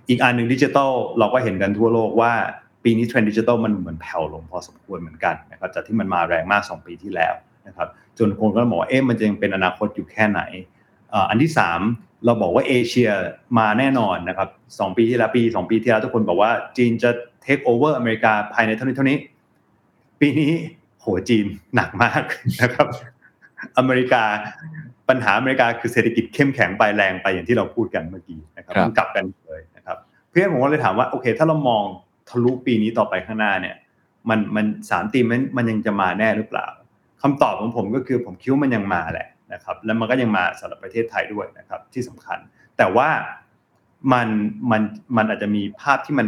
[0.10, 2.34] อีกอันหนึ่งดิจิทัลเราก็เห็นกันทั่วโลกว่า
[2.90, 7.34] ปีนี้เทรนด์ดิจิทัลมันเหมือนแผ่วลงพอสมควรเหมือนกันนะครับจากที่มันมาแรงมาก 2 ปีที่แล้ว
[7.68, 10.42] นะครับจนคนก็บอกว่าเอ๊ะมันจะยังเป็นอนาคตอยู่แค่ไหน
[11.30, 11.52] อันที่
[11.88, 13.10] 3 เราบอกว่าเอเชีย
[13.60, 17.10] มาแน่นอนนะครับสองปีที่แล้วปีสองปีที่แล้วทุกคนบอกว่าจีนจะ
[17.42, 19.18] เทคโอเวอร์อเมริกาภายในเท่านี้เท่านี้
[20.20, 20.52] ปีนี้
[21.00, 22.24] โหจีนหนักมาก
[22.62, 22.88] นะครับ
[23.78, 24.24] อเมริกา
[25.10, 29.98] ปัญหาอเมริกาคือเศรษฐกิจเข้มแข็งไปแรงไปอย่างที่เราพูดกันเมื่อกี้นะครับครับมันกลับกันเลยนะครับ
[30.30, 31.84] เพื่อนผมก็เลยถามว่าโอเค ถ้าเรามอง
[32.30, 33.76] ทะลุปีนี้ต่อไปข้างหน้าเนี่ย
[34.30, 36.68] มันมันสามตีมมันมันยังจะมาแน่หรือเปล่า
[37.22, 42.38] คำตอบของผมก็คือผมคิดว่ามันยังมาแหละนะครับ แล้วมันก็ยังมาสำหรับประเทศไทยด้วยนะครับ ที่สำคัญ
[42.78, 43.10] แต่ว่า
[44.14, 44.28] มัน
[44.72, 44.82] มัน
[45.18, 46.28] มันอาจจะมีภาพที่มัน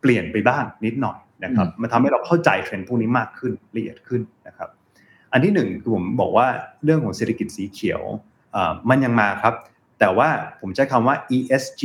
[0.00, 4.68] เปลี่ยนไปบ้างนิดหน่อยนะครับ มันทำให้เราเข้าใจเทรนด์พวกนี้มากขึ้นละเอียดขึ้นนะครับ
[5.32, 6.46] อันที่หนึ่งคือผมบอกว่า
[6.84, 8.02] เรื่องของเศรษฐกิจสีเขียว
[8.54, 9.54] อ่ามันยังมาครับ
[9.98, 10.28] แต่ว่า
[10.60, 11.82] ผมใช้คำว่า ESG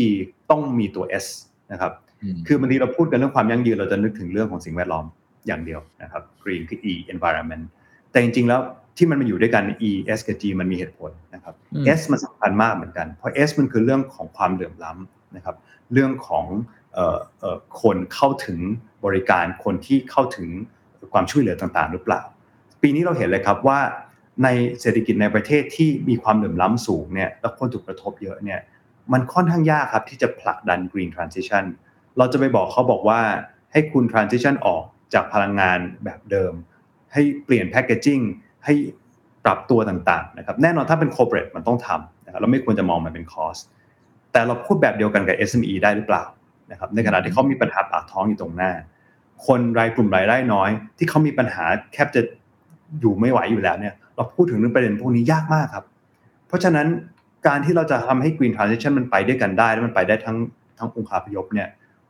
[0.50, 1.26] ต้องมีตัว S
[1.72, 2.13] นะครับม
[2.48, 5.06] คือบางทีเราพูดกันเรื่องความยั่งยืนเราจะนึกถึงเรื่องของสิ่งแวดล้อม
[5.48, 7.64] อย่างเดียวนะครับ green คือ E environment
[8.12, 8.62] แต่จริงๆแล้ว
[8.98, 15.56] ที่มันมาอยู่ด้วยกัน E S กับ G มันมีเหตุผลนะครับอืม S มันสำคัญมากเหมือนกัน เพราะ S มันคือเรื่องของความเหลื่อมล้ำนะครับ
[15.94, 16.46] เรื่องของ
[16.94, 18.60] เอ่อเอ่อคนเข้าถึง
[19.06, 20.50] บริการ คนที่เข้าถึง
[21.14, 22.22] ความช่วยเหลือต่างๆ หรือเปล่า
[22.82, 23.80] ปีนี้เราเห็นเลยครับว่า
[24.44, 24.48] ใน
[24.82, 28.60] เศรษฐกิจในประเทศที่มีความเหลื่อมล้ำสูงเนี่ย แล้วคนถูกกระทบเยอะเนี่ย
[29.14, 31.64] มันค่อนข้างยากครับที่จะผลักดัน green transition
[32.18, 33.22] เราจะไปบอกเขาบอกว่า
[33.72, 34.84] ให้คุณ transition ออก
[35.14, 36.54] จากพลังงานแบบเดิม
[37.14, 38.24] ให้เปลี่ยน packaging
[38.66, 38.74] ให้
[39.46, 43.62] ปรับตัวต่างๆนะครับแน่นอนถ้าเป็น corporate มันต้องทำนะครับเราไม่ควรจะมองมันเป็น cost
[44.32, 46.24] แต่เราพูดแบบเดียวกันกับ SME ได้หรือเปล่า
[46.72, 48.72] นะครับในขณะที่เขามีปัญหาปากท้องอยู่ตรงหน้า
[49.48, 52.22] คนรายกลุ่มรายได้น้อย ที่เขามีปัญหาแคบจะ
[53.02, 55.86] อยู่ไม่ไหวอยู่แล้วเนี่ยเราพูดถึงเรื่องประเด็นพวกนี้ยากมากครับ
[56.48, 56.88] เพราะฉะนั้น
[57.48, 60.38] การที่เราจะทำให้ green transition มันไปด้วยกันได้ แล้วมันไปได้ทั้ง
[60.78, 61.68] ทั้งองค์คาพยพเนี่ย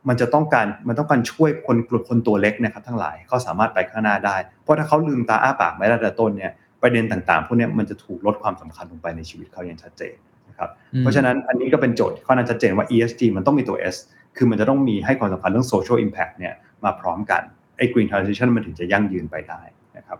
[0.08, 6.52] มันจะต้องการมันต้องการช่วยคนกลุ่มคนตัวเล็กนะครับทั้งหลายเขาสามารถไปข้างหน้าได้ เพราะถ้าเขาลืมตาอ้าปากไม่ได้แต่ต้นเนี่ย
[6.82, 10.16] ประเด็นต่างๆพวกเนี้ยมันจะถูกลดความสำคัญลงไปในชีวิตเขาอย่างชัดเจน
[10.48, 13.96] นะครับอืมเพราะฉะนั้นอันนี้ก็เป็นโจทย์ที่ค่อนข้างชัดเจนว่า ESG มันต้องมีตัว S
[14.36, 17.42] คือมันจะต้องมีให้ความสำคัญเรื่อง social impact เนี่ยมาพร้อมกัน
[17.76, 19.60] ไอ้ green transition มันถึงจะยั่งยืนไปได้
[19.96, 20.18] นะครับ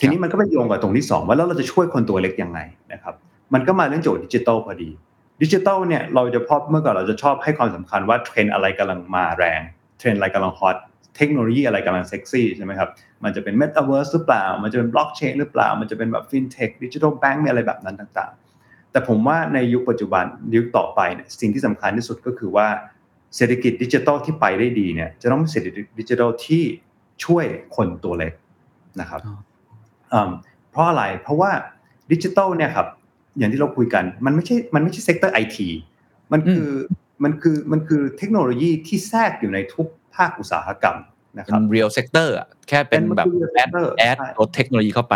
[0.00, 2.60] ทีนี้มันก็ไปโยงกับตรงที่ 2 ว่าแล้วเราจะช่วยคนตัวเล็กยังไง
[2.92, 3.14] นะครับ
[3.54, 4.90] มันก็มาเรื่องโจทย์ดิจิทัลพอดี
[5.42, 9.60] ดิจิทัลเนี่ยเราจะชอบเมื่อก่อนเราจะชอบให้ความสำคัญว่าเทรนด์อะไรกำลังมาแรง
[9.98, 10.76] เทรนด์อะไรกำลังฮอต
[11.16, 12.90] เทคโนโลยีอะไรกำลังเซ็กซี่ใช่ไหมครับ
[13.24, 20.24] มันจะเป็น Metaverse หรือเปล่า มันจะเป็นบล็อกเชนหรือเปล่า มันจะเป็นแบบ fintech digital bank อะไรแบบนั้นต่างๆ แต่ผมว่าในยุคปัจจุบัน
[20.54, 22.68] ยุคต่อไปเนี่ยสิ่งที่สำคัญที่สุดก็คือว่า
[23.36, 26.62] เศรษฐกิจดิจิทัลที่ไปได้ดีเนี่ยจะต้องเป็นเศรษฐกิจดิจิทัลที่
[27.24, 27.44] ช่วย
[27.76, 28.32] คนตัวเล็ก
[29.00, 29.36] นะครับอ๋อ
[30.12, 30.30] อืม
[30.70, 31.50] เพราะอะไรเพราะว่า
[32.12, 32.86] ดิจิทัลเนี่ยครับ
[33.38, 35.68] อย่างที่เราคุยกัน มันไม่ใช่มันไม่ใช่เซกเตอร์ไอที
[36.32, 36.70] มันคือ
[37.24, 40.96] มันคือมันคือเทคโนโลยีที่แทรกอยู่ในทุกภาคอุตสาหกรรม
[41.38, 45.14] นะคเป็รับน real sector อะแค่เป็นเป็นแบบมันคือ real แอด sector แอดใช่ลดเทคโนโลยีเข้าไป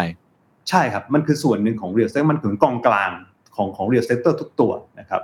[0.71, 3.11] ใช่ครับ มันคือส่วนหนึ่งของ real sector มันคือกองกลาง
[3.57, 5.23] ของของ real sector ทุกตัวนะครับ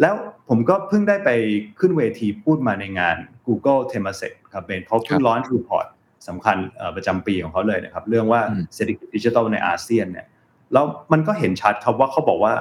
[0.00, 0.14] แล้ว
[0.48, 1.30] ผมก็เพิ่งได้ไป
[1.78, 5.86] ขึ้นเวทีพูดมาในงาน Google t e m a s e c ครับเป็นเขาเพิ่ง launch report
[6.28, 10.26] สำคัญเอ่อประจำปีของเขาเลยนะครับ เรื่องว่าอืมเศรษฐกิจดิจิทัลในอาเซียนเนี่ย
[10.72, 12.54] แล้วมันก็เห็นชัดครับว่าเขาบอกว่า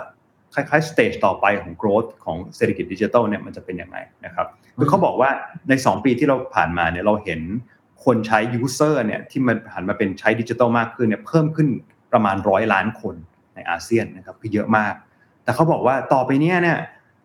[0.53, 4.47] คล้ายๆ stage ต่อไปของ growth ของเศรษฐกิจดิจิทัลเนี่ยมันจะเป็นยังไงนะครับ
[4.77, 5.29] คือเขาบอกว่า
[5.69, 7.41] ใน 2 ปีที่เราผ่านมาเนี่ยเราเห็น
[8.05, 11.67] คนใช้ user เนี่ยที่มันหันมาเป็นใช้ดิจิทัลมากขึ้นเนี่ยเพิ่มขึ้น
[12.11, 13.15] ประมาณร้อยล้านคน
[13.55, 14.93] ในอาเซียนนะครับคือเยอะมาก
[15.43, 16.77] แต่เขาบอกว่าต่อไปเนี้ยเนี่ย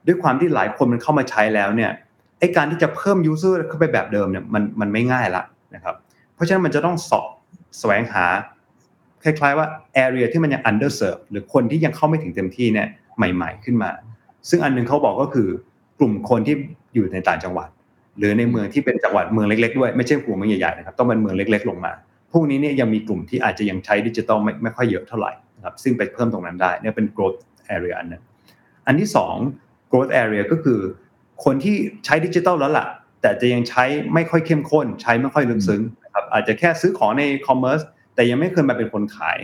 [0.06, 1.90] ด้วยความที่หลายคนมันเข้ามาใช้แล้วเนี่ย
[2.38, 5.42] ไอการที่จะเพิ่ม user เข้าไปแบบเดิมเนี่ยมันมันไม่ง่ายละ
[5.74, 5.94] นะครับ
[6.34, 7.28] เพราะฉะนั้นมันจะต้องสอบ
[7.78, 8.24] แสวงหา
[9.24, 9.66] คล้ายๆว่า
[10.04, 13.90] area ที่มันยัง underserve หรือคนที่ยังเข้าไม่ถึงเต็มที่เนี่ยใหม่ ๆขึ้นมา
[14.48, 15.48] ซึ่งอันหนึงเขาบอกก็คือ
[15.98, 16.56] กลุ่มคนที่
[16.94, 17.68] อยู่ในต่างจังหวัด
[18.18, 21.92] หรือในเมืองที่เป็นจังหวัดเมืองเล็กๆด้วยไม่ใช่กลุ่มเมืองใหญ่ๆนะครับต้องเป็นเมืองเล็ก ๆ ลงมา
[22.32, 27.38] พวกนี้เนี่ยยังมีกลุ่มที่อาจจะยังใช้ดิจิทัลไม่ไม่ค่อยเยอะเท่าไหร่นะครับซึ่งไปเพิ่มตรงนั้นได้เนี่ยเป็น growth
[27.76, 28.22] area อันหนึง
[28.86, 29.34] อันที่สอง
[29.90, 30.80] growth area ก็คือ
[31.44, 32.86] คนที่ใช้ดิจิทัลแล้วล่ะ
[33.22, 37.80] แต่จะยังใช้ไม่ค่อยเข้มข้น ใช้ไม่ค่อยลึกซึ้งนะครับอาจจะแค่ซื้อของใน commerce
[38.14, 39.38] แต่ยังไม่เคยมาเป็นคนขาย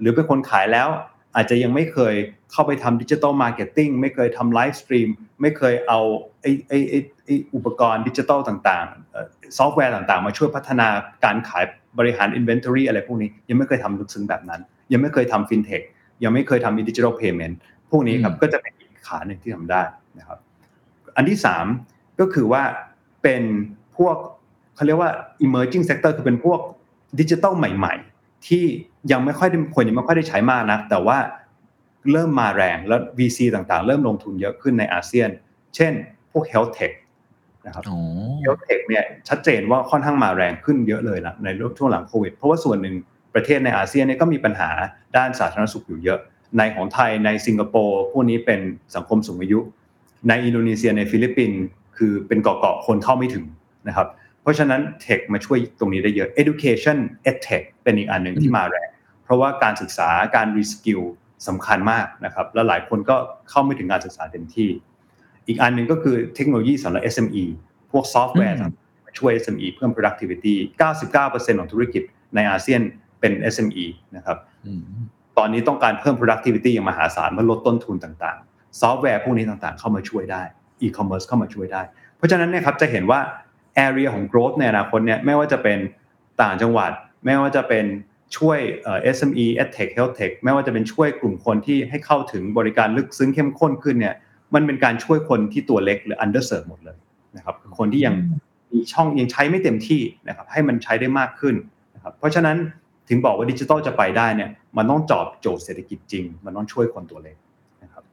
[0.00, 0.88] หรือเป็นคนขายแล้ว
[1.36, 2.14] อาจจะยังไม่เคย
[2.52, 5.08] เข้าไปทำ digital marketing ไม่เคยทำ livestream
[5.40, 6.00] ไม่เคยเอา
[6.42, 10.88] ไอ้ไอ้ไอ้ไอ้อุปกรณ์ดิจิทัลต่างๆ ซอฟต์แวร์ต่างๆ มาช่วยพัฒนา
[11.24, 11.64] การขาย
[11.98, 14.60] บริหาร Inventory อะไรพวกนี้ยังไม่เคยทำลึกซึ้งแบบนั้น
[14.92, 15.82] ยังไม่เคยทำฟินเทค
[16.24, 17.58] ยังไม่เคยทำดิจิทัลเพย์เมนต์
[17.90, 19.82] พวกนี้ครับอืมก็จะเป็นอีกขาหนึ่งที่ทำได้
[20.18, 20.38] นะครับ
[21.16, 21.66] อันที่สาม
[22.20, 22.62] ก็คือว่า
[23.22, 23.42] เป็น
[23.98, 24.16] พวก
[24.74, 25.10] เขาเรียกว่า
[25.46, 26.60] emerging sector คือเป็นพวก
[27.18, 28.64] ดิจิทัลใหม่ๆ ที่
[29.12, 31.18] ยังไม่ค่อยได้คนยังไม่ค่อยได้ใช้มากนะแต่ว่า
[32.12, 35.28] เริ่มมาแรงแล้ว VC ต่างๆ เริ่มลงทุนเยอะขึ้นในอาเซียน
[35.76, 35.92] เช่น
[36.32, 36.92] พวก health tech
[37.66, 37.98] นะครับอ๋อ
[38.44, 41.48] health tech เนี่ยชัดเจนว่าค่อนข้างมาแรงขึ้นเยอะเลยนะใน
[41.78, 42.94] ช่วงหลังโควิด เพราะว่าส่วนหนึ่ง
[43.34, 44.70] ประเทศในอาเซียนเนี่ยก็มีปัญหา
[45.16, 46.20] ด้านสาธารณสุขอยู่เยอะ
[46.58, 48.60] ในของไทยในสิงคโปร์พวกนี้เป็น
[48.94, 49.60] สังคมสูงอายุ
[50.28, 51.60] ในอินโดนีเซียในฟิลิปปินส์
[51.96, 53.44] คือเป็นเกาะๆคนเข้าไม่ถึง
[53.88, 54.08] นะครับ
[54.42, 56.98] เพราะฉะนั้น tech มาช่วยตรงนี้ได้เยอะ education
[57.30, 58.88] edtech เป็นอีกอันหนึ่งที่มาแรง
[59.24, 61.00] เพราะว่าการศึกษาการ reskill
[61.48, 63.16] สำคัญมากนะครับ แล้วหลายคนก็
[63.50, 64.70] เข้าไม่ถึงการศึกษาเต็มที่
[65.46, 67.44] อีกอันหนึ่งก็คือเทคโนโลยีสำหรับ SME
[67.92, 68.58] พวกซอฟต์แวร์
[69.04, 70.54] มาช่วย SME เพิ่ม productivity
[71.06, 72.02] 99%ของธุรกิจ
[72.34, 72.80] ในอาเซียน
[73.20, 73.84] เป็น SME
[74.16, 74.38] นะครับ
[75.38, 80.42] ตอนนี้ต้องการเพิ่ม productivity อย่างมหาศาลเพื่อลดต้นทุนต่างๆ ซอฟต์แวร์พวกนี้ต่างๆ เข้ามาช่วยได้
[80.82, 81.82] e-commerce เข้ามาช่วยได้
[82.16, 83.20] เพราะฉะนั้นเนี่ยครับจะเห็นว่า
[83.86, 85.78] area ของ growth ในอนาคตเนี่ยไม่ว่าจะเป็น
[86.42, 86.90] ต่างจังหวัด
[87.24, 87.84] ไม่ว่าจะเป็น
[88.36, 88.58] ช่วย
[89.16, 94.14] SME EdTech HealthTech ไม่ว่าจะเป็นช่วยกลุ่มคนที่ให้เข้าถึงบริการลึกซึ้งเข้มข้นขึ้นเนี่ย
[94.54, 96.98] มันเป็นการช่วยคนที่ตัวเล็กหรือ underserved หมดเลย
[97.36, 98.14] นะครับคนที่ยัง
[98.72, 101.54] มีช่องยังใช้ไม่เต็มที่นะครับให้มันใช้ได้มากขึ้น
[101.94, 102.56] นะครับเพราะฉะนั้น
[103.08, 107.36] ถึงบอกว่าดิจิทัลจะไปได้เนี่ยมันต้องจอบโจทย์เศรษฐกิจจริง มันต้องช่วยคนตัวเล็ก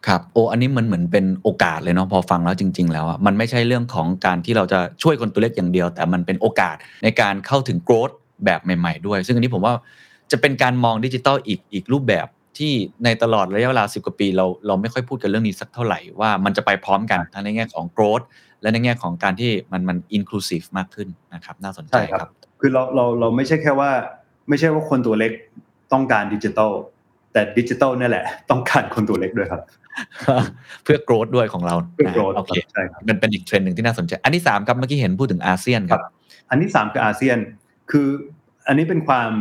[0.07, 8.09] ครับครับโอ้อันนี้มันเหมือนเป็นโอกาสเลยเนาะพอฟังแล้วจริง ๆ แล้วอะมันไม่ใช่เรื่องของการที่เราจะช่วยคนตัวเล็กอย่างเดียว แต่มันเป็นโอกาสในการเข้าถึงโกรธ
[8.45, 9.73] แบบใหม่ ๆ ด้วย ซึ่งอันนี้ผมว่า
[10.31, 12.27] จะเป็นการมองดิจิทัลอีกอีกรูปแบบ
[12.57, 12.73] ที่
[13.03, 18.21] ในตลอดระยะเวลาสิบกว่าปี เราเราไม่ค่อยพูดกันเรื่องนี้สักเท่าไหร่ว่ามันจะไปพร้อมกันทั้งในแง่ของ growth
[18.61, 22.29] และในแง่ของการที่มันมัน inclusive มากขึ้นนะครับน่าสนใจครับ
[22.59, 23.91] คือเราเราเราไม่ใช่แค่ว่า
[24.49, 25.31] ไม่ใช่ว่าคนตัวเล็ก
[25.93, 26.71] ต้องการดิจิทัล
[27.37, 29.61] แต่ดิจิทัลนี่แหละ ต้องการคนตัวเล็กด้วยครับ
[30.83, 36.01] เพื่อ growth ด้วยของเราเพื่อ growth โอเคใช่ครับมันเป็นอีกเทรนด์หนึ่งที่น่าสนใจ อันที่สามครับเมื่อกี้เห็นพูดถึงอาเซียนครับ
[36.49, 37.37] อันที่สามคืออาเซียน
[37.91, 38.07] คือ
[38.67, 39.31] อันนี้เป็นความ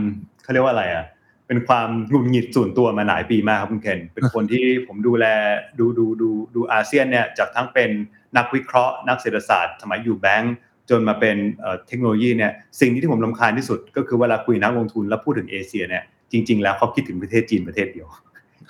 [0.42, 1.04] เขาเรียกว่าอะไรอะ
[1.48, 5.24] เป็นความหงุดหงิดส่วนตัวมาหลายปีมากครับคุณเคนเป็นคนที่ผมดูแล
[5.78, 7.90] ดูดูดูดูอาเซียนเนี่ยจากทั้งเป็น
[8.36, 10.54] นักวิเคราะห์ นักเศรษฐศาสตร์ สมัยอยู่แบงก์
[10.90, 11.36] จนมาเป็น
[11.86, 18.08] เทคโนโลยีเนี่ยสิ่งที่ผมลำคาญที่สุด ก็คือเวลาคุยนักลงทุนแล้วพูดถึงเอเชียเนี่ย จริง ๆ แล้วเขาคิดถึงประเทศจีนประเทศเดียว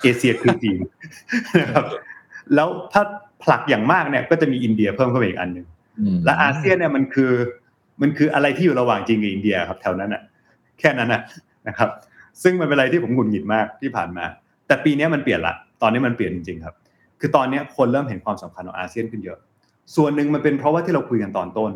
[0.01, 0.79] เอเชียคือจีน
[1.61, 1.85] นะครับ
[2.55, 3.03] แล้วถ้า
[3.43, 5.67] ผลักอย่างมากเนี่ยก็จะมีอินเดียเพิ่มเข้าไปอีกอันหนึ่ง
[6.25, 7.31] และอาเซียนเนี่ยมันคือ
[8.01, 10.21] มันคืออะไรที่อยู่ระหว่างจีนกับอินเดียครับแถวนั้นอะ
[10.79, 11.21] แค่นั้นอะ
[11.67, 11.89] นะครับ
[12.43, 14.25] ซึ่งมันเป็นอะไรที่ผมหงุดหงิดมากที่ผ่านมา
[14.67, 16.75] แต่ปีนี้มันเปลี่ยนละ ตอนนี้มันเปลี่ยนจริงๆครับ
[17.19, 19.39] คือตอนนี้คนเริ่มเห็นความสำคัญของอาเซียนขึ้นเยอะ
[19.95, 21.71] ส่วนหนึ่งมันเป็นเพราะว่าที่เราคุยกันตอนต้น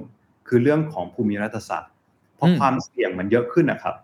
[0.48, 1.92] คือเรื่องของภูมิรัฐศาสตร์
[2.36, 3.96] เพราะความเสี่ยงมันเยอะขึ้นนะครับ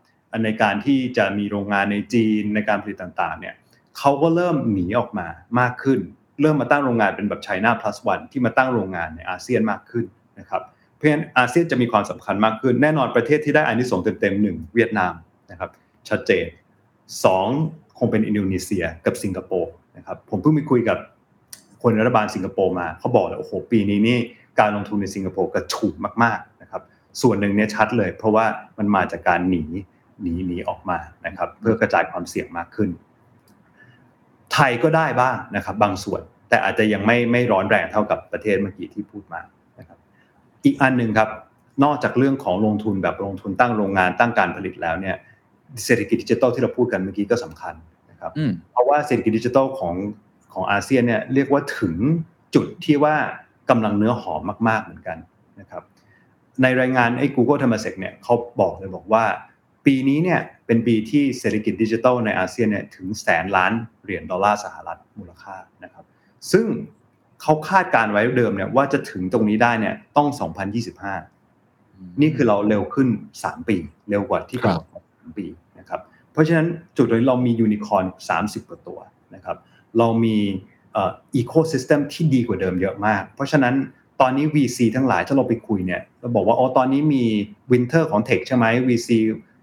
[0.44, 3.56] ในการที่จะมีโรงงานในจีนในการผลิตต่างๆเนี่ย
[3.98, 5.28] เขาก็เริ่มหนีออกมา
[5.60, 6.00] มากขึ้น
[6.42, 10.06] เริ่มมาตั้งโรงงานเป็นแบบไชน่า plus one ที่มาตั้งโรงงานในอาเซียนมากขึ้น
[10.40, 10.62] นะครับ
[10.96, 15.14] เพราะฉะนั้นอาเซียนจะมีความสำคัญมากขึ้น แน่นอนประเทศที่ได้อานิสงส์เต็มๆหนึ่งเวียดนาม
[15.52, 15.70] นะครับ
[16.10, 16.46] ชัดเจน
[17.24, 17.48] สอง
[17.98, 20.98] คงเป็นอินโดนีเซียกับสิงคโปร์นะครับผมเพิ่งไปคุยกับ
[21.82, 24.18] คนรัฐบาลสิงคโปร์มาเขาบอกเลยโอ้โหปีนี้นี่
[24.60, 26.82] การลงทุนในสิงคโปร์กระถูกมากๆนะครับ
[27.22, 28.46] ส่วนหนึ่งเนี่ยชัดเลย เพราะว่า
[28.78, 29.64] มันมาจากการหนี
[30.22, 32.90] หนีหนีออกมานะครับ เพื่อกระจายความเสี่ยงมากขึ้น
[34.54, 39.42] ไทยก็ได้บ้างนะครับ บางส่วนแต่อาจจะยังไม่ไม่ร้อนแรงเท่ากับประเทศเมื่อกี้ที่พูดมา
[39.80, 39.98] นะครับ
[40.66, 41.30] อีกอันหนึ่งครับ
[41.84, 45.16] นอกจากเรื่องของลงทุนแบบลงทุนตั้งโรงงานตั้งการผลิตแล้วเนี่ย
[45.86, 47.76] เศรษฐกิจดิจิทัลที่เราพูดกันเมื่อกี้ก็สำคัญ
[48.12, 48.32] นะครับ
[48.72, 49.96] เพราะว่าเศรษฐกิจดิจิทัลของ
[50.54, 51.96] ของอาเซียนเนี่ยเรียกว่าถึง
[52.56, 53.16] จุดที่ว่า
[53.70, 55.18] กำลังเนื้อหอมมาก ๆเหมือนกัน
[55.60, 55.84] นะครับ
[56.62, 59.26] ในรายงานไอ้ Google t h e m a s e c เนี่ยเขาบอกเลยบอกว่า
[59.88, 63.72] ปีนี้เนี่ยเป็นปีที่เศรษฐกิจดิจิทัลในอาเซียนเนี่ยถึงแสนล้าน
[64.04, 66.06] เหรียญดอลลาร์สหรัฐมูลค่านะครับ
[66.52, 66.66] ซึ่ง
[67.42, 70.28] เขาคาดการณ์ไว้เดิมเนี่ยว่าจะถึงตรงนี้ได้เนี่ยต้อง
[71.46, 73.08] 2025 นี่คือเราเร็วขึ้น
[73.42, 73.78] 3 ปี
[74.10, 75.04] เร็วกว่าที่กำหนด
[75.38, 75.48] ปี
[75.80, 76.68] นะครับ เพราะฉะนั้น
[76.98, 78.06] จุดนี้เรามียูนิคอร์น
[78.40, 79.00] 30กว่าตัว
[79.36, 79.58] นะครับ
[79.98, 80.38] เรามี
[81.36, 83.76] ecosystem ที่ดีกว่าเดิมเยอะมาก เพราะฉะนั้น
[84.22, 87.24] ตอนนี้ VC ทั้งหลายถ้าเราไปคุยเนี่ยเราบอกว่าอ๋อตอนนี้มี
[87.72, 89.10] winter ของ tech ใช่ไหม VC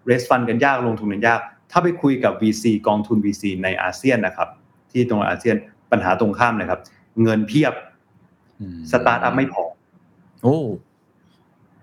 [0.06, 1.40] raise fund กันยากลงทุนกันยาก
[1.70, 4.48] ถ้าไปคุยกับ VC กองทุน VC ในอาเซียนนะครับ
[4.90, 5.56] ที่ตรงอาเซียน
[5.90, 6.80] ปัญหาตรงข้ามนะครับ
[7.22, 7.74] เงินเพียบ
[8.90, 9.62] สตาร์ทอัพไม่พอ
[10.42, 10.58] โอ้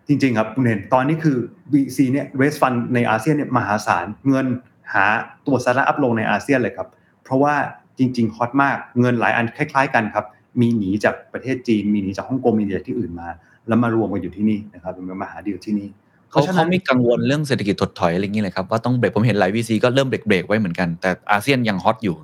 [0.07, 1.37] จริง ๆ ครับคุณเห็นตอนนี้คือ
[1.73, 4.47] VC เนี่ย raise fund ในอาเซียนเนี่ยมหาศาลเงิน
[4.93, 5.05] หา
[5.47, 6.87] ตัวสตาร์ทอัพลงในอาเซียนเลยครับ
[7.23, 7.55] เพราะว่า
[7.97, 10.25] จริง ๆ ฮอตมากเงินหลายอันคล้าย ๆ กันครับ
[10.61, 13.27] มีหนีจากประเทศจีน มีหนีจากฮ่องกงมีจากที่อื่นมา
[13.67, 15.89] แล้วมารวมกันอยู่ที่นี่นะครับเป็นมหาดีลที่นี่
[16.31, 22.15] เขาเขาไม่กังวลเรื่องเศรษฐกิจถดถอยอะไรอย่างนี้เลยครับว่าต้องเบรกผมเห็นหลายวีซีก็เริ่มเบรกเบรกไว้เหมือนกันแต่อาเซียนยังฮอตอยู่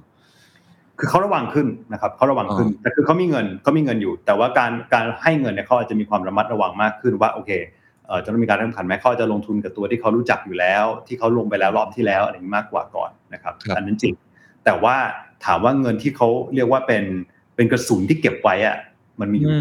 [1.00, 7.52] คือเขาระวังขึ้นนะครับเขาระวังขึ้นแต่คือเขามีเงินเขามีเงินอยู่ แต่ว่าการการให้เงินเนี่ยเขาอาจจะมีความระมัดระวังมากขึ้นว่าโอเค
[8.24, 14.14] จะต้องมีการแข่งขันไหมเขาจะลงทุนกับตัวที่เขารู้จักอยู่แล้ว ที่เขาลงไปแล้วรอบที่แล้วอะไรนี้มากกว่าก่อนนะครับอันนั้นจริง
[14.66, 14.96] แต่ว่า
[15.46, 17.04] ถามว่าเงินที่เขาเรียกว่าเป็น
[17.56, 18.78] เป็นกระสุนที่เก็บไว้อะ
[19.20, 19.52] มันมีอยู่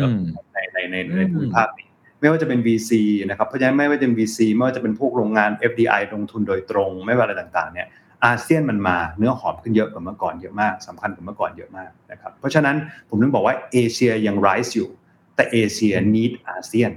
[0.52, 1.85] ในในในในภูมิภาคนี้
[2.26, 2.90] ไม่ว่าจะเป็น VC
[3.30, 7.86] นะครับเพราะฉะนั้นไม่ว่าจะเป็น VC ไม่ว่าจะเป็นพวกโรงงาน FDI ลงทุนโดยตรง ไม่ว่าอะไรต่างๆเนี่ย
[8.24, 12.76] อาเซียนมันมาเนื้อหอมขึ้นเยอะกว่าเมื่อก่อนเยอะมากสำคัญกว่าเมื่อก่อนเยอะมากนะครับเพราะฉะนั้น
[13.08, 14.88] ผมถึงบอกว่าเอเชียยัง rise อยู่
[15.36, 16.90] แต่เอเชีย need อาเซียน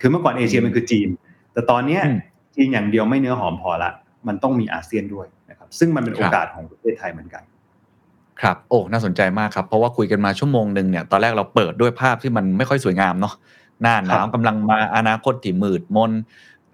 [0.00, 1.08] คือเมื่อก่อนเอเชียมันคือจีน
[1.52, 2.18] แต่ตอนเนี้ยอืม
[2.56, 3.90] จีนอย่างเดียวไม่เนื้อหอมพอละ
[4.28, 7.42] มันต้องมีอาเซียนด้วยนะครับซึ่งมันเป็นคโอรับกาสของประเทศไทยเหมือนกัน
[8.42, 13.34] ครับโอ้น่าสนใจมากครับ เพราะว่าคุยกันมาชั่วโมงหนึ่งเนี่ยตอนแรกเราเปิดด้วยภาพที่มันไม่ค่อยสวยงามเนาะ
[13.82, 16.12] หน้าหนาวกำลังมาอนาคตที่มืดมน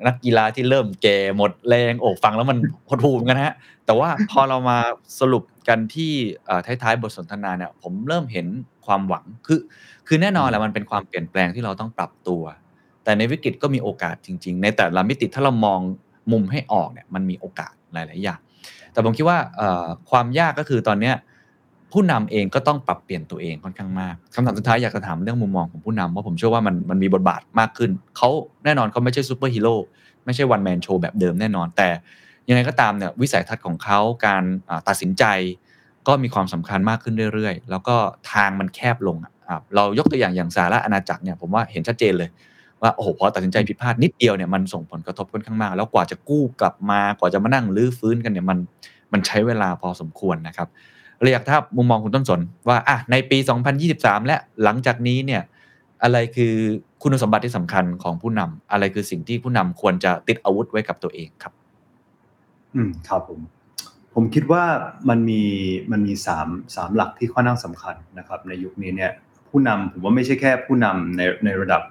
[0.07, 3.55] นักกีฬาที่เริ่มแก่หมดแรงโอ้ฟังแล้วมันหดหู่เหมือนกันนะฮะ
[3.87, 4.79] แต่ว่าพอเรามา
[5.21, 6.13] สรุปกันที่
[6.47, 8.47] เอ่อท้ายๆบทสนทนาเนี่ยผมเริ่มเห็น
[8.87, 9.61] ความหวังคือ
[10.07, 12.43] คือแน่นอนแหละมันเป็นความเปลี่ยนแปลงที่เราต้องปรับตัว
[13.05, 15.81] แต่ในวิกฤตก็มีโอกาสจริง ๆ ในแต่ละมิติถ้าเรามอง
[16.33, 18.41] มุมให้ออกเนี่ยมันมีโอกาสหลาย ๆ อย่าง
[18.93, 21.15] แต่ผมคิดว่าเอ่อความยากก็คือตอนเนี้ย
[21.93, 28.29] ผู้นำเองก็ต้องปรับเปลี่ยนตัวเองค่อนข้างมากคำถามสุดท้ายอยากจะถามเรื่องมุมมองของผู้นำเพราะผมเชื่อว่ามันมันมีบทบาทมากขึ้นเขา
[28.65, 29.75] แน่นอนเขาไม่ใช่ซูเปอร์ฮีโร่
[30.25, 31.89] ไม่ใช่ one man show แบบเดิมแน่นอน แต่
[32.49, 34.43] ยังไงก็ตามเนี่ยวิสัยทัศน์ของเขาการ
[34.89, 35.25] ตัดสินใจ
[36.09, 37.97] ก็มีความสำคัญมากขึ้นเรื่อยๆ แล้วก็
[38.33, 39.33] ทางมันแคบลงอะ
[39.75, 42.29] เรายกตัวอย่างอย่างสาระอาณาจักรเนี่ยผมว่าเห็นชัดเจนเลย
[42.83, 48.59] ว่าโอ้โหพอตัดสินใจผิดพลาดนิดเดียวเนี่ยมันส่งผลกระทบค่อนข้างมาก แล้วกว่าจะกู้กลับมากว่าจะมานั่งรื้อฟื้นกันเนี่ยมัน
[49.13, 50.69] มันใช้เวลาพอสมควรนะครับ
[51.23, 53.39] เลยอยากถ้ามุมมองคุณต้นสนว่าอะในปี
[53.83, 55.43] 2023 และหลังจากนี้เนี่ย
[56.03, 56.55] อะไรคือ
[57.03, 61.53] คุณสมบัติที่สำคัญของผู้นำอะไรคือสิ่งที่ผู้นำควรจะติดอาวุธไว้กับตัวเองครับ
[62.75, 63.41] อืมครับผม
[64.15, 64.65] ผมคิดว่า
[65.09, 65.43] มันมี
[65.93, 69.13] มันมีสามสามหลักที่ค่อนข้างสำคัญนะครับ ในยุคนี้เนี่ย
[69.51, 71.83] ผู้นำผมว่าไม่ใช่แค่ผู้นำในในระดับ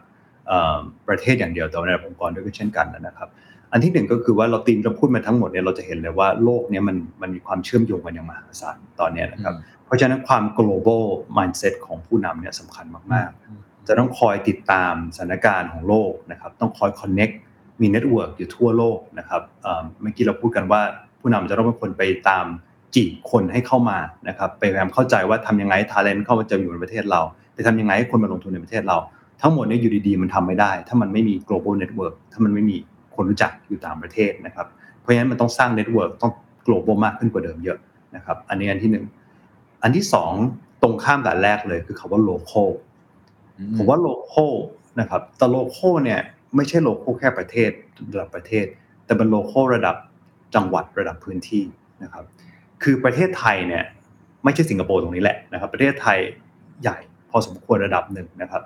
[1.07, 3.30] ประเทศอย่างเดียวแต่ในระดับองค์กรด้วยก็เช่นกันนะครับ
[3.72, 9.53] อันที่หนึ่งก็คือว่าเราตีมเราพูดมาทั้งหมดเนี่ยเราจะเห็นเลยว่าโลกเนี้มันมันมีความเชื่อมโยงกันอย่างมหาศาลตอนเนี้ยนะครับ
[9.86, 11.05] เพราะฉะนั้นความ global
[11.38, 17.36] mindset ของผู้นำเนี่ยสำคัญมากๆ จะต้องคอยติดตามสถานการณ์ของโลกนะครับต้องคอย connect
[17.82, 20.82] มี network อยู่ทั่วโลกนะครับเอ่อเมื่อกี้เราพูดกันว่า
[21.22, 22.45] ผู้นำจะต้องเป็นคนไปตาม
[22.95, 23.97] จีบคนให้เข้ามา
[24.28, 27.22] นะครับไปพยายามเข้าใจว่าทำยังไง talent เข้ามาจะอยู่ในประเทศเรา
[27.53, 28.97] ไปทำยังไงให้คนมาลงทุนในประเทศเรา
[29.41, 32.78] ทั้งหมดเนี่ยอยู่ดีๆมันทำไม่ได้ ถ้ามันไม่มี global network ถ้ามันไม่มี
[33.20, 34.67] คนรู้จักอยู่ต่างประเทศนะครับ
[34.99, 36.34] เพราะฉะนั้นมันต้องสร้าง network ต้อง
[36.65, 37.78] global มากขึ้นกว่าเดิมเยอะ
[38.15, 39.05] นะครับ อันนี้อันที่หนึ่ง
[39.84, 40.34] อันที่สอง
[40.82, 42.70] ตรงข้ามกับอันแรกเลยคือคาว่า local
[43.78, 44.53] ผมว่า local
[44.99, 46.20] นะครับแต่ local เนี่ย
[46.55, 47.72] ไม่ใช่ local แค่ประเทศ
[48.13, 48.65] ระดับประเทศ
[49.05, 49.95] แต่เป็น local ระดับ
[50.55, 51.63] จังหวัดระดับพื้นที่
[52.03, 52.24] นะครับ
[52.84, 53.84] คือประเทศไทยเนี่ย
[54.43, 56.20] ไม่ใช่สิงคโปร์ตรงนี้แหละนะครับ ประเทศไทย
[56.82, 56.97] ใหญ่
[57.30, 58.61] พอสมควรระดับหนึ่งนะครับ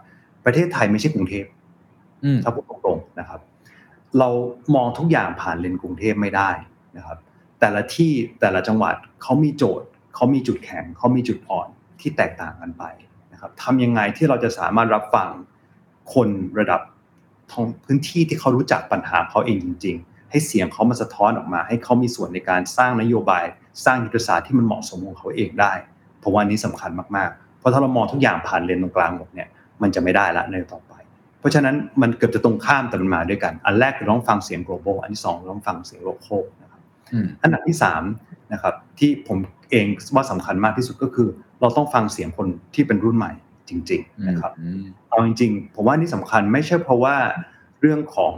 [0.45, 1.45] ประเทศไทยไม่ใช่กรุงเทพ
[2.23, 3.39] อืมถ้าพูดตรงๆนะครับ
[4.19, 4.29] เรา
[4.75, 6.49] มองทุกอย่างผ่านเลนกรุงเทพไม่ได้
[6.97, 7.17] นะครับ
[7.59, 8.11] แต่ละที่
[8.41, 11.67] แต่ละจังหวัดเขามีโจทย์เขามีจุดแข็งเขามีจุดอ่อน
[12.01, 12.83] ที่แตกต่างกันไป
[13.33, 15.29] นะครับทำยังไงที่เราจะสามารถรับฟัง
[16.13, 16.27] คน
[16.59, 16.81] ระดับ
[17.51, 23.45] ท้องพื้นที่ที่เขารู้จักปัญหาเขาเองจริง ๆ ให้เสียงเขามาสะท้อนออกมา ให้เขามีส่วนในการสร้างนโยบาย
[23.85, 25.73] สร้างยุทธศาสตร์ที่มันเหมาะสมของเขาเองได้
[26.19, 29.47] เพราะว่านี้สำคัญมากๆ เพราะถ้าเรามองทุกอย่างผ่านเลนตรงกลางหมดเนี่ย
[29.81, 30.92] มันจะไม่ได้ละในต่อไป
[31.43, 36.81] เพราะฉะนั้นมันเกือบจะตรงข้ามแต่มันมาด้วยกัน อันแรกคือต้องฟังเสียง global อันที่สองเราต้องฟังเสียง local นะครับ
[37.13, 38.03] อืมอันดับที่สาม
[38.53, 39.37] นะครับที่ผม
[39.71, 39.85] เอง
[40.15, 41.27] ว่าสำคัญมากที่สุดก็คือ
[41.61, 43.31] เราต้องฟังเสียงคนที่เป็นรุ่นใหม่
[43.69, 47.15] จริง ๆ นะครับอืมเอาจริง ๆ ผมว่านี่สำคัญไม่ใช่เพราะว่า
[47.81, 48.35] เรื่องของ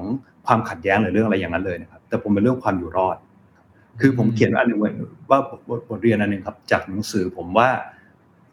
[0.47, 3.17] ความขัดแย้งหรือเรื่องอะไรอย่างนั้นเลยนะครับ แต่ผมเป็นเรื่องความอยู่รอด
[4.01, 4.89] คือผมเขียนอันหนึ่งไว้
[5.29, 5.39] ว่า
[5.69, 7.69] บทบทเรียนอันหนึ่งครับจากหนังสือผมว่า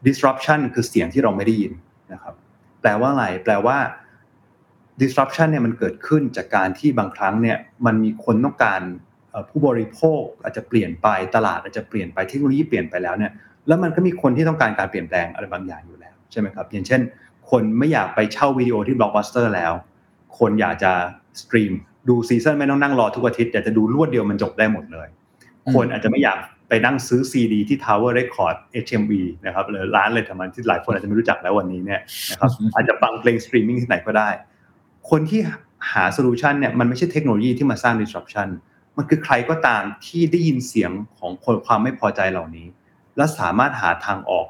[0.05, 1.73] disruption คือเสียงที่เราไม่ได้ยิน
[2.13, 2.33] นะครับ
[2.81, 3.77] แปลว่าอะไร แปลว่า
[5.01, 8.81] disruption เนี่ยมันเกิดขึ้นจากการที่บางครั้งเนี่ยมันมีคนต้องการ
[9.29, 13.31] เอ่อผู้บริโภคอาจจะเปลี่ยนไปตลาดอาจจะเปลี่ยนไปเทคโนโลยีเปลี่ยนไปแล้วเนี่ย
[13.67, 17.01] แล้วมันก็มีคนที่ต้องการการเปลี่ยนแปลงอะไรบางอย่างอยู่แล้วใช่ไหมครับอย่างเช่น
[17.49, 19.73] คนไม่อยากไปเช่าวิดีโอที่บล็อกบัสเตอร์แล้ว
[20.39, 20.91] คนอยากจะ
[21.41, 21.71] stream
[22.09, 25.07] ดู season ไม่ต้องนั่งรอทุกอาทิตย์อยากจะดูรวดเดียวมันจบได้หมดเลย
[25.65, 26.37] อืมคนอาจจะไม่อยาก
[26.69, 28.55] ไปนั่งซื้อซีดีที่ Tower Records
[28.85, 29.11] HMV
[29.45, 32.01] นะครับหรือร้านเลยทำมันที่หลายคนอาจจะไม่รู้จักแล้ววันนี้เนี่ย
[32.31, 34.29] นะครับอาจจะฟังเพลงสตรีมมิ่งที่ไหนก็ได้
[35.09, 35.39] คนที่
[35.91, 38.47] หา solution เนี่ยมันไม่ใช่เทคโนโลยีที่มาสร้าง disruption
[38.97, 42.67] มันคือใครก็ตามที่ได้ยินเสียงของคนความไม่พอใจเหล่านี้
[43.17, 44.47] และสามารถหาทางออก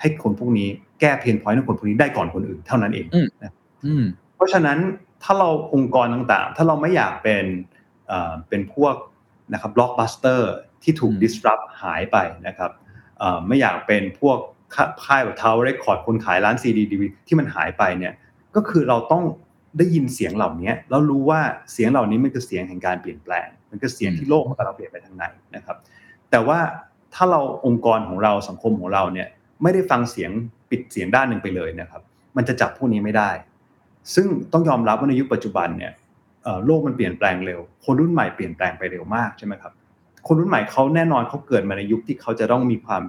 [0.00, 0.68] ให้คนพวกนี้
[1.00, 3.06] แก้ pain point ของคนพวกนี้ได้ก่อนคนอื่นเท่านั้นเอง
[3.84, 4.04] อืม
[4.34, 4.78] เพราะฉะนั้น
[5.22, 7.44] ถ้าเราองค์กรต่างๆ ถ้าเราไม่อยากเป็น
[8.08, 8.94] เอ่อเป็นพวก
[9.52, 10.50] นะครับบล็อกบัสเตอร์
[10.82, 12.16] ที่ถูกอืม disrupt หายไป
[12.46, 12.70] นะครับ
[13.18, 14.38] เอ่อไม่อยากเป็นพวก
[14.74, 16.96] ค่าค่ายแบบ Tower Records คนขายร้านซีดีดี
[17.26, 18.14] ที่มันหายไปเนี่ย
[18.54, 19.24] ก็คือเราต้อง
[19.78, 21.40] ได้ยินเสียงเหล่านี้แล้วรู้ว่า
[21.72, 25.24] เสียงเหล่านี้มันคือเสียงแห่งการเปลี่ยนแปลง มันคือเสียงที่โลกมันกำลังเปลี่ยนไปทางไหน
[25.56, 25.76] นะครับ
[26.30, 26.58] แต่ว่า
[27.14, 29.28] ถ้าเราองค์กรของเราสังคมของเราเนี่ย
[29.62, 30.30] ไม่ได้ฟังเสียง
[30.70, 32.02] ปิดเสียงด้านหนึ่งไปเลยนะครับ
[32.36, 33.30] มันจะจับพวกนี้ไม่ได้
[34.14, 35.92] ซึ่งต้องยอมรับว่าในยุคปัจจุบันเนี่ย
[36.42, 39.72] เอ่อโลกมันเปลี่ยนแปลงเร็ว คนรุ่นใหม่เปลี่ยนแปลงไปเร็วมากใช่ไหมครับ
[40.26, 43.02] คนรุ่นใหม่เขาแน่นอนเขาเกิดมาในยุคที่เขาจะต้องมีความ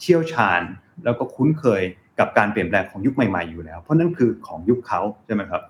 [0.00, 0.60] เชี่ยวชาญ
[1.04, 1.82] แล้วก็คุ้นเคย
[2.18, 5.62] กับการเปลี่ยนแปลงของยุคใหม่ๆอยู่แล้ว เพราะนั่นคือของยุคเขาใช่ไหมครับ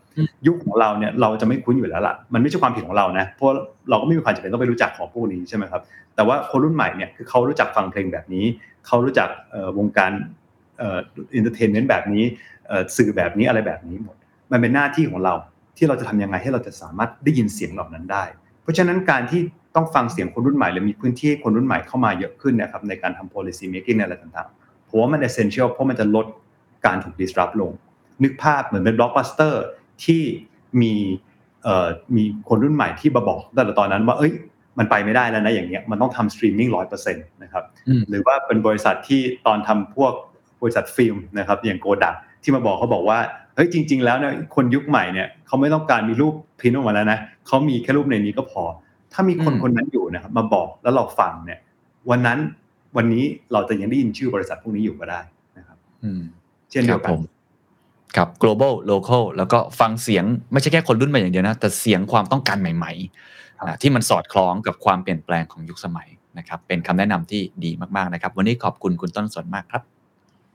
[0.47, 3.49] ยุคของเราเนี่ยเราจะไม่คุ้นอยู่แล้วล่ะมันไม่ใช่ความผิดของเรานะเพราะ
[3.91, 5.83] เราก็ไม่มีความจำเป็นต้องไปรู้จักของพวกนี้ใช่ไหมครับ
[6.15, 8.45] แต่ว่าคนรุ่นใหม่เนี่ยคือเขารู้จักฟังเพลงแบบนี้
[8.87, 9.29] เขารู้จัก
[9.79, 10.13] วงการ
[11.35, 12.25] entertainment แบบนี้
[12.97, 14.17] สื่อแบบนี้อะไรแบบนี้หมด
[14.51, 15.35] มันเป็นหน้าที่ของเรา
[15.77, 18.25] ที่เราจะทำยังไงให้เราจะสามารถได้ยินเสียงเหล่านั้นได้
[18.63, 19.41] เพราะฉะนั้นการที่
[19.77, 26.27] ต้องฟังเสียงคนรุ่นใหม่หรือมีพื้นที่คนรุ่นใหม่เข้ามาเยอะขึ้นนะครับในการทำ policy making อะไรต่างๆผมว่ามัน essential เพราะมันจะลด
[26.87, 27.71] การถูก disrupt ลง
[28.23, 29.55] นึกภาพเหมือนเป็น blockbuster
[30.05, 30.23] ที่
[30.83, 30.93] มี
[31.65, 34.33] เอ่อมีคนรุ่นใหม่ที่มาบอกแต่ตอนนั้นว่าเอ้ย
[34.79, 37.65] มันไปไม่ได้แล้วนะอย่างเงี้ยมันต้องทำสตรีมมิ่งร้อยเปอร์เซ็นต์นะครับ
[38.09, 40.13] หรือว่าเป็นบริษัทที่ตอนทำพวก
[40.63, 43.19] บริษัทฟิล์มนะครับอย่างโกดักที่มาบอกเขาบอกว่า
[43.55, 48.63] เฮ้ยจริง ๆ แล้วเนี่ยคนยุคใหม่เนี่ยเขาไม่ต้องการมีรูปพิมพ์ออกมาแล้วนะเขามีแค่รูปในนี้ก็พอ
[49.13, 51.59] ถ้ามีคนคนนั้นอยู่นะครับมาบอกแล้วเราฟังเนี่ย
[52.11, 52.39] วันนั้น
[52.97, 55.21] วันนี้เราจะยังได้ยินชื่อบริษัทพวกนี้อยู่ก็ได้
[55.59, 55.79] นะครับ
[56.71, 57.13] เช่นเดียวกัน
[58.19, 66.09] กับ global local แล้วก็ฟังเสียงไม่ใช่แค่คนรุ่นใหม่อย่างเดียวนะ แต่เสียงความต้องการใหม่ๆ ที่มันสอดคล้องกับความเปลี่ยนแปลงของยุคสมัย
[66.39, 69.83] นะครับ เป็นคำแนะนำที่ดีมากๆนะครับ วันนี้ขอบคุณคุณต้นสนมากครับ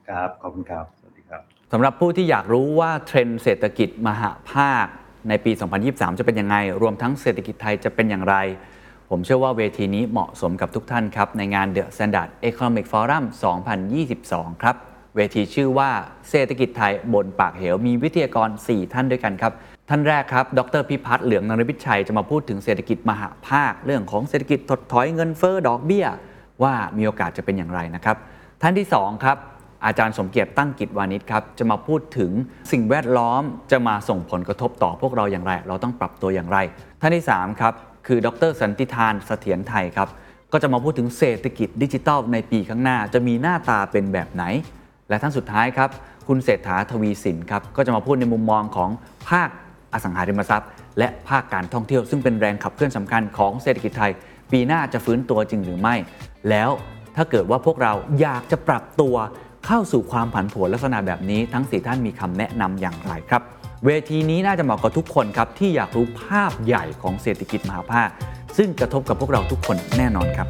[0.08, 1.40] ครับ ขอบคุณครับ สวัสดีครับ
[1.72, 4.86] สำหรับผู้ที่อยากรู้ว่าเทรนด์เศรษฐกิจมหาภาค
[5.28, 5.52] ในปี
[5.84, 8.36] 2023 จะเป็นยังไง รวมทั้งเศรษฐกิจไทยจะเป็นอย่างไร
[9.10, 13.24] ผมเชื่อว่าเวทีนี้เหมาะสมกับทุกท่านครับ ในงาน The Standard Economic Forum
[13.92, 14.76] 2022 ครับ
[15.18, 15.90] เวทีชื่อว่า
[16.30, 19.52] เศรษฐกิจไทยบนปากเหว มีวิทยากร 4 ท่านด้วยกันครับ
[19.88, 26.06] ท่านแรกครับ ดรพิพัฒน์เหลืองนรพิชัยจะมาพูดถึงเศรษฐกิจมหาภาค เรื่องของเศรษฐกิจถดถอยเงินเฟ้อดอกเบี้ย
[26.62, 28.16] ว่ามีโอกาสจะเป็นอย่างไรนะครับ
[28.62, 29.36] ท่านที่2ครับ
[29.86, 32.30] อาจารย์สมเกียรติตั้งกิจวานิชครับ จะมาพูดถึง
[32.72, 33.42] สิ่งแวดล้อม
[33.72, 36.58] จะมาส่งผลกระทบต่อพวกเราอย่างไร เราต้องปรับตัวอย่างไร
[37.00, 37.74] ท่านที่3ครับ
[38.06, 40.08] คือดรสันติทานเสถียรไทยครับ
[40.52, 44.44] ก็จะมาพูดถึงเศรษฐกิจดิจิทัลในปีข้างหน้า จะมีหน้าตาเป็นแบบไหน
[45.08, 45.90] และท่านสุดท้ายครับ
[46.28, 48.90] คุณเศรษฐาทวีสินครับก็จะมาพูดในมุมมองของ
[49.28, 49.48] ภาค
[49.92, 50.68] อสังหาริมทรัพย์
[50.98, 54.12] และภาคการท่องเที่ยว ซึ่งเป็นแรงขับเคลื่อนสำคัญของเศรษฐกิจไทย
[54.52, 55.94] ปีหน้าจะฟื้นตัวจริงหรือไม่
[56.50, 56.70] แล้ว
[57.16, 59.14] ถ้าเกิดว่าพวกเราอยากจะปรับตัว
[59.66, 63.42] เข้าสู่ความผันผวนลักษณะแบบนี้ ทั้ง 4 ท่านมีคำแนะนำอย่างไรครับ
[63.84, 68.08] เวทีนี้น่าจะเหมาะกับทุกคนครับที่อยากรู้ภาพใหญ่ของเศรษฐกิจมหาภาค
[68.56, 70.48] ซึ่งกระทบกับพวกเราทุกคนแน่นอนครับ